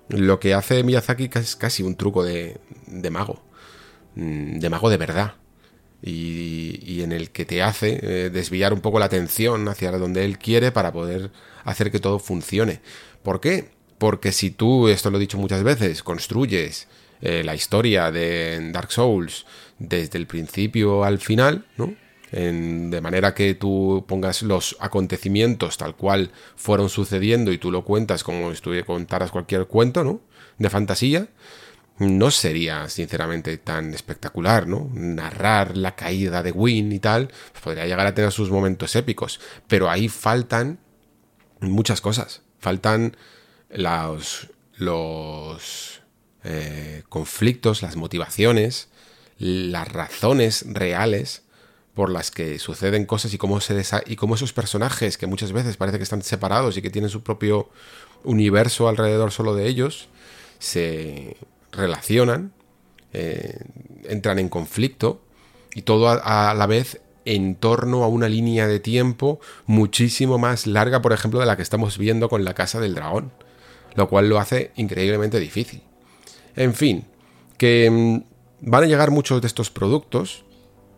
[0.08, 3.42] lo que hace Miyazaki es casi un truco de, de mago,
[4.14, 5.34] mm, de mago de verdad.
[6.04, 10.38] Y, en el que te hace eh, desviar un poco la atención hacia donde él
[10.38, 11.30] quiere para poder
[11.64, 12.80] hacer que todo funcione.
[13.22, 13.70] ¿Por qué?
[13.98, 16.88] Porque si tú, esto lo he dicho muchas veces, construyes
[17.20, 19.46] eh, la historia de Dark Souls
[19.78, 21.94] desde el principio al final, ¿no?
[22.32, 28.24] de manera que tú pongas los acontecimientos tal cual fueron sucediendo y tú lo cuentas
[28.24, 30.22] como si contaras cualquier cuento, ¿no?
[30.56, 31.28] De fantasía,
[31.98, 34.90] no sería sinceramente tan espectacular, ¿no?
[34.94, 39.38] Narrar la caída de Win y tal, pues podría llegar a tener sus momentos épicos,
[39.68, 40.78] pero ahí faltan
[41.60, 43.16] muchas cosas, faltan
[43.68, 44.48] los,
[46.44, 48.88] eh, conflictos, las motivaciones,
[49.38, 51.42] las razones reales
[51.94, 55.76] por las que suceden cosas y cómo, se y cómo esos personajes, que muchas veces
[55.76, 57.68] parece que están separados y que tienen su propio
[58.24, 60.08] universo alrededor solo de ellos,
[60.58, 61.36] se
[61.72, 62.52] relacionan,
[63.12, 63.58] eh,
[64.04, 65.20] entran en conflicto
[65.74, 71.02] y todo a, la vez en torno a una línea de tiempo muchísimo más larga,
[71.02, 73.32] por ejemplo, de la que estamos viendo con la Casa del Dragón,
[73.94, 75.82] lo cual lo hace increíblemente difícil.
[76.56, 77.04] En fin,
[77.58, 78.22] que mm,
[78.60, 80.44] van a llegar muchos de estos productos,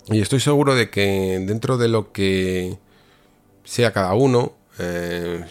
[0.07, 2.79] y estoy seguro de que dentro de lo que
[3.65, 5.45] sea cada uno, eh,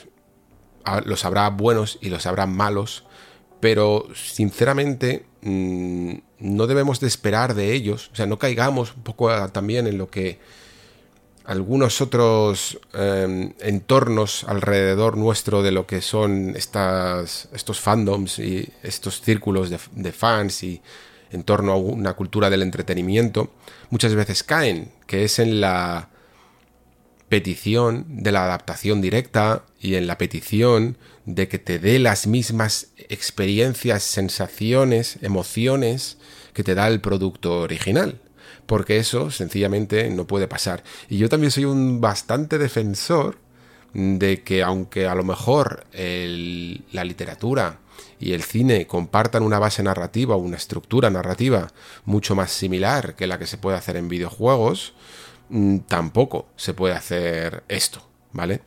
[1.06, 3.04] los habrá buenos y los habrá malos,
[3.60, 9.30] pero sinceramente mm, no debemos de esperar de ellos, o sea, no caigamos un poco
[9.52, 10.40] también en lo que
[11.45, 19.22] algunos otros em, entornos alrededor nuestro de lo que son estas, estos fandoms y estos
[19.22, 20.82] círculos de, de, fans y
[21.32, 23.52] en torno a una cultura del entretenimiento,
[23.90, 26.10] muchas veces caen, que es en la
[27.28, 32.90] petición de la adaptación directa y en la petición de que te dé las mismas
[33.10, 36.18] experiencias, sensaciones, emociones
[36.53, 38.22] que te da el producto original
[38.65, 40.84] porque eso sencillamente no puede pasar.
[41.10, 43.38] Y yo también soy un bastante defensor
[43.94, 47.80] de que aunque a lo mejor la literatura
[48.19, 51.68] y el cine compartan una base narrativa o una estructura narrativa
[52.06, 54.94] mucho más similar que la que se puede hacer en videojuegos,
[55.49, 58.61] mm, tampoco se puede hacer esto, ¿vale?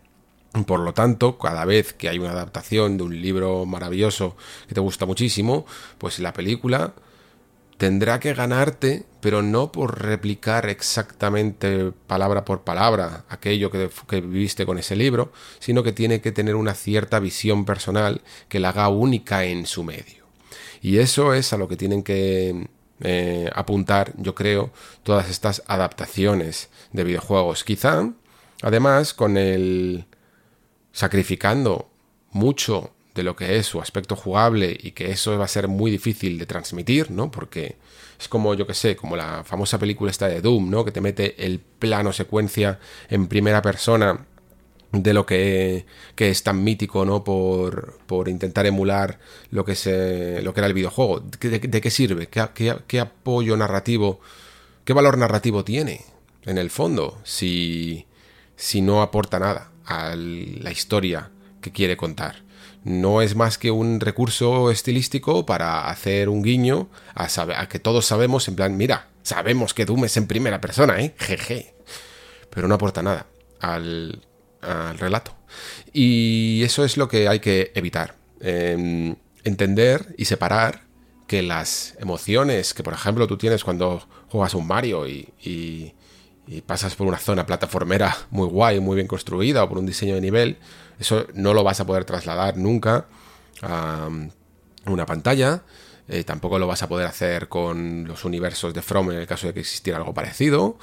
[0.66, 4.36] Por lo tanto, cada vez que hay una adaptación de un libro maravilloso
[4.68, 5.66] que te gusta muchísimo,
[5.98, 6.94] pues la película
[7.76, 13.90] tendrá que ganarte, pero no por replicar exactamente palabra por palabra aquello que,
[14.20, 18.70] viviste con ese libro, sino que tiene que tener una cierta visión personal que la
[18.70, 20.26] haga única en su medio.
[20.80, 22.68] Y eso es a lo que tienen que
[23.00, 24.70] eh, apuntar, yo creo,
[25.02, 27.64] todas estas adaptaciones de videojuegos.
[27.64, 28.10] Quizá,
[28.62, 30.06] además, con el
[30.92, 31.90] sacrificando
[32.30, 35.90] mucho de lo que es su aspecto jugable y que eso va a ser muy
[35.90, 37.30] difícil de transmitir, ¿no?
[37.30, 37.76] Porque
[38.20, 40.84] es como, yo que sé, como la famosa película esta de Doom, ¿no?
[40.84, 42.78] Que te mete el plano secuencia
[43.08, 44.26] en primera persona
[44.92, 47.24] de lo que, que es tan mítico, ¿no?
[47.24, 49.18] Por, por intentar emular
[49.50, 51.20] lo que, se, lo que era el videojuego.
[51.20, 52.28] ¿De, qué sirve?
[52.28, 52.46] ¿Qué,
[52.86, 54.20] ¿Qué, apoyo narrativo,
[54.84, 56.04] qué valor narrativo tiene
[56.44, 58.06] en el fondo si,
[58.56, 61.30] si no aporta nada a la historia
[61.60, 62.45] que quiere contar?
[62.86, 68.46] No es más que un recurso estilístico para hacer un guiño a, que todos sabemos,
[68.46, 71.12] en plan, mira, sabemos que Doom es en primera persona, ¿eh?
[71.18, 71.74] Jeje.
[72.48, 73.26] Pero no aporta nada
[73.58, 74.22] al,
[74.98, 75.34] relato.
[75.92, 78.14] Y eso es lo que hay que evitar.
[78.40, 80.82] Em, entender y separar
[81.26, 85.95] que las emociones que, por ejemplo, tú tienes cuando juegas un Mario y
[86.66, 90.20] pasas por una zona plataformera muy guay, muy bien construida, o por un diseño de
[90.20, 90.58] nivel,
[90.98, 93.06] eso no lo vas a poder trasladar nunca
[93.62, 94.08] a
[94.86, 95.62] una pantalla.
[96.08, 99.48] Eh, tampoco lo vas a poder hacer con los universos de From en el caso
[99.48, 100.78] de que existiera algo parecido.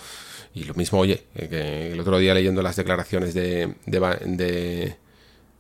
[0.54, 4.96] Y lo mismo, oye, eh, que el otro día leyendo las declaraciones de, de,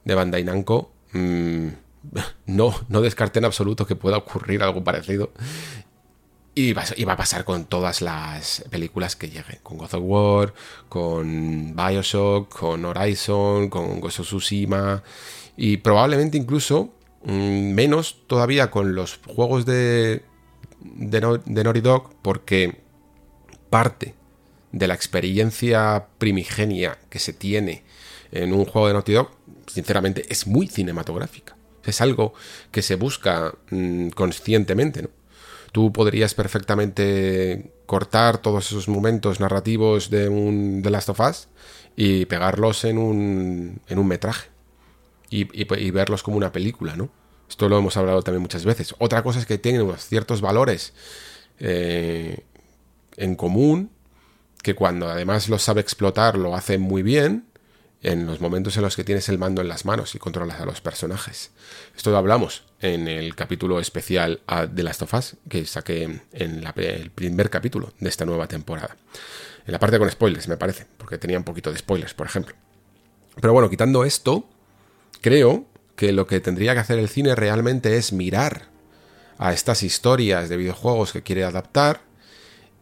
[0.03, 1.67] de, Bandai Namco, mm,
[2.47, 5.31] no, no descarté en absoluto que pueda ocurrir algo parecido.
[6.55, 9.59] Y va, a pasar con todas las películas que lleguen.
[9.63, 10.53] Con God of War,
[10.87, 15.01] con Bioshock, con Horizon, con Ghost of Tsushima.
[15.57, 16.93] Y probablemente incluso
[17.23, 20.23] mm, menos todavía con los juegos de,
[20.79, 21.21] de,
[21.63, 22.81] Naughty Dog, porque
[23.71, 24.13] parte
[24.71, 27.83] de la experiencia primigenia que se tiene
[28.31, 29.31] en un juego de Naughty Dog,
[29.65, 31.55] sinceramente, es muy cinematográfica.
[31.83, 32.33] Es algo
[32.69, 35.09] que se busca mm, conscientemente, ¿no?
[35.73, 41.47] Tú podrías perfectamente cortar todos esos momentos narrativos de un The Last of Us
[41.95, 44.49] y pegarlos en un, en un metraje
[45.29, 47.09] y, verlos como una película, ¿no?
[47.49, 48.93] Esto lo hemos hablado también muchas veces.
[48.99, 50.93] Otra cosa es que tienen ciertos valores
[51.59, 52.45] eh,
[53.17, 53.89] en común,
[54.61, 57.47] que cuando además los sabe explotar lo hace muy bien,
[58.03, 60.65] en los momentos en los que tienes el mando en las manos y controlas a
[60.65, 61.51] los personajes.
[61.95, 67.09] Esto lo hablamos en el capítulo especial de Last of Us que saqué en el
[67.11, 68.97] primer capítulo de esta nueva temporada.
[69.65, 72.53] En la parte con spoilers, me parece, porque tenía un poquito de spoilers, por ejemplo.
[73.39, 74.49] Pero bueno, quitando esto,
[75.21, 75.65] creo
[75.95, 78.67] que lo que tendría que hacer el cine realmente es mirar
[79.37, 82.01] a estas historias de videojuegos que quiere adaptar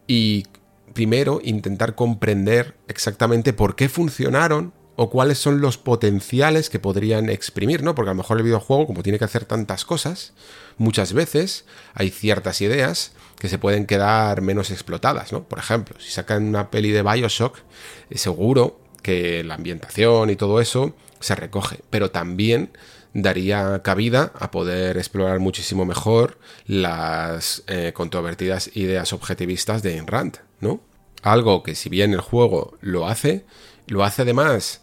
[0.08, 0.46] y
[0.92, 7.82] primero intentar comprender exactamente por qué funcionaron o cuáles son los potenciales que podrían exprimir,
[7.82, 7.96] ¿no?
[7.96, 10.32] Porque a lo mejor el videojuego, como tiene que hacer tantas cosas,
[10.78, 15.42] muchas veces hay ciertas ideas que se pueden quedar menos explotadas, ¿no?
[15.42, 17.58] Por ejemplo, si sacan una peli de Bioshock,
[18.10, 22.70] eh, seguro que la ambientación y todo eso se recoge, pero también
[23.12, 30.38] daría cabida a poder explorar muchísimo mejor las eh, controvertidas ideas objetivistas de Ayn Rand,
[30.60, 30.80] ¿no?
[31.22, 33.44] Algo que si bien el juego lo hace,
[33.88, 34.81] lo hace además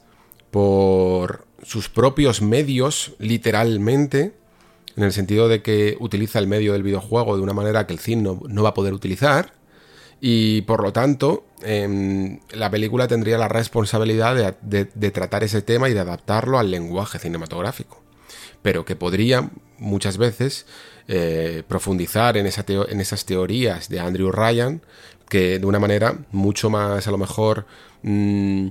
[0.51, 4.33] por sus propios medios, literalmente,
[4.95, 7.99] en el sentido de que utiliza el medio del videojuego de una manera que el
[7.99, 9.53] cine no, va a poder utilizar,
[10.21, 15.93] y por lo tanto em, la película tendría la responsabilidad de, tratar ese tema y
[15.93, 18.01] de adaptarlo al lenguaje cinematográfico,
[18.61, 20.65] pero que podría muchas veces
[21.07, 24.81] eh, profundizar en, esa en esas teorías de Andrew Ryan
[25.29, 27.65] que de una manera mucho más, a lo mejor,
[28.01, 28.67] mm,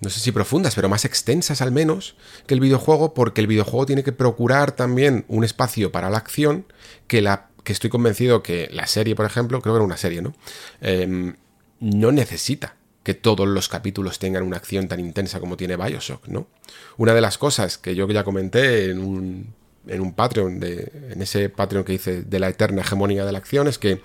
[0.00, 2.16] no sé si profundas, pero más extensas al menos
[2.46, 6.66] que el videojuego, porque el videojuego tiene que procurar también un espacio para la acción
[7.06, 10.22] que la que estoy convencido que la serie, por ejemplo, creo que era una serie,
[10.22, 10.34] ¿no?
[10.80, 11.36] Em,
[11.78, 16.46] no necesita que todos los capítulos tengan una acción tan intensa como tiene Bioshock, ¿no?
[16.96, 19.54] Una de las cosas que yo ya comenté en un,
[19.86, 23.38] en un Patreon, de, en ese Patreon que hice de la eterna hegemonía de la
[23.38, 24.02] acción, es que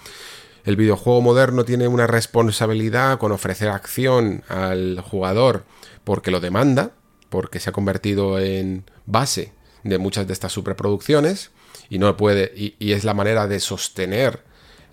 [0.65, 5.63] el videojuego moderno tiene una responsabilidad con ofrecer acción al jugador
[6.03, 6.91] porque lo demanda,
[7.29, 11.51] porque se ha convertido en base de muchas de estas superproducciones
[11.89, 14.43] y no puede y, es la manera de sostener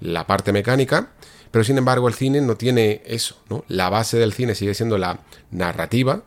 [0.01, 1.13] la parte mecánica
[1.51, 3.65] pero sin embargo el cine no tiene eso, ¿no?
[3.69, 5.21] La base del cine sigue siendo la
[5.51, 6.23] narrativa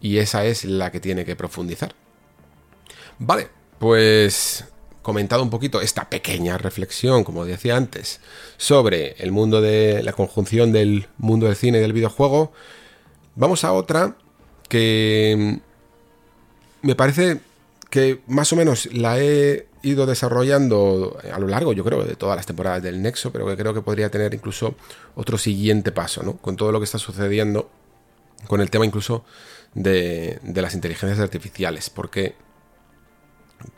[0.00, 1.94] y esa es la que tiene que profundizar.
[3.18, 3.48] Vale,
[3.78, 4.64] pues
[5.02, 8.20] comentado un poquito esta pequeña reflexión, como decía antes,
[8.56, 12.52] sobre el mundo de la conjunción del mundo del cine y del videojuego,
[13.34, 14.16] vamos a otra
[14.68, 15.60] que
[16.82, 17.40] me parece
[17.90, 22.36] que más o menos la he ido desarrollando a lo largo, yo creo, de todas
[22.36, 24.76] las temporadas del Nexo, pero que creo que podría tener incluso
[25.14, 26.36] otro siguiente paso, ¿no?
[26.38, 27.68] Con todo lo que está sucediendo,
[28.46, 29.24] con el tema incluso
[29.74, 32.34] de, de las inteligencias artificiales, porque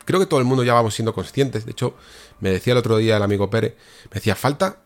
[0.05, 1.95] creo que todo el mundo ya vamos siendo conscientes, de hecho,
[2.39, 3.75] me decía el otro día el amigo Pérez,
[4.09, 4.77] me decía, falta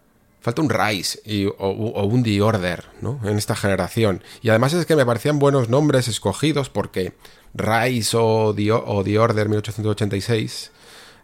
[0.41, 3.19] falta un Rise y, o, un The Order, ¿no?
[3.23, 4.23] En esta generación.
[4.41, 7.13] Y además es que me parecían buenos nombres escogidos porque
[7.53, 10.71] Rise o The, Order 1886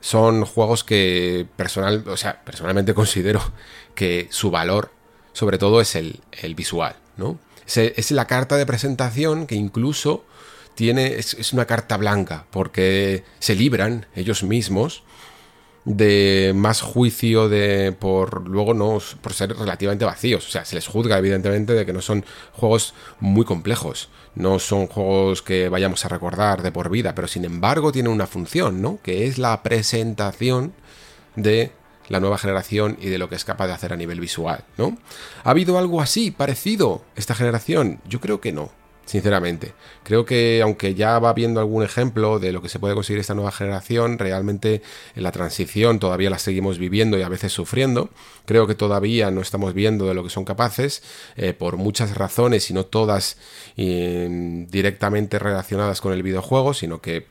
[0.02, 3.41] son juegos que personal, o sea, personalmente considero
[3.95, 4.91] que su valor
[5.34, 6.22] sobre todo es el,
[6.56, 7.38] visual, ¿no?
[7.68, 10.23] Es, la carta de presentación que incluso
[10.76, 15.03] tiene, es, una carta blanca, porque se libran ellos mismos
[15.85, 20.47] de más juicio de por luego no por ser relativamente vacíos.
[20.47, 24.88] O sea, se les juzga evidentemente de que no son juegos muy complejos, no son
[24.88, 28.99] juegos que vayamos a recordar de por vida, pero sin embargo tienen una función, ¿no?
[29.02, 30.73] Que es la presentación
[31.35, 31.72] de
[32.10, 34.97] la nueva generación y de lo que es capaz de hacer a nivel visual, ¿no?
[35.43, 37.99] ¿Ha habido algo así parecido esta generación?
[38.07, 38.72] Yo creo que no
[39.06, 39.73] sinceramente.
[40.03, 43.36] Creo que aunque ya va viendo algún ejemplo de lo que se puede conseguir esta
[43.36, 44.82] nueva generación, realmente
[45.15, 48.10] en la transición todavía la seguimos viviendo y a veces sufriendo.
[48.45, 51.03] Creo que todavía no estamos viendo de lo que son capaces
[51.38, 53.38] eh, por muchas razones y no todas
[53.77, 57.27] eh, directamente relacionadas con el videojuego, sino que,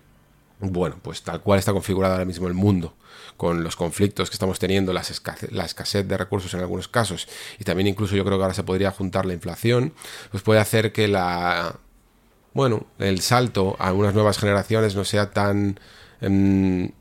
[0.61, 2.95] bueno, pues tal cual está configurado ahora mismo el mundo
[3.37, 7.29] con los conflictos que estamos teniendo, la escasez de recursos en algunos casos,
[7.59, 9.93] y también incluso yo creo que ahora se podría juntar la inflación,
[10.31, 11.79] pues puede hacer que la
[12.55, 15.81] bueno, el salto a unas nuevas generaciones no sea tan
[16.21, 16.93] em,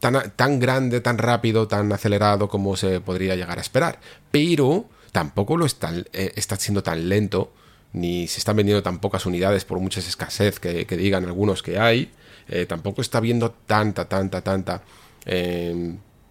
[0.00, 4.00] tan, tan grande, tan rápido, tan acelerado como se podría llegar a esperar.
[4.30, 7.52] Pero tampoco lo está, eh, está siendo tan lento,
[7.92, 12.12] ni se están vendiendo tan pocas unidades por mucha escasez que, digan algunos que hay.
[12.48, 14.82] Eh, tampoco está viendo tanta, tanta, tanta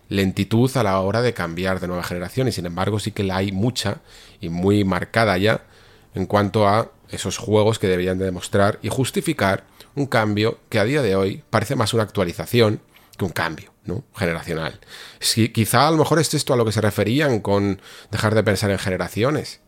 [0.09, 3.37] lentitud a la hora de cambiar de nueva generación y sin embargo sí que la
[3.37, 4.01] hay mucha
[4.39, 5.61] y muy marcada ya
[6.13, 9.65] en cuanto a esos juegos que deberían de demostrar y justificar
[9.95, 12.81] un cambio que a día de hoy parece más una actualización
[13.17, 14.03] que un cambio ¿no?
[14.15, 14.79] generacional.
[15.53, 18.71] Quizá a lo mejor es esto a lo que se referían con dejar de pensar
[18.71, 19.61] en generaciones,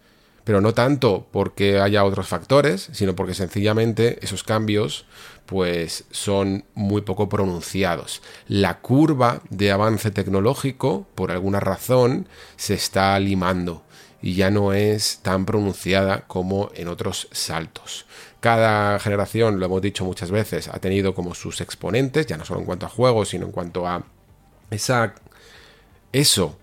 [0.43, 5.05] pero no tanto porque haya otros factores, sino porque sencillamente esos cambios
[5.45, 8.21] pues son muy poco pronunciados.
[8.47, 13.83] La curva de avance tecnológico, por alguna razón, se está limando
[14.21, 18.05] y ya no es tan pronunciada como en otros saltos.
[18.39, 22.61] Cada generación, lo hemos dicho muchas veces, ha tenido como sus exponentes, ya no solo
[22.61, 24.03] en cuanto a juegos, sino en cuanto a
[24.71, 25.13] esa
[26.11, 26.57] eso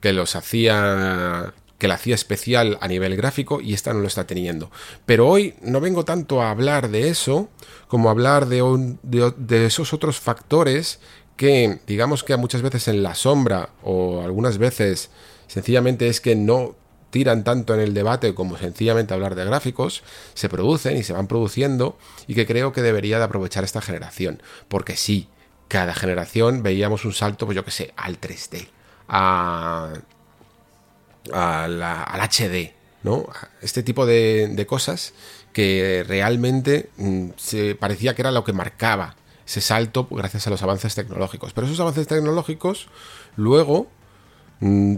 [0.00, 1.54] que los hacía
[1.84, 4.70] que la hacía especial a nivel gráfico y esta no lo está teniendo.
[5.04, 7.50] Pero hoy no vengo tanto a hablar de eso
[7.88, 10.98] como a hablar de, esos otros factores
[11.36, 15.10] que digamos que muchas veces en la sombra o algunas veces
[15.46, 16.74] sencillamente es que no
[17.10, 21.26] tiran tanto en el debate como sencillamente hablar de gráficos, se producen y se van
[21.26, 24.42] produciendo y que creo que debería de aprovechar esta generación.
[24.68, 25.28] Porque sí,
[25.68, 28.68] cada generación veíamos un salto, pues yo que sé, al 3D,
[29.06, 29.92] a
[31.32, 32.72] al, HD,
[33.02, 33.26] ¿no?
[33.60, 35.14] Este tipo de, cosas
[35.52, 40.62] que realmente mm, se parecía que era lo que marcaba ese salto gracias a los
[40.62, 41.52] avances tecnológicos.
[41.52, 42.88] Pero esos avances tecnológicos
[43.36, 43.88] luego
[44.60, 44.96] mm,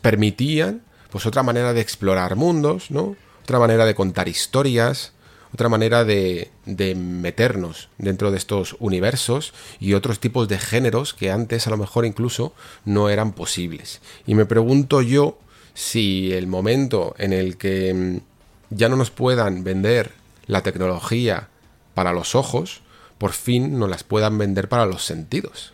[0.00, 3.16] permitían pues otra manera de explorar mundos, ¿no?
[3.42, 5.12] Otra manera de contar historias,
[5.54, 11.30] otra manera de, de, meternos dentro de estos universos y otros tipos de géneros que
[11.30, 12.52] antes a lo mejor incluso
[12.84, 14.02] no eran posibles.
[14.26, 15.38] Y me pregunto yo
[15.78, 18.16] si el momento en el que mm,
[18.70, 20.10] ya no nos puedan vender
[20.48, 21.50] la tecnología
[21.94, 22.80] para los ojos,
[23.16, 25.72] por fin nos las puedan vender para los sentidos.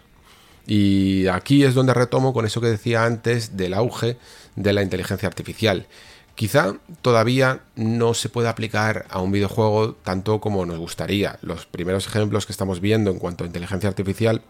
[0.67, 4.19] Y aquí es donde retomo con eso que decía antes del auge
[4.57, 5.87] de la inteligencia artificial.
[6.35, 11.39] Quizá todavía no se puede aplicar a un videojuego tanto como nos gustaría.
[11.41, 14.43] Los primeros ejemplos que estamos viendo en cuanto a inteligencia artificial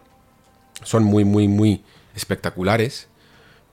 [0.83, 1.81] son muy, muy, muy
[2.13, 3.07] espectaculares,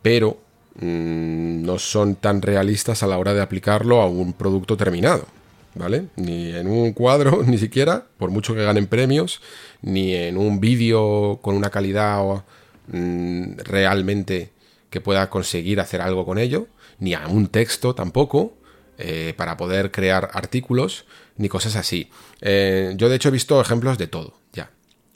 [0.01, 0.39] pero
[0.77, 5.27] mmm, no son tan realistas a la hora de aplicarlo a un producto terminado.
[5.75, 6.09] ¿Vale?
[6.17, 9.41] Ni en un cuadro, ni siquiera, por mucho que ganen premios,
[9.81, 12.45] ni en un vídeo con una calidad
[12.89, 14.53] mmm, realmente
[14.91, 16.67] que pueda conseguir hacer algo con ello,
[16.99, 18.55] ni a un texto tampoco,
[18.99, 21.07] eh, para poder crear artículos,
[21.39, 22.11] ni cosas así.
[22.43, 24.71] Eh, yo de hecho he visto ejemplos de todo, ya.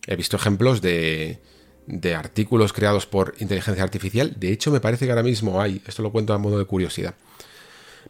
[0.07, 1.39] He visto ejemplos de,
[1.87, 4.35] de artículos creados por inteligencia artificial.
[4.37, 7.15] De hecho, me parece que ahora mismo hay, esto lo cuento a modo de curiosidad,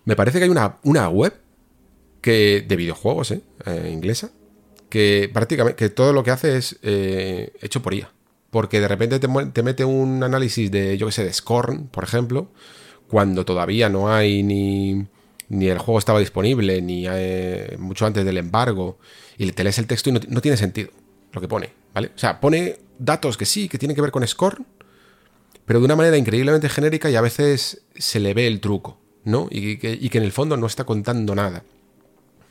[0.04, 1.34] me parece que hay una, una web
[2.20, 3.40] que, de videojuegos, ¿eh?
[3.66, 4.30] eh inglesa,
[4.88, 8.10] que prácticamente que todo lo que hace es eh, hecho por IA.
[8.50, 12.04] Porque de repente te, te, mete un análisis de, yo que sé, de Scorn, por
[12.04, 12.48] ejemplo,
[13.08, 15.06] cuando todavía no hay ni,
[15.48, 18.98] ni el juego estaba disponible, ni eh, mucho antes del embargo,
[19.36, 20.90] y te lees el texto y no, no tiene sentido
[21.32, 22.12] lo que pone, ¿vale?
[22.14, 24.66] O sea, pone datos que sí, que tienen que ver con Scorn,
[25.64, 29.48] pero de una manera increíblemente genérica y a veces se le ve el truco, ¿no?
[29.50, 31.64] Y que, y que en el fondo no está contando nada.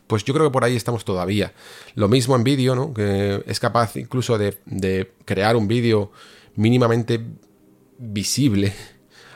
[0.07, 1.53] Pues yo creo que por ahí estamos todavía.
[1.95, 2.93] Lo mismo en vídeo, ¿no?
[2.93, 6.11] Que es capaz incluso de, de crear un vídeo
[6.55, 7.21] mínimamente
[7.97, 8.73] visible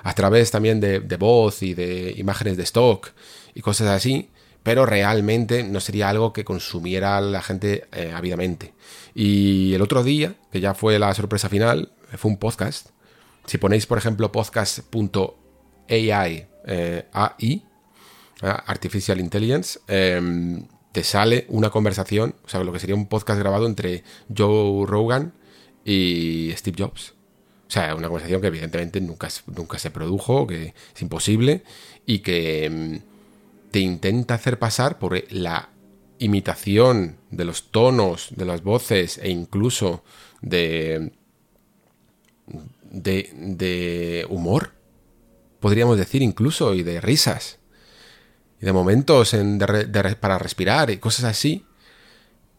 [0.04, 3.10] a través también de, de, voz y de imágenes de stock
[3.54, 4.30] y cosas así,
[4.64, 8.74] pero realmente no sería algo que consumiera la gente eh, ávidamente.
[9.16, 12.90] Y el otro día, que ya fue la sorpresa final, fue un podcast.
[13.46, 17.66] Si ponéis, por ejemplo, podcast.ai, eh, AI,
[18.42, 20.62] Artificial Intelligence, eh,
[20.92, 24.04] te sale una conversación, o sea, lo que sería un podcast grabado entre
[24.36, 25.34] Joe Rogan
[25.86, 27.14] y Steve Jobs.
[27.68, 31.64] O sea, una conversación que evidentemente nunca, nunca se produjo, que es imposible
[32.06, 35.70] y que mm, te intenta hacer pasar por la
[36.18, 40.04] imitación de los tonos, de las voces e incluso
[40.42, 41.12] de,
[42.84, 44.72] de, de humor,
[45.60, 47.60] podríamos decir incluso, y de risas,
[48.62, 49.60] y de momentos en,
[50.20, 51.66] para respirar y cosas así,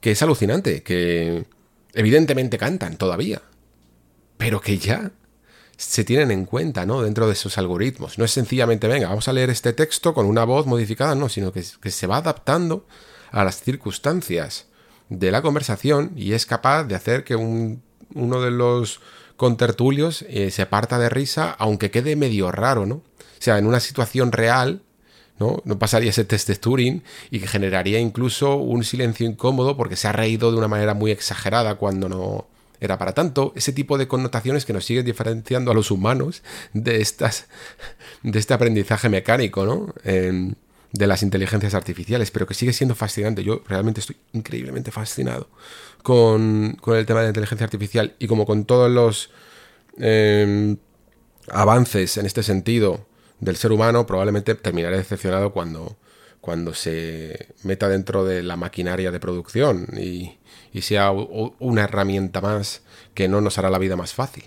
[0.01, 1.47] que es alucinante, que
[1.93, 3.43] evidentemente cantan todavía,
[4.39, 5.13] pero que ya
[5.77, 7.03] se tienen en cuenta, ¿no?
[7.03, 8.19] Dentro de esos algoritmos.
[8.19, 11.53] No es sencillamente, venga, vamos a leer este texto con una voz modificada, no, sino
[11.53, 12.87] que se va adaptando
[13.31, 14.70] a las circunstancias
[15.11, 17.83] de la conversación y es capaz de hacer que un,
[18.15, 19.01] uno de los
[19.37, 22.95] contertulios eh, se parta de risa, aunque quede medio raro, ¿no?
[22.95, 24.83] O sea, en una situación real,
[25.39, 25.63] ¿no?
[25.65, 30.09] No pasaría ese test de Turing y que generaría incluso un silencio incómodo porque se
[30.09, 32.47] ha reído de una manera muy exagerada cuando no
[32.81, 33.53] era para tanto.
[33.57, 36.43] Ese tipo de connotaciones que nos siguen diferenciando a los humanos
[36.73, 37.47] de estas
[38.23, 39.95] de este aprendizaje mecánico, ¿no?
[40.93, 43.45] De las inteligencias artificiales, pero que sigue siendo fascinante.
[43.45, 45.49] Yo realmente estoy increíblemente fascinado
[46.03, 49.31] con, con el tema de la inteligencia artificial y como con todos los
[49.99, 50.77] eh,
[51.49, 53.07] avances en este sentido
[53.39, 55.97] del ser humano, probablemente terminaré decepcionado cuando,
[56.41, 60.39] cuando se meta dentro de la maquinaria de producción y,
[60.73, 62.83] y sea una herramienta más
[63.15, 64.45] que no nos hará la vida más fácil.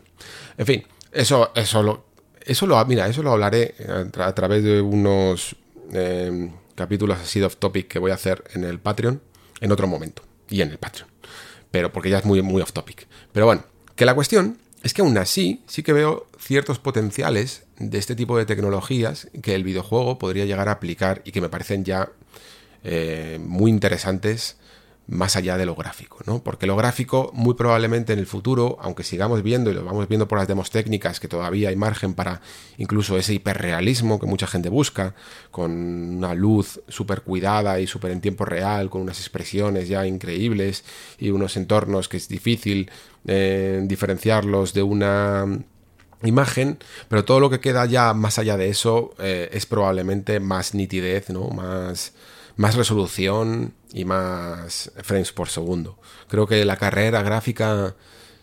[0.58, 2.06] En fin, eso, eso lo,
[2.42, 3.76] eso lo, mira, eso lo hablaré
[4.18, 5.56] a través de unos
[5.94, 9.22] eh, capítulos así de off topic que voy a hacer en el Patreon
[9.62, 10.24] en otro momento.
[10.50, 11.10] Y en el Patreon.
[11.72, 13.08] Pero porque ya es muy, muy off topic.
[13.32, 13.64] Pero bueno,
[13.96, 18.38] que la cuestión es que aún así sí que veo ciertos potenciales de este tipo
[18.38, 22.12] de tecnologías que el videojuego podría llegar a aplicar y que me parecen ya
[22.84, 24.58] eh, muy interesantes
[25.08, 26.42] más allá de lo gráfico, ¿no?
[26.42, 30.28] Porque lo gráfico muy probablemente en el futuro, aunque sigamos viendo y lo vamos viendo
[30.28, 32.42] por las demos técnicas, que todavía hay margen para
[32.78, 35.14] incluso ese hiperrealismo que mucha gente busca,
[35.52, 40.86] con una luz súper cuidada y súper en tiempo real, con unas expresiones ya increíbles
[41.18, 42.90] y unos entornos que es difícil
[43.28, 45.46] eh, diferenciarlos de una
[46.24, 46.78] imagen,
[47.10, 51.30] pero todo lo que queda ya más allá de eso eh, es probablemente más nitidez,
[51.30, 51.50] ¿no?
[51.50, 52.14] Más
[52.56, 56.00] más resolución y más frames por segundo.
[56.28, 57.96] Creo que la carrera gráfica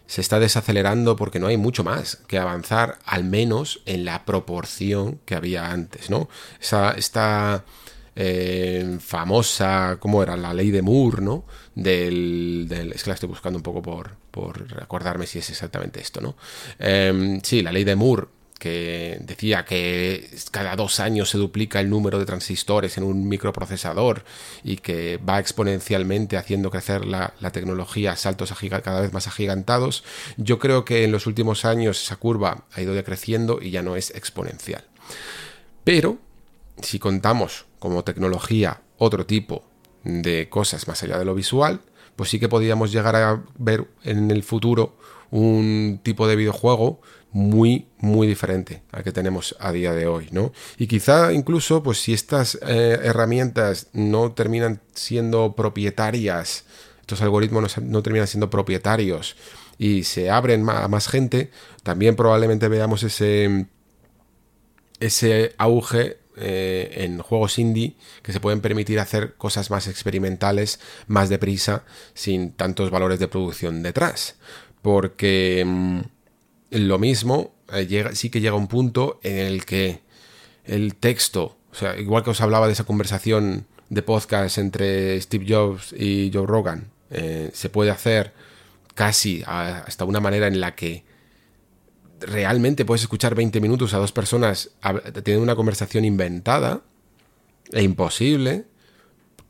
[0.07, 5.21] se está desacelerando porque no hay mucho más que avanzar, al menos en la proporción
[5.25, 6.29] que había antes, ¿no?
[6.61, 7.65] Esa, esta
[8.17, 10.37] eh, famosa, ¿cómo era?
[10.37, 11.45] La ley de Moore, ¿no?
[11.75, 16.21] Del, es que la estoy buscando un poco por, por recordarme si es exactamente esto,
[16.21, 16.37] ¿no?
[16.79, 18.27] Eh, sí, la ley de Moore
[18.61, 24.23] que decía que cada dos años se duplica el número de transistores en un microprocesador
[24.63, 28.53] y que va exponencialmente haciendo crecer la, tecnología a saltos
[28.85, 30.05] cada vez más agigantados,
[30.37, 33.97] yo creo que en los últimos años esa curva ha ido decreciendo y ya no
[33.97, 34.85] es exponencial.
[35.83, 36.19] Pero,
[36.83, 39.65] si contamos como tecnología otro tipo
[40.05, 41.81] de cosas más allá de lo visual,
[42.15, 44.97] pues sí que podríamos llegar a ver en el futuro
[45.31, 47.01] un tipo de videojuego
[47.33, 50.53] muy, muy diferente al que tenemos a día de hoy, ¿no?
[50.79, 56.65] Y quizá incluso, pues si estas eh, herramientas no terminan siendo propietarias,
[57.01, 59.37] estos algoritmos no, terminan siendo propietarios
[59.79, 61.51] y se abren a más gente,
[61.83, 63.67] también probablemente veamos ese,
[64.99, 71.29] ese auge eh, en juegos indie que se pueden permitir hacer cosas más experimentales, más
[71.29, 71.85] deprisa,
[72.15, 74.37] sin tantos valores de producción detrás.
[74.83, 75.65] Porque...
[75.65, 76.01] Mm,
[76.71, 80.01] lo mismo, eh, llega, sí que llega un punto en el que
[80.65, 85.47] el texto, o sea, igual que os hablaba de esa conversación de podcast entre Steve
[85.49, 88.33] Jobs y Joe Rogan, eh, se puede hacer
[88.95, 91.05] casi hasta una manera en la que
[92.21, 94.71] realmente puedes escuchar 20 minutos a dos personas
[95.25, 96.83] teniendo una conversación inventada
[97.73, 98.67] e imposible.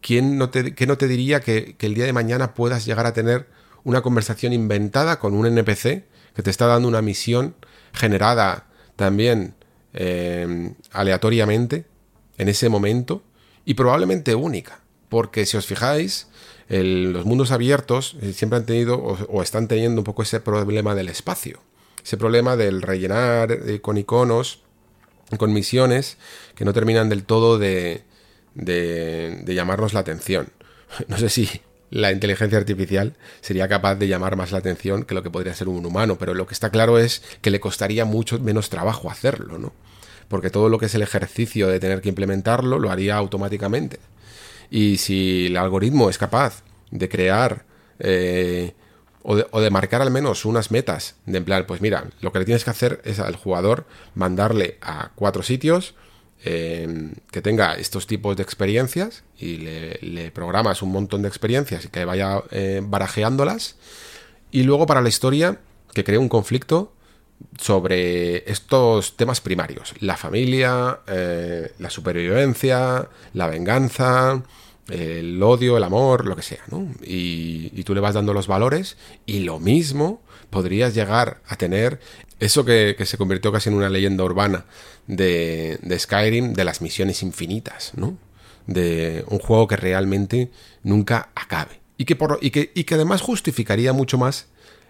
[0.00, 3.48] ¿Quién no te, no te diría que el día de mañana puedas llegar a tener
[3.84, 6.04] una conversación inventada con un NPC
[6.40, 7.54] que te está dando una misión
[7.92, 9.54] generada también
[9.92, 11.84] eh, aleatoriamente
[12.38, 13.22] en ese momento
[13.66, 14.80] y probablemente única.
[15.10, 16.28] Porque si os fijáis,
[16.70, 21.10] los mundos abiertos eh, siempre han tenido o, están teniendo un poco ese problema del
[21.10, 21.60] espacio.
[22.02, 24.62] Ese problema del rellenar eh, con iconos,
[25.36, 26.16] con misiones
[26.54, 28.04] que no terminan del todo de,
[28.54, 30.48] de llamarnos la atención.
[31.06, 31.60] No sé si
[31.90, 35.68] la inteligencia artificial sería capaz de llamar más la atención que lo que podría ser
[35.68, 39.58] un humano, pero lo que está claro es que le costaría mucho menos trabajo hacerlo,
[39.58, 39.72] ¿no?
[40.28, 43.98] Porque todo lo que es el ejercicio de tener que implementarlo lo haría automáticamente.
[44.70, 46.62] Y si el algoritmo es capaz
[46.92, 47.64] de crear
[47.98, 48.74] eh,
[49.22, 52.32] o, de, o, de, marcar al menos unas metas, de en plan, pues mira, lo
[52.32, 55.94] que le tienes que hacer es al jugador mandarle a cuatro sitios,
[56.42, 61.88] Em, que tenga estos tipos de experiencias y le, programas un montón de experiencias y
[61.88, 63.76] que vaya eh, barajeándolas.
[64.50, 65.60] Y luego para la historia,
[65.92, 66.94] que cree un conflicto
[67.58, 69.94] sobre estos temas primarios.
[70.00, 74.42] La familia, eh, la supervivencia, la venganza,
[74.88, 76.64] el odio, el amor, lo que sea,
[77.02, 78.96] y, tú le vas dando los valores
[79.26, 82.00] y lo mismo podrías llegar a tener
[82.40, 84.64] eso que, se convirtió casi en una leyenda urbana
[85.06, 88.16] de, Skyrim, de las misiones infinitas, ¿no?
[88.66, 90.50] De un juego que realmente
[90.82, 91.80] nunca acabe.
[91.98, 94.46] Y que, por, y que, y que además justificaría mucho más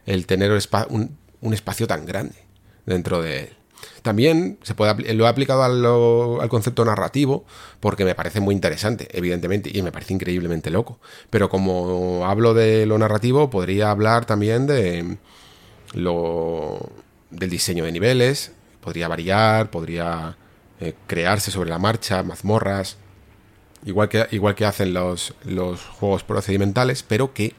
[0.07, 0.53] el tener
[0.89, 2.37] un, un, espacio tan grande
[2.87, 3.49] dentro de él.
[4.03, 5.85] También se puede, lo he aplicado al,
[6.41, 7.45] al, concepto narrativo
[7.81, 11.01] porque me parece muy interesante, evidentemente, y me parece increíblemente loco.
[11.31, 15.17] Pero como hablo de lo narrativo, podría hablar también de
[15.95, 16.93] lo,
[17.31, 20.37] del diseño de niveles, podría variar, podría
[20.81, 22.97] eh, crearse sobre la marcha, mazmorras,
[23.85, 27.55] igual que, igual que hacen los, los juegos procedimentales, pero que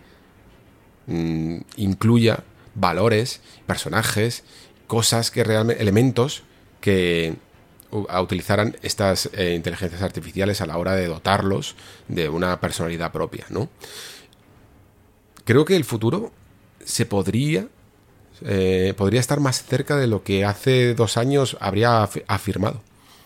[1.07, 2.43] mm, incluya
[2.75, 4.43] valores, personajes,
[4.87, 6.43] cosas que realmente, elementos
[6.79, 7.35] que
[7.91, 11.75] utilizaran estas eh, inteligencias artificiales a la hora de dotarlos
[12.07, 13.69] de una personalidad propia, ¿no?
[15.43, 16.31] Creo que el futuro
[16.83, 17.67] se podría
[18.43, 22.81] eh, podría estar más cerca de lo que hace dos años habría afirmado,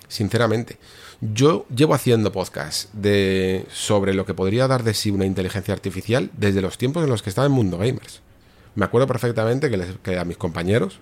[0.08, 0.78] sinceramente.
[1.22, 6.30] Yo llevo haciendo podcast de, sobre lo que podría dar de sí una inteligencia artificial
[6.38, 8.22] desde los tiempos en los que estaba en Mundo Gamers.
[8.76, 9.72] Me acuerdo perfectamente
[10.04, 11.00] que, a mis compañeros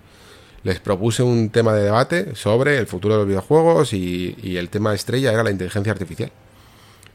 [0.61, 4.69] les propuse un tema de debate sobre el futuro de los videojuegos y, y el
[4.69, 6.31] tema estrella era la inteligencia artificial.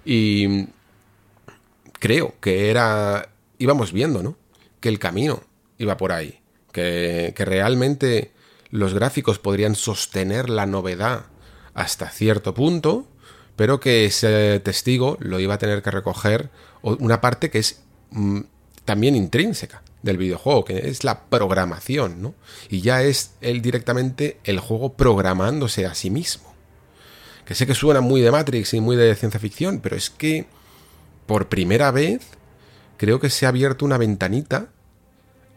[0.05, 0.66] Y
[1.99, 3.31] creo que era...
[3.59, 4.37] íbamos viendo, ¿no?
[4.81, 5.43] Que el camino
[5.79, 6.41] iba por ahí
[6.73, 8.32] que, realmente
[8.70, 11.27] los gráficos podrían sostener la novedad
[11.74, 13.07] hasta cierto punto,
[13.57, 16.51] pero que ese testigo lo iba a tener que recoger
[16.82, 17.81] una parte que es
[18.11, 18.40] mm,
[18.85, 22.35] también intrínseca del videojuego, que es la programación, ¿no?
[22.69, 26.55] Y ya es él directamente el juego programándose a sí mismo.
[27.45, 30.47] Que sé que suena muy de Matrix y muy de ciencia ficción, pero es que
[31.27, 32.27] por primera vez
[32.97, 34.69] creo que se ha abierto una ventanita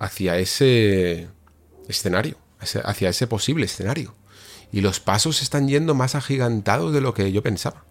[0.02, 1.30] hacia ese
[1.88, 4.16] escenario, hacia ese posible escenario.
[4.72, 7.86] Y los pasos están yendo más agigantados de lo que yo pensaba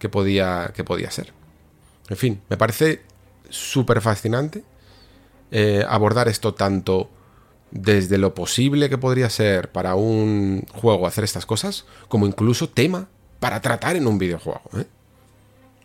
[0.00, 1.32] que podía, que podía ser.
[2.08, 3.02] En fin, me parece
[3.50, 4.64] súper fascinante
[5.52, 7.08] eh, abordar esto tanto
[7.70, 13.08] desde lo posible que podría ser para un juego hacer estas cosas, como incluso tema
[13.38, 14.62] para tratar en un videojuego.
[14.76, 14.86] ¿eh?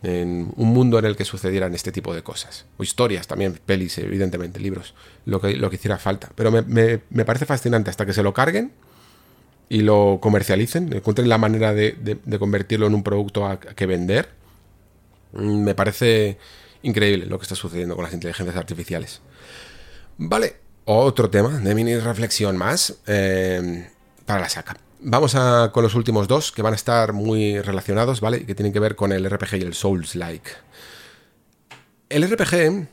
[0.04, 2.66] En un mundo en el que sucedieran este tipo de cosas.
[2.76, 4.94] O historias también, pelis, evidentemente, libros,
[5.24, 6.30] lo que, lo que hiciera falta.
[6.34, 8.72] Pero me, parece fascinante hasta que se lo carguen
[9.70, 14.28] y lo comercialicen, encuentren la manera de, convertirlo en un producto a, que vender.
[15.32, 16.38] Mm, me parece
[16.82, 19.22] increíble lo que está sucediendo con las inteligencias artificiales.
[20.18, 23.88] Vale, otro tema de mini reflexión más eh,
[24.26, 24.76] para la saca.
[25.06, 28.46] Vamos a, con los últimos dos que van a estar muy relacionados, ¿vale?
[28.46, 30.50] Que tienen que ver con el RPG y el Souls-like.
[32.08, 32.88] El RPG,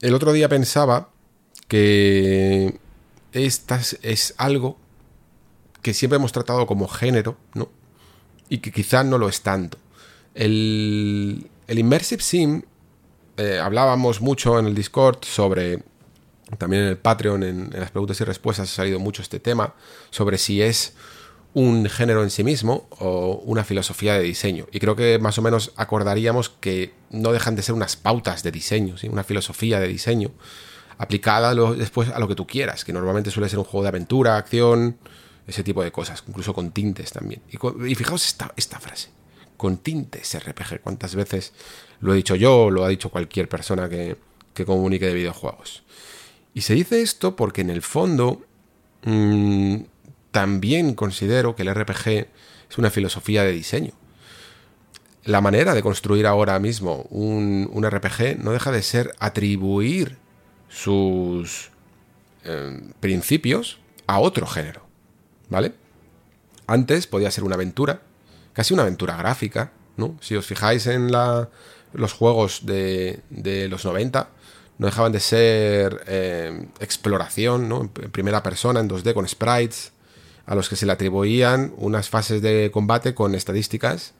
[0.00, 1.10] el otro día pensaba
[1.68, 2.80] que
[3.30, 4.76] esta es algo
[5.82, 7.68] que siempre hemos tratado como género, ¿no?
[8.48, 9.78] Y que quizá no lo es tanto.
[10.34, 12.62] El, el Immersive Sim,
[13.36, 15.84] eh, hablábamos mucho en el Discord sobre
[16.56, 19.74] también en el Patreon, en, las preguntas y respuestas, ha salido mucho este tema
[20.10, 20.94] sobre si es
[21.54, 24.66] un género en sí mismo o una filosofía de diseño.
[24.72, 28.52] Y creo que más o menos acordaríamos que no dejan de ser unas pautas de
[28.52, 30.30] diseño, una filosofía de diseño
[30.98, 34.36] aplicada después a lo que tú quieras, que normalmente suele ser un juego de aventura,
[34.36, 34.98] acción,
[35.46, 37.40] ese tipo de cosas, incluso con tintes también.
[37.50, 39.08] Y, fijaos esta, esta frase,
[39.56, 41.52] con tintes RPG, cuántas veces
[42.00, 44.16] lo he dicho yo o lo ha dicho cualquier persona que,
[44.52, 45.84] que comunique de videojuegos.
[46.58, 48.44] Y se dice esto porque en el fondo
[49.04, 49.76] mm,
[50.32, 52.08] también considero que el RPG
[52.68, 53.92] es una filosofía de diseño.
[55.22, 60.18] La manera de construir ahora mismo un, RPG no deja de ser atribuir
[60.68, 61.70] sus
[62.42, 63.78] em, principios
[64.08, 64.84] a otro género.
[65.50, 65.74] ¿Vale?
[66.66, 68.02] Antes podía ser una aventura,
[68.52, 70.16] casi una aventura gráfica, ¿no?
[70.20, 74.30] Si os fijáis en los juegos de, de los 90,
[74.78, 77.82] no dejaban de ser eh, exploración, ¿no?
[77.82, 79.92] En primera persona, en 2D, con sprites,
[80.46, 84.14] a los que se le atribuían unas fases de combate con estadísticas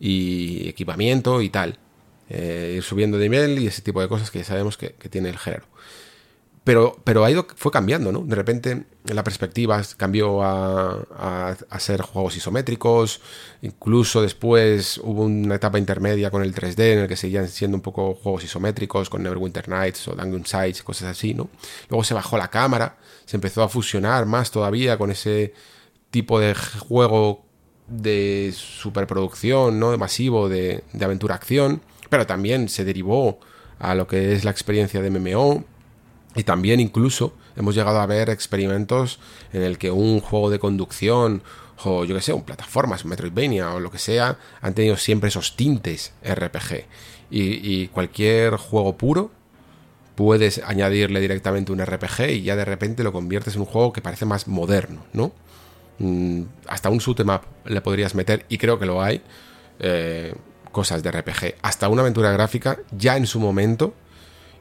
[0.00, 1.78] y equipamiento y tal.
[2.28, 5.28] Eh, ir subiendo de nivel y ese tipo de cosas que ya sabemos que tiene
[5.28, 5.66] el género.
[6.66, 8.22] Pero, pero ha ido, fue cambiando, ¿no?
[8.22, 11.06] De repente la perspectiva cambió a,
[11.70, 13.20] a, ser juegos isométricos,
[13.62, 17.82] incluso después hubo una etapa intermedia con el 3D en el que seguían siendo un
[17.82, 21.50] poco juegos isométricos con Neverwinter Nights o Dungeon Sides, cosas así, ¿no?
[21.88, 25.54] Luego se bajó la cámara, se empezó a fusionar más todavía con ese
[26.10, 27.44] tipo de juego
[27.86, 29.92] de superproducción, ¿no?
[29.92, 31.80] De masivo, de, de aventura-acción,
[32.10, 33.38] pero también se derivó
[33.78, 35.75] a lo que es la experiencia de MMO
[36.36, 39.18] y también incluso hemos llegado a ver experimentos
[39.52, 41.42] en el que un juego de conducción
[41.84, 45.28] o yo que sé, un plataformas, un Metroidvania o lo que sea, han tenido siempre
[45.28, 46.84] esos tintes RPG.
[47.30, 49.30] Y, cualquier juego puro
[50.14, 54.00] puedes añadirle directamente un RPG y ya de repente lo conviertes en un juego que
[54.00, 55.32] parece más moderno, ¿no?
[55.98, 57.20] Mm, hasta un shoot
[57.64, 59.22] le podrías meter, y creo que lo hay,
[59.80, 60.34] eh,
[60.72, 61.56] cosas de RPG.
[61.62, 63.94] Hasta una aventura gráfica, ya en su momento,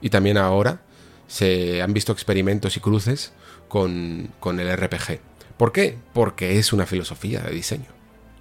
[0.01, 0.81] y también ahora,
[1.27, 3.33] se han visto experimentos y cruces
[3.67, 5.19] con, el RPG.
[5.57, 5.97] ¿Por qué?
[6.13, 7.89] Porque es una filosofía de diseño,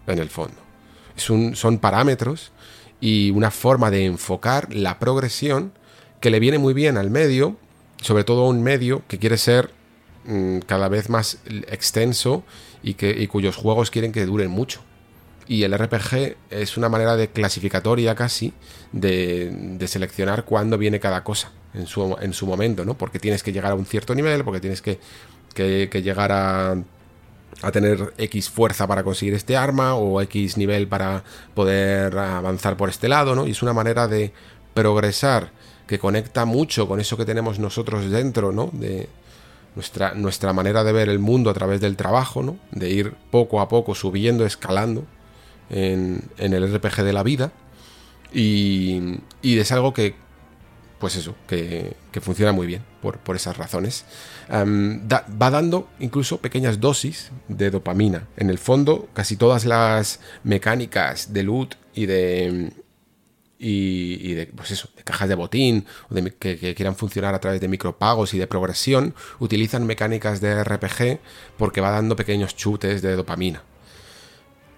[0.06, 0.56] en el fondo.
[1.16, 2.52] Son parámetros
[3.00, 5.72] y una forma de enfocar la progresión
[6.20, 7.56] que le viene muy bien al medio,
[8.00, 9.70] sobre todo a un medio que quiere ser
[10.24, 11.38] mm, cada vez más
[11.68, 12.44] extenso
[12.82, 14.80] y, que, y cuyos juegos quieren que duren mucho.
[15.46, 18.54] Y el RPG es una manera de clasificatoria casi
[18.92, 22.94] de, de seleccionar cuándo viene cada cosa en su, en su momento, ¿no?
[22.94, 24.98] Porque tienes que llegar a un cierto nivel, porque tienes que,
[25.56, 26.76] llegar a,
[27.62, 31.24] a tener X fuerza para conseguir este arma o X nivel para
[31.54, 33.46] poder avanzar por este lado, ¿no?
[33.46, 34.32] Y es una manera de
[34.72, 35.50] progresar
[35.86, 38.70] que conecta mucho con eso que tenemos nosotros dentro, ¿no?
[38.72, 39.08] De
[39.74, 42.56] nuestra, nuestra manera de ver el mundo a través del trabajo, ¿no?
[42.70, 45.04] De ir poco a poco subiendo, escalando
[45.70, 47.52] en, en el RPG de la vida.
[48.32, 50.16] Y, y es algo que
[51.04, 54.06] pues eso, que, funciona muy bien por, esas razones.
[54.50, 58.26] va dando incluso pequeñas dosis de dopamina.
[58.38, 62.72] En el fondo, casi todas las mecánicas de loot y de,
[63.58, 67.60] y, de, pues eso, de cajas de botín o de, que, quieran funcionar a través
[67.60, 71.20] de micropagos y de progresión, utilizan mecánicas de RPG
[71.58, 73.62] porque va dando pequeños chutes de dopamina.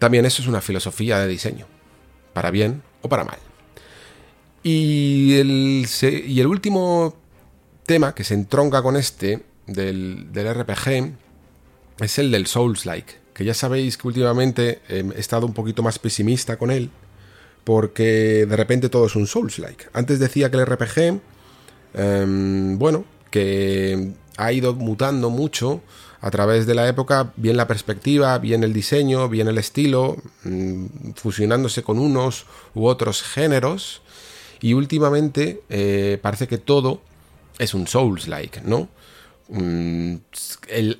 [0.00, 1.68] También eso es una filosofía de diseño,
[2.32, 3.38] para bien o para mal.
[4.68, 5.86] Y el,
[6.26, 7.14] y el último
[7.86, 11.12] tema que se entronca con este del, RPG
[12.00, 16.00] es el del Souls-like, que ya sabéis que últimamente em, he estado un poquito más
[16.00, 16.90] pesimista con él,
[17.62, 19.84] porque de repente todo es un Souls-like.
[19.92, 21.20] Antes decía que el RPG,
[21.94, 25.80] em, bueno, que ha ido mutando mucho
[26.20, 31.12] a través de la época, bien la perspectiva, bien el diseño, bien el estilo, mm,
[31.14, 34.02] fusionándose con unos u otros géneros.
[34.60, 37.00] Y últimamente eh, parece que todo
[37.58, 38.88] es un Souls-like, ¿no?
[39.48, 40.16] Mm,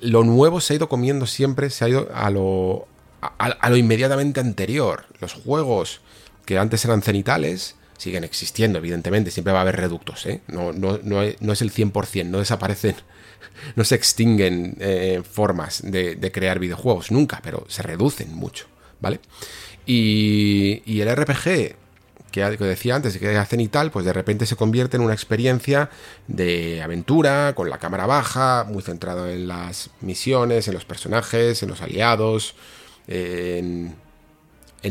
[0.01, 2.87] lo nuevo se ha ido comiendo siempre, se ha ido a lo,
[3.21, 5.05] a, lo inmediatamente anterior.
[5.19, 6.01] Los juegos
[6.45, 10.41] que antes eran cenitales siguen existiendo, evidentemente, siempre va a haber reductos, ¿eh?
[10.47, 12.95] no, no, no, es el 100%, no desaparecen,
[13.75, 18.67] no se extinguen eh, formas de, de, crear videojuegos, nunca, pero se reducen mucho,
[19.01, 19.19] ¿vale?
[19.87, 21.75] Y, y el RPG
[22.31, 25.89] que, decía antes, que hacen y tal, pues de repente se convierte en una experiencia
[26.27, 31.69] de aventura, con la cámara baja, muy centrado en las misiones, en los personajes, en
[31.69, 32.55] los aliados,
[33.07, 33.95] en,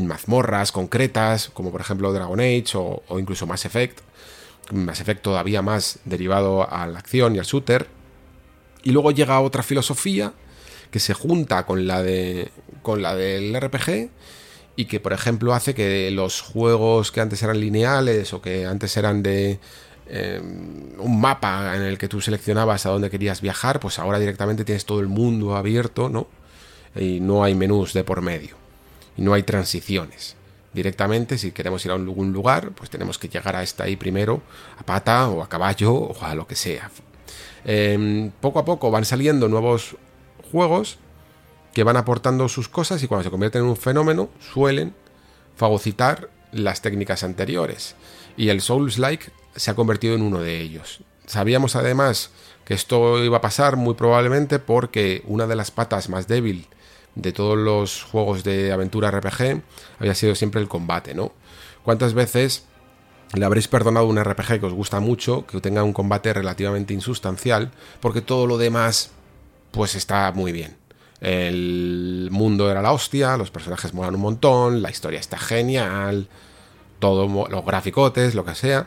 [0.03, 4.01] mazmorras concretas, como por ejemplo Dragon Age o, o incluso Mass Effect.
[4.73, 7.87] Mass Effect todavía más derivado a la acción y al shooter.
[8.83, 10.33] Y luego llega otra filosofía
[10.91, 12.51] que se junta con la de
[12.83, 14.11] con la del RPG
[14.77, 18.97] y que por ejemplo hace que los juegos que antes eran lineales o que antes
[18.97, 19.59] eran de
[20.09, 20.41] eh,
[20.99, 24.85] un mapa en el que tú seleccionabas a dónde querías viajar, pues ahora directamente tienes
[24.85, 26.29] todo el mundo abierto, ¿no?
[26.95, 28.57] Y no hay menús de por medio.
[29.17, 30.37] Y no hay transiciones.
[30.73, 34.43] Directamente, si queremos ir a algún lugar, pues tenemos que llegar a esta ahí primero,
[34.79, 36.91] a pata o a caballo o a lo que sea.
[37.65, 39.97] Em, poco a poco van saliendo nuevos
[40.53, 40.99] juegos
[41.77, 44.95] que van aportando sus cosas y cuando se convierten en un fenómeno suelen
[45.57, 47.97] fagocitar las técnicas anteriores.
[48.35, 51.01] Y el Souls-like se ha convertido en uno de ellos.
[51.27, 52.31] Sabíamos además
[52.65, 56.67] que esto iba a pasar muy probablemente porque una de las patas más débil
[57.15, 59.61] de todos los juegos de aventura RPG
[59.99, 61.33] había sido siempre el combate, ¿no?
[61.83, 62.65] ¿Cuántas veces
[63.35, 67.71] le habréis perdonado un RPG que os gusta mucho, que tenga un combate relativamente insustancial,
[68.01, 69.11] porque todo lo demás
[69.73, 70.86] pues está muy bien?
[71.27, 76.29] El mundo era la hostia, los personajes molan un montón, la historia está genial,
[77.01, 78.87] todo los graficotes, lo que sea,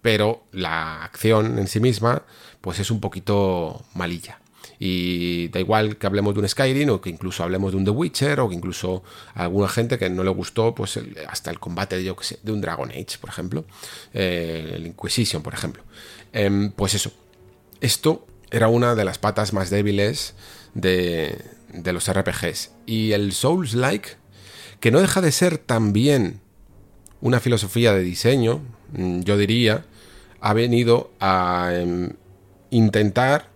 [0.00, 2.22] pero la acción en sí misma
[2.60, 4.38] pues es un poquito malilla.
[4.78, 7.90] Y da igual que hablemos de un Skyrim o que incluso hablemos de un The
[7.90, 9.02] Witcher o que incluso
[9.34, 13.18] a alguna gente que no le gustó pues hasta el combate de, un Dragon Age,
[13.20, 13.64] por ejemplo,
[14.14, 15.82] eh, el Inquisition, por ejemplo.
[16.32, 17.10] Em, pues eso,
[17.80, 20.36] esto era una de las patas más débiles
[20.74, 21.44] de,
[21.84, 22.72] los RPGs.
[22.86, 24.10] Y el Souls-like,
[24.80, 26.40] que no deja de ser también
[27.20, 28.60] una filosofía de diseño,
[28.92, 29.84] mm, yo diría,
[30.40, 32.12] ha venido a em,
[32.70, 33.48] intentar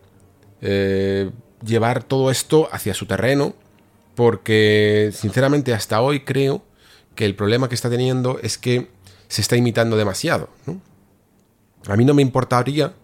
[0.60, 1.30] eh,
[1.64, 3.54] llevar todo esto hacia su terreno,
[4.14, 6.62] porque sinceramente hasta hoy creo
[7.14, 8.88] que el problema que está teniendo es que
[9.28, 10.50] se está imitando demasiado.
[11.86, 12.94] A mí no me importaría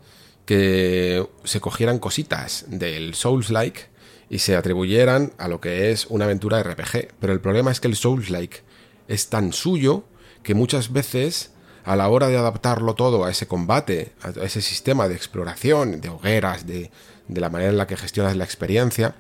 [0.45, 3.87] que se cogieran cositas del Souls-like
[4.31, 7.15] y se atribuyeran a lo que es una aventura RPG.
[7.21, 8.63] Pero el problema es que el Souls-like
[9.09, 10.05] es tan suyo
[10.43, 11.53] que muchas veces
[11.85, 16.11] a la hora de adaptarlo todo a ese combate, a ese sistema de exploración, de
[16.11, 16.91] hogueras, de,
[17.29, 19.15] la manera en la que gestionas la experiencia,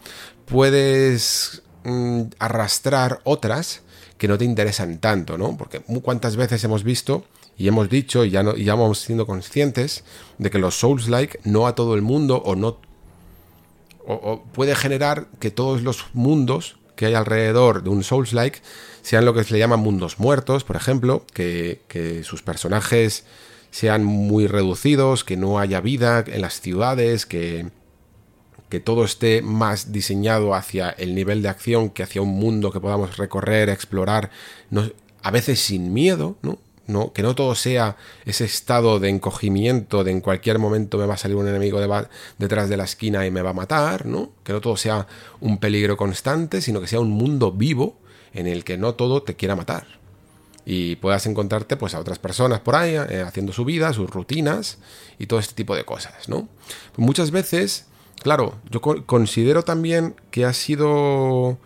[0.44, 3.82] puedes mm, arrastrar otras
[4.18, 5.56] que no te interesan tanto, ¿no?
[5.56, 7.24] Porque cuántas veces hemos visto
[7.56, 10.04] y hemos dicho y ya, no, y ya vamos siendo conscientes
[10.36, 12.80] de que los Souls-like no a todo el mundo o no
[14.08, 18.60] o, puede generar que todos los mundos que hay alrededor de un Souls-like
[19.02, 23.24] sean lo que se le llama mundos muertos, por ejemplo, que, sus personajes
[23.70, 27.68] sean muy reducidos, que no haya vida en las ciudades, que,
[28.68, 32.80] que todo esté más diseñado hacia el nivel de acción que hacia un mundo que
[32.80, 34.30] podamos recorrer, explorar,
[35.22, 36.58] a veces sin miedo, ¿no?
[37.12, 41.18] Que no todo sea ese estado de encogimiento de en cualquier momento me va a
[41.18, 41.80] salir un enemigo
[42.38, 44.30] detrás de la esquina y me va a matar, ¿no?
[44.42, 45.06] Que no todo sea
[45.40, 47.98] un peligro constante, sino que sea un mundo vivo
[48.32, 49.86] en el que no todo te quiera matar.
[50.64, 54.78] Y puedas encontrarte pues a otras personas por ahí eh, haciendo su vida, sus rutinas
[55.18, 56.48] y todo este tipo de cosas, ¿no?
[56.96, 57.86] Muchas veces,
[58.22, 61.58] claro, yo considero también que ha sido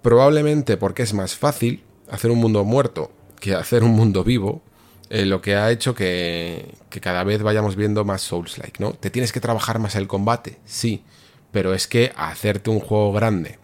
[0.00, 3.10] probablemente porque es más fácil hacer un mundo muerto
[3.42, 4.62] que hacer un mundo vivo,
[5.10, 8.92] eh, lo que ha hecho que, cada vez vayamos viendo más Souls-like, ¿no?
[8.92, 10.60] ¿Te tienes que trabajar más el combate?
[10.64, 11.02] Sí,
[11.50, 13.58] pero es que hacerte un juego grande,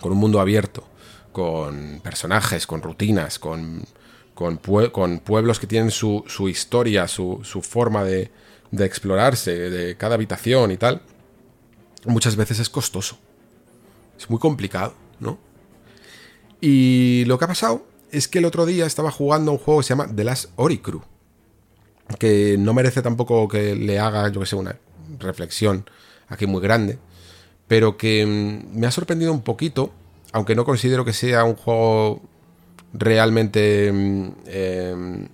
[0.00, 0.86] con un mundo abierto,
[1.32, 3.84] con personajes, con rutinas, con,
[4.34, 8.30] con, pueblos que tienen su, historia, su, forma de,
[8.70, 11.00] de explorarse, de cada habitación y tal,
[12.04, 13.18] muchas veces es costoso.
[14.18, 15.38] Es muy complicado, ¿no?
[16.60, 19.84] Y lo que ha pasado es que el otro día estaba jugando un juego que
[19.84, 21.02] se llama The Last Oricru.
[22.18, 24.78] Que no merece tampoco que le haga, yo que sé, una
[25.18, 25.88] reflexión
[26.28, 26.98] aquí muy grande,
[27.68, 29.92] pero que mm, me ha sorprendido un poquito,
[30.32, 32.22] aunque no considero que sea un juego
[32.92, 35.28] realmente, mm, em,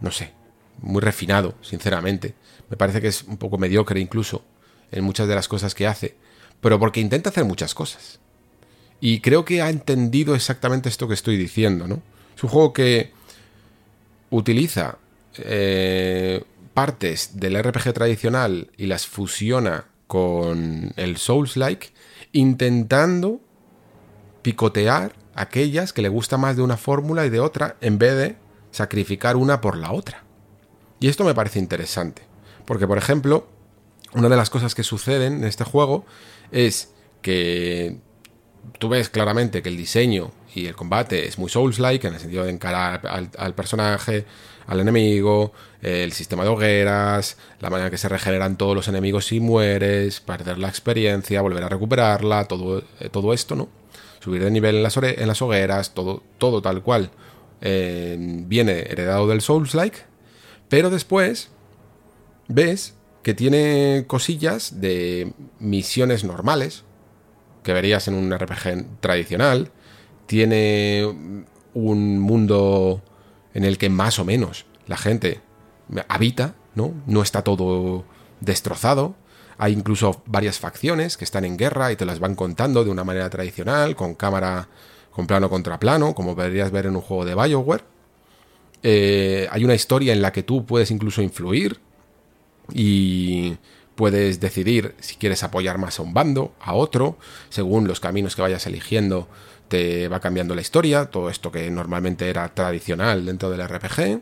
[0.00, 0.32] no sé,
[0.80, 2.34] muy refinado, sinceramente.
[2.68, 4.42] Me parece que es un poco mediocre incluso
[4.90, 6.16] en muchas de las cosas que hace,
[6.60, 8.20] pero porque intenta hacer muchas cosas.
[9.06, 12.00] Y creo que ha entendido exactamente esto que estoy diciendo, ¿no?
[12.34, 13.12] Es un juego que
[14.30, 14.96] utiliza
[15.36, 21.88] eh, partes del RPG tradicional y las fusiona con el Souls-like,
[22.32, 23.42] intentando
[24.40, 28.36] picotear aquellas que le gusta más de una fórmula y de otra, en vez de
[28.70, 30.24] sacrificar una por la otra.
[30.98, 32.22] Y esto me parece interesante,
[32.64, 33.48] porque por ejemplo,
[34.14, 36.06] una de las cosas que suceden en este juego
[36.52, 37.98] es que
[38.78, 42.44] tú ves claramente que el diseño y el combate es muy Souls-like, en el sentido
[42.44, 44.24] de encarar al, personaje,
[44.66, 49.26] al enemigo, el sistema de hogueras, la manera en que se regeneran todos los enemigos
[49.26, 53.68] si mueres, perder la experiencia, volver a recuperarla, todo, eh, todo esto, ¿no?
[54.20, 54.82] Subir de nivel en
[55.26, 57.10] las, hogueras, todo, todo tal cual.
[57.60, 58.16] Eh,
[58.46, 59.98] viene heredado del Souls-like,
[60.68, 61.50] pero después
[62.48, 66.84] ves que tiene cosillas de misiones normales,
[67.64, 69.72] que verías en un RPG tradicional.
[70.26, 71.04] Tiene
[71.74, 73.02] un mundo
[73.52, 75.40] en el que más o menos la gente
[76.08, 76.94] habita, ¿no?
[77.06, 78.04] No está todo
[78.40, 79.16] destrozado.
[79.58, 83.04] Hay incluso varias facciones que están en guerra y te las van contando de una
[83.04, 84.68] manera tradicional, con cámara,
[85.10, 87.84] con plano contra plano, como podrías ver en un juego de Bioware.
[88.82, 91.80] Eh, hay una historia en la que tú puedes incluso influir
[92.72, 93.56] y
[93.94, 97.16] Puedes decidir si quieres apoyar más a un bando, a otro,
[97.48, 99.28] según los caminos que vayas eligiendo
[99.68, 104.20] te va cambiando la historia, todo esto que normalmente era tradicional dentro del RPG.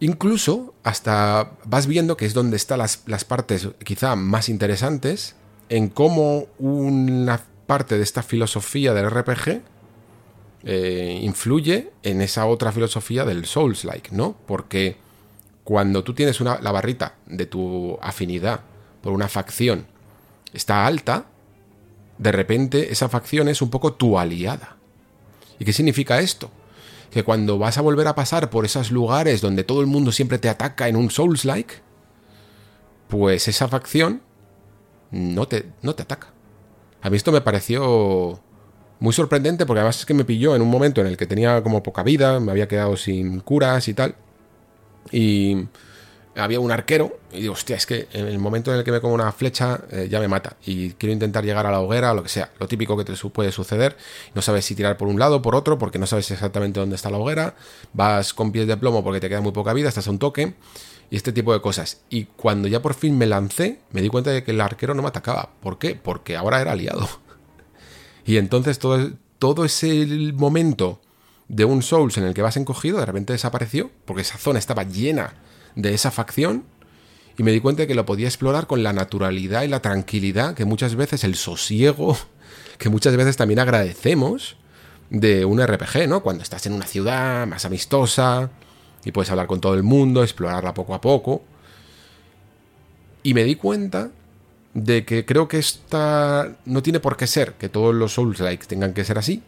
[0.00, 5.36] Incluso hasta vas viendo que es donde están las, partes quizá más interesantes
[5.68, 9.60] en cómo una parte de esta filosofía del RPG
[10.64, 14.36] eh, influye en esa otra filosofía del Souls-like, ¿no?
[14.46, 14.96] Porque
[15.64, 18.60] cuando tú tienes una, la barrita de tu afinidad
[19.00, 19.86] por una facción
[20.52, 21.26] está alta,
[22.18, 24.76] de repente esa facción es un poco tu aliada.
[25.58, 26.50] ¿Y qué significa esto?
[27.10, 30.38] Que cuando vas a volver a pasar por esos lugares donde todo el mundo siempre
[30.38, 31.74] te ataca en un Souls-like,
[33.08, 34.22] pues esa facción
[35.10, 36.32] no te, no te ataca.
[37.02, 38.40] A mí esto me pareció
[39.00, 41.62] muy sorprendente porque además es que me pilló en un momento en el que tenía
[41.62, 44.14] como poca vida, me había quedado sin curas y tal.
[45.10, 45.66] Y
[46.34, 49.00] había un arquero y digo, hostia, es que en el momento en el que me
[49.00, 52.14] como una flecha eh, ya me mata y quiero intentar llegar a la hoguera o
[52.14, 53.96] lo que sea, lo típico que te puede suceder,
[54.34, 56.96] no sabes si tirar por un lado o por otro porque no sabes exactamente dónde
[56.96, 57.54] está la hoguera,
[57.92, 60.54] vas con pies de plomo porque te queda muy poca vida, estás a un toque
[61.10, 62.00] y este tipo de cosas.
[62.08, 65.02] Y cuando ya por fin me lancé, me di cuenta de que el arquero no
[65.02, 65.50] me atacaba.
[65.60, 65.94] ¿Por qué?
[65.94, 67.06] Porque ahora era aliado.
[68.24, 71.02] y entonces todo, todo ese momento
[71.52, 74.84] de un Souls en el que vas encogido, de repente desapareció, porque esa zona estaba
[74.84, 75.34] llena
[75.76, 76.64] de esa facción,
[77.36, 80.54] y me di cuenta de que lo podía explorar con la naturalidad y la tranquilidad
[80.54, 82.16] que muchas veces, el sosiego,
[82.78, 84.56] que muchas veces también agradecemos
[85.10, 86.22] de un RPG, ¿no?
[86.22, 88.48] Cuando estás en una ciudad más amistosa
[89.04, 91.42] y puedes hablar con todo el mundo, explorarla poco a poco.
[93.22, 94.10] Y me di cuenta
[94.72, 98.94] de que creo que esta no tiene por qué ser que todos los Souls-like tengan
[98.94, 99.42] que ser así,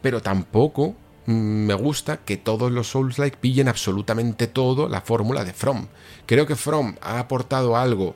[0.00, 0.94] pero tampoco
[1.26, 5.88] me gusta que todos los Souls-like pillen absolutamente todo la fórmula de From.
[6.26, 8.14] Creo que From ha aportado algo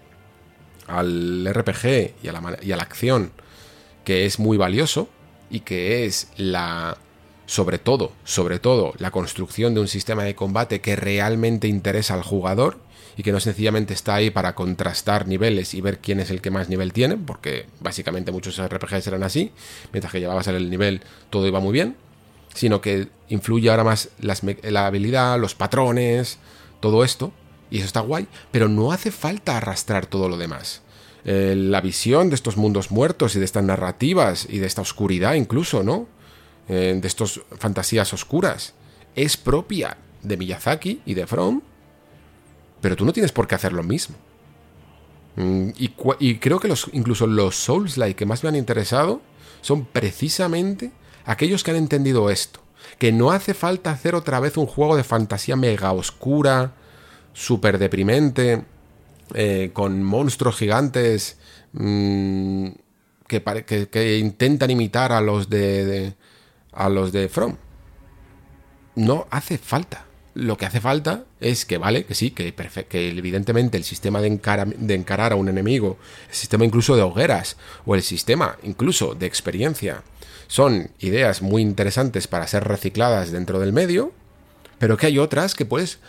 [0.87, 3.33] al RPG y a, la, y a la acción
[4.05, 5.09] que es muy valioso
[5.51, 6.99] y que es la
[7.47, 12.23] sobre todo, sobre todo la construcción de un sistema de combate que realmente interesa al
[12.23, 12.79] jugador
[13.17, 16.51] y que no sencillamente está ahí para contrastar niveles y ver quién es el que
[16.51, 19.51] más nivel tiene, porque básicamente muchos RPGs eran así,
[19.93, 21.97] mientras que llevabas el nivel todo iba muy bien
[22.55, 26.39] sino que influye ahora más la habilidad, los patrones,
[26.81, 27.33] todo esto,
[27.71, 30.83] y eso está guay, pero no hace falta arrastrar todo lo demás.
[31.25, 35.35] Eh, la visión de estos mundos muertos y de estas narrativas y de esta oscuridad
[35.35, 36.07] incluso, ¿no?
[36.69, 38.75] Eh, de estas fantasías oscuras,
[39.15, 41.61] es propia de Miyazaki y de From,
[42.81, 44.17] pero tú no tienes por qué hacer lo mismo.
[45.37, 49.21] Mm, y, creo que los, incluso los Souls-like que más me han interesado
[49.61, 50.93] son precisamente
[51.29, 52.61] aquellos que han entendido esto,
[52.99, 56.73] que no hace falta hacer otra vez un juego de fantasía mega oscura,
[57.35, 58.65] súper deprimente,
[59.35, 61.37] eh, con monstruos gigantes
[61.75, 62.69] mm,
[63.27, 66.15] que, intentan imitar a los de,
[66.73, 67.57] a los de From.
[68.97, 70.07] No hace falta.
[70.33, 74.31] lo que hace falta es que, vale, que sí, que, que evidentemente el sistema de,
[74.31, 75.99] de encarar a un enemigo,
[76.31, 80.05] el sistema incluso de hogueras, o el sistema incluso de experiencia,
[80.49, 84.13] son ideas muy interesantes para ser recicladas dentro del medio,
[84.79, 86.01] pero que hay otras que puedes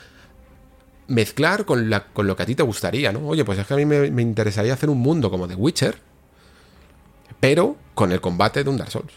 [1.07, 3.27] mezclar con, la, con lo que a ti te gustaría, ¿no?
[3.27, 5.97] Oye, pues es que a mí me, me interesaría hacer un mundo como The Witcher,
[7.39, 9.13] pero con el combate de un Dark Souls,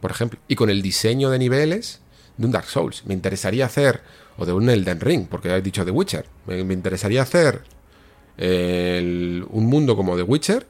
[0.00, 2.00] por ejemplo, y con el diseño de niveles
[2.38, 3.04] de un Dark Souls.
[3.04, 4.00] Me interesaría hacer,
[4.38, 7.62] o de un Elden Ring, porque he dicho The Witcher, me, interesaría hacer
[8.38, 10.66] un mundo como The Witcher,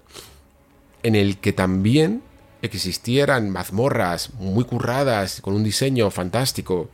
[1.04, 2.22] en el que también
[2.66, 6.90] existieran mazmorras muy curradas, con un diseño fantástico,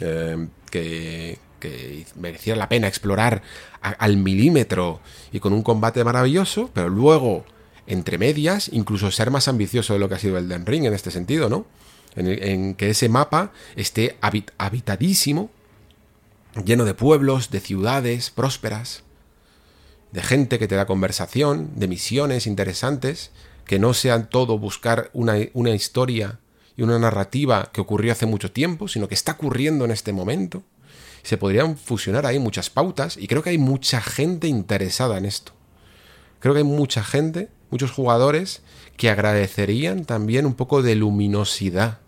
[0.00, 3.42] eh, que, que mereciera la pena explorar
[3.80, 5.00] al milímetro
[5.32, 7.44] y con un combate maravilloso, pero luego,
[7.86, 11.10] entre medias, incluso ser más ambicioso de lo que ha sido Elden Ring en este
[11.10, 11.66] sentido, ¿no?
[12.16, 15.50] en, que ese mapa esté habitadísimo,
[16.64, 19.02] lleno de pueblos, de ciudades prósperas,
[20.12, 23.30] de gente que te da conversación, de misiones interesantes,
[23.68, 26.40] que no sean todo buscar una, una historia
[26.74, 30.64] y una narrativa que ocurrió hace mucho tiempo, sino que está ocurriendo en este momento.
[31.22, 35.52] Se podrían fusionar ahí muchas pautas y creo que hay mucha gente interesada en esto.
[36.40, 38.62] Creo que hay mucha gente, muchos jugadores
[38.96, 41.98] que agradecerían también un poco de luminosidad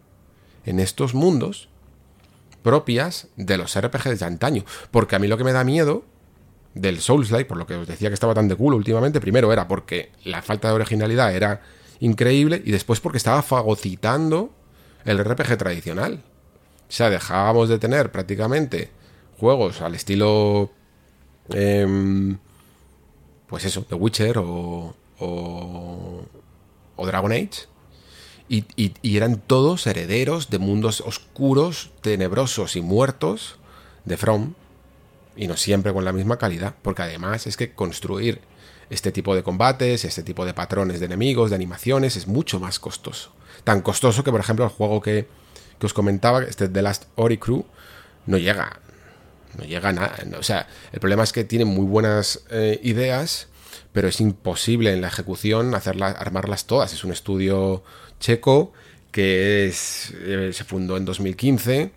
[0.64, 1.68] en estos mundos
[2.62, 4.64] propias de los RPGs de antaño.
[4.90, 6.06] Porque a mí lo que me da miedo
[6.74, 9.68] del Souls-like, por lo que os decía que estaba tan de culo últimamente, primero era
[9.68, 11.62] porque la falta de originalidad era
[12.00, 14.50] increíble y después porque estaba fagocitando
[15.04, 16.22] el RPG tradicional.
[16.88, 18.90] O sea, dejábamos de tener prácticamente
[19.38, 20.70] juegos al estilo...
[21.50, 22.38] Em,
[23.48, 26.24] pues eso, The Witcher o, o,
[26.94, 27.66] o Dragon Age
[28.50, 33.56] y, eran todos herederos de mundos oscuros, tenebrosos y muertos
[34.04, 34.54] de From,
[35.36, 38.40] y no siempre con la misma calidad, porque además es que construir
[38.90, 42.78] este tipo de combates, este tipo de patrones de enemigos, de animaciones, es mucho más
[42.78, 43.32] costoso.
[43.64, 45.28] Tan costoso que, por ejemplo, el juego que,
[45.80, 47.64] os comentaba, este The Last Ori Crew,
[48.26, 48.80] no llega.
[49.56, 50.16] No llega a nada.
[50.38, 53.48] O sea, el problema es que tiene muy buenas eh, ideas,
[53.92, 56.92] pero es imposible en la ejecución hacerlas, armarlas todas.
[56.92, 57.82] Es un estudio
[58.18, 58.72] checo
[59.10, 61.92] que es, eh, se fundó en 2015,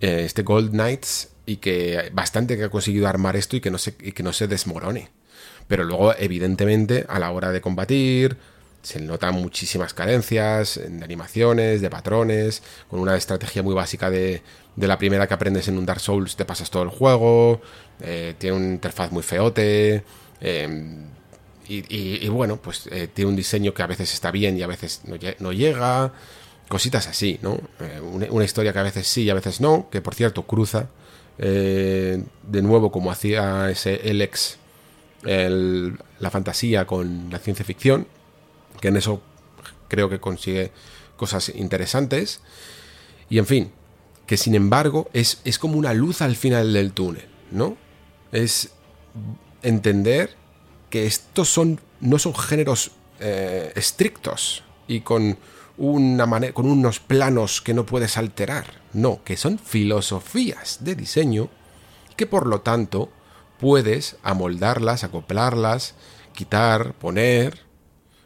[0.00, 3.78] eh, este Gold Knights, y que bastante que ha conseguido armar esto y que no
[3.78, 5.10] se, que no se desmorone.
[5.68, 8.36] Pero luego, evidentemente, a la hora de combatir,
[8.82, 14.42] se notan muchísimas carencias de animaciones, de patrones, con una estrategia muy básica de,
[14.76, 17.60] de la primera que aprendes en un Dark Souls, te pasas todo el juego,
[18.00, 20.04] eh, tiene una interfaz muy feote,
[21.68, 25.02] y, bueno, pues eh, tiene un diseño que a veces está bien y a veces
[25.38, 26.12] no, llega.
[26.68, 27.60] Cositas así, ¿no?
[27.80, 30.88] Eh, una, historia que a veces sí y a veces no, que por cierto cruza
[31.38, 34.58] eh, de nuevo como hacía ese Alex
[35.22, 38.06] la fantasía con la ciencia ficción,
[38.80, 39.20] que en eso
[39.88, 40.70] creo que consigue
[41.16, 42.40] cosas interesantes.
[43.28, 43.72] Y en fin,
[44.26, 47.76] que sin embargo es, es como una luz al final del túnel, ¿no?
[48.30, 48.70] Es
[49.62, 50.36] entender
[50.90, 55.38] que estos son, no son géneros eh, estrictos y con,
[55.78, 58.80] una manera, con unos planos que no puedes alterar.
[58.92, 61.50] No, que son filosofías de diseño
[62.16, 63.12] que por lo tanto
[63.58, 65.94] puedes amoldarlas, acoplarlas,
[66.32, 67.60] quitar, poner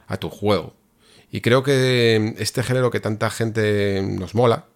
[0.07, 0.75] a tu juego.
[1.31, 4.67] Y creo que este género que tanta gente nos mola,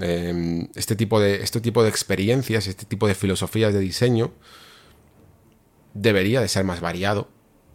[0.00, 4.32] eh, este, tipo de, este tipo de experiencias, este tipo de filosofías de diseño,
[5.94, 7.28] debería de ser más variado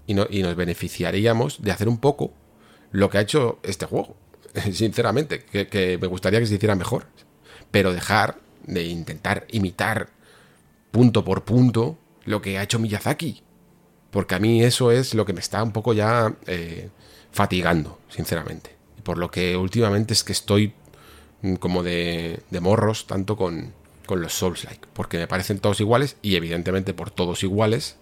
[0.07, 2.33] y nos beneficiaríamos de hacer un poco
[2.98, 4.15] lo que ha hecho este juego.
[4.74, 7.06] Sinceramente, que, me gustaría que se hiciera mejor.
[7.69, 10.10] Pero dejar de intentar imitar
[10.90, 13.44] punto por punto lo que ha hecho Miyazaki.
[14.10, 16.90] Porque a mí eso es lo que me está un poco ya eh,
[17.32, 18.76] fatigando, sinceramente.
[19.03, 20.74] Por lo que últimamente es que estoy
[21.44, 23.74] mm, como de, de morros, tanto con,
[24.07, 24.88] con los Souls-like.
[24.94, 27.98] Porque me parecen todos iguales y evidentemente por todos iguales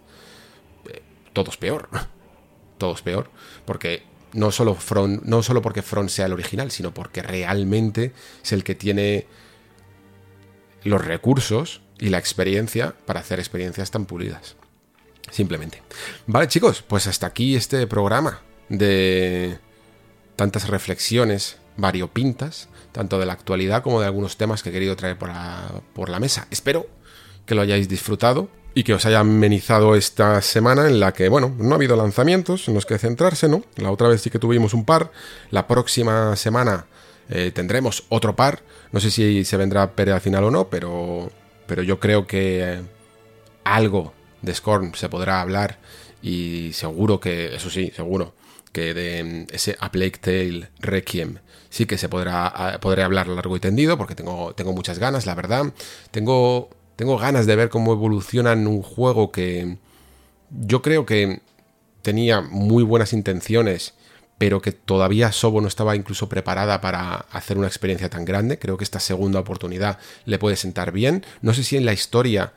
[1.33, 1.89] todos peor.
[2.77, 3.29] todos peor.
[3.65, 4.77] Porque no solo,
[5.23, 8.13] no solo porque Front sea el original, sino porque realmente
[8.43, 9.25] es el que tiene
[10.83, 14.57] los recursos y la experiencia para hacer experiencias tan pulidas.
[15.31, 15.81] Simplemente.
[16.27, 19.57] Vale, chicos, pues hasta aquí este programa de
[20.35, 25.17] tantas reflexiones variopintas, tanto de la actualidad como de algunos temas que he querido traer
[25.17, 26.47] por la mesa.
[26.51, 26.87] Espero
[27.45, 31.55] que lo hayáis disfrutado y que os haya amenizado esta semana en la que, bueno,
[31.57, 33.63] no ha habido lanzamientos en los que centrarse, ¿no?
[33.77, 35.11] La otra vez sí que tuvimos un par.
[35.49, 36.85] La próxima semana
[37.27, 38.61] Eh, tendremos otro par,
[38.91, 41.31] no sé si se vendrá Pere al final o no, pero,
[41.65, 42.81] pero yo creo que
[43.63, 45.79] algo de Scorn se podrá hablar
[46.21, 48.35] y seguro que, eso sí, seguro,
[48.71, 51.39] que de ese A Plague Requiem
[51.69, 55.35] sí que se podrá, podré hablar largo y tendido porque tengo, tengo muchas ganas, la
[55.35, 55.73] verdad.
[56.11, 59.77] Tengo, tengo ganas de ver cómo evoluciona un juego que
[60.49, 61.41] yo creo que
[62.01, 63.93] tenía muy buenas intenciones
[64.37, 68.59] pero que todavía Sobo no estaba incluso preparada para hacer una experiencia tan grande.
[68.59, 71.25] Creo que esta segunda oportunidad le puede sentar bien.
[71.41, 72.53] No sé si en la historia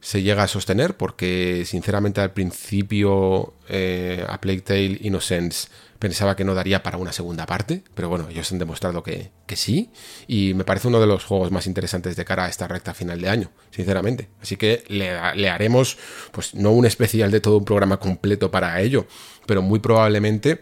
[0.00, 5.68] se llega a sostener, porque sinceramente al principio eh, a Plague Tale Innocence
[6.04, 9.90] pensaba que no daría para una segunda parte, pero bueno, ellos han demostrado que, sí,
[10.28, 13.22] y me parece uno de los juegos más interesantes de cara a esta recta final
[13.22, 14.28] de año, sinceramente.
[14.42, 15.96] Así que le, le haremos,
[16.30, 19.06] pues no un especial de todo un programa completo para ello,
[19.46, 20.60] pero muy probablemente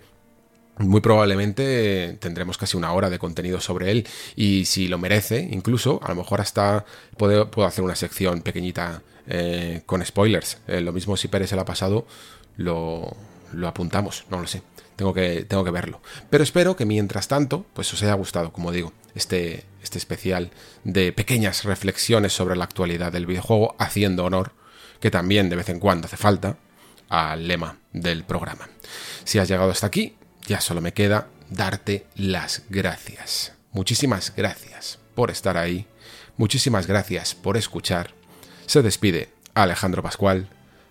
[0.78, 4.06] muy probablemente tendremos casi una hora de contenido sobre él
[4.36, 6.84] y si lo merece, incluso, a lo mejor hasta
[7.16, 10.58] puedo, puedo hacer una sección pequeñita eh, con spoilers.
[10.68, 12.06] Eh, lo mismo si Pérez se lo ha pasado,
[12.56, 13.16] lo,
[13.52, 14.62] lo, apuntamos, no lo sé.
[14.96, 16.00] Tengo que, tengo que verlo.
[16.30, 20.50] Pero espero que mientras tanto, pues os haya gustado, como digo, este, este especial
[20.84, 24.52] de pequeñas reflexiones sobre la actualidad del videojuego, haciendo honor,
[25.00, 26.56] que también de vez en cuando hace falta,
[27.08, 28.68] al lema del programa.
[29.24, 30.16] Si has llegado hasta aquí,
[30.46, 33.52] ya solo me queda darte las gracias.
[33.72, 35.86] Muchísimas gracias por estar ahí.
[36.36, 38.14] Muchísimas gracias por escuchar.
[38.66, 40.48] Se despide Alejandro Pascual.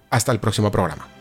[0.10, 1.21] Hasta el próximo programa.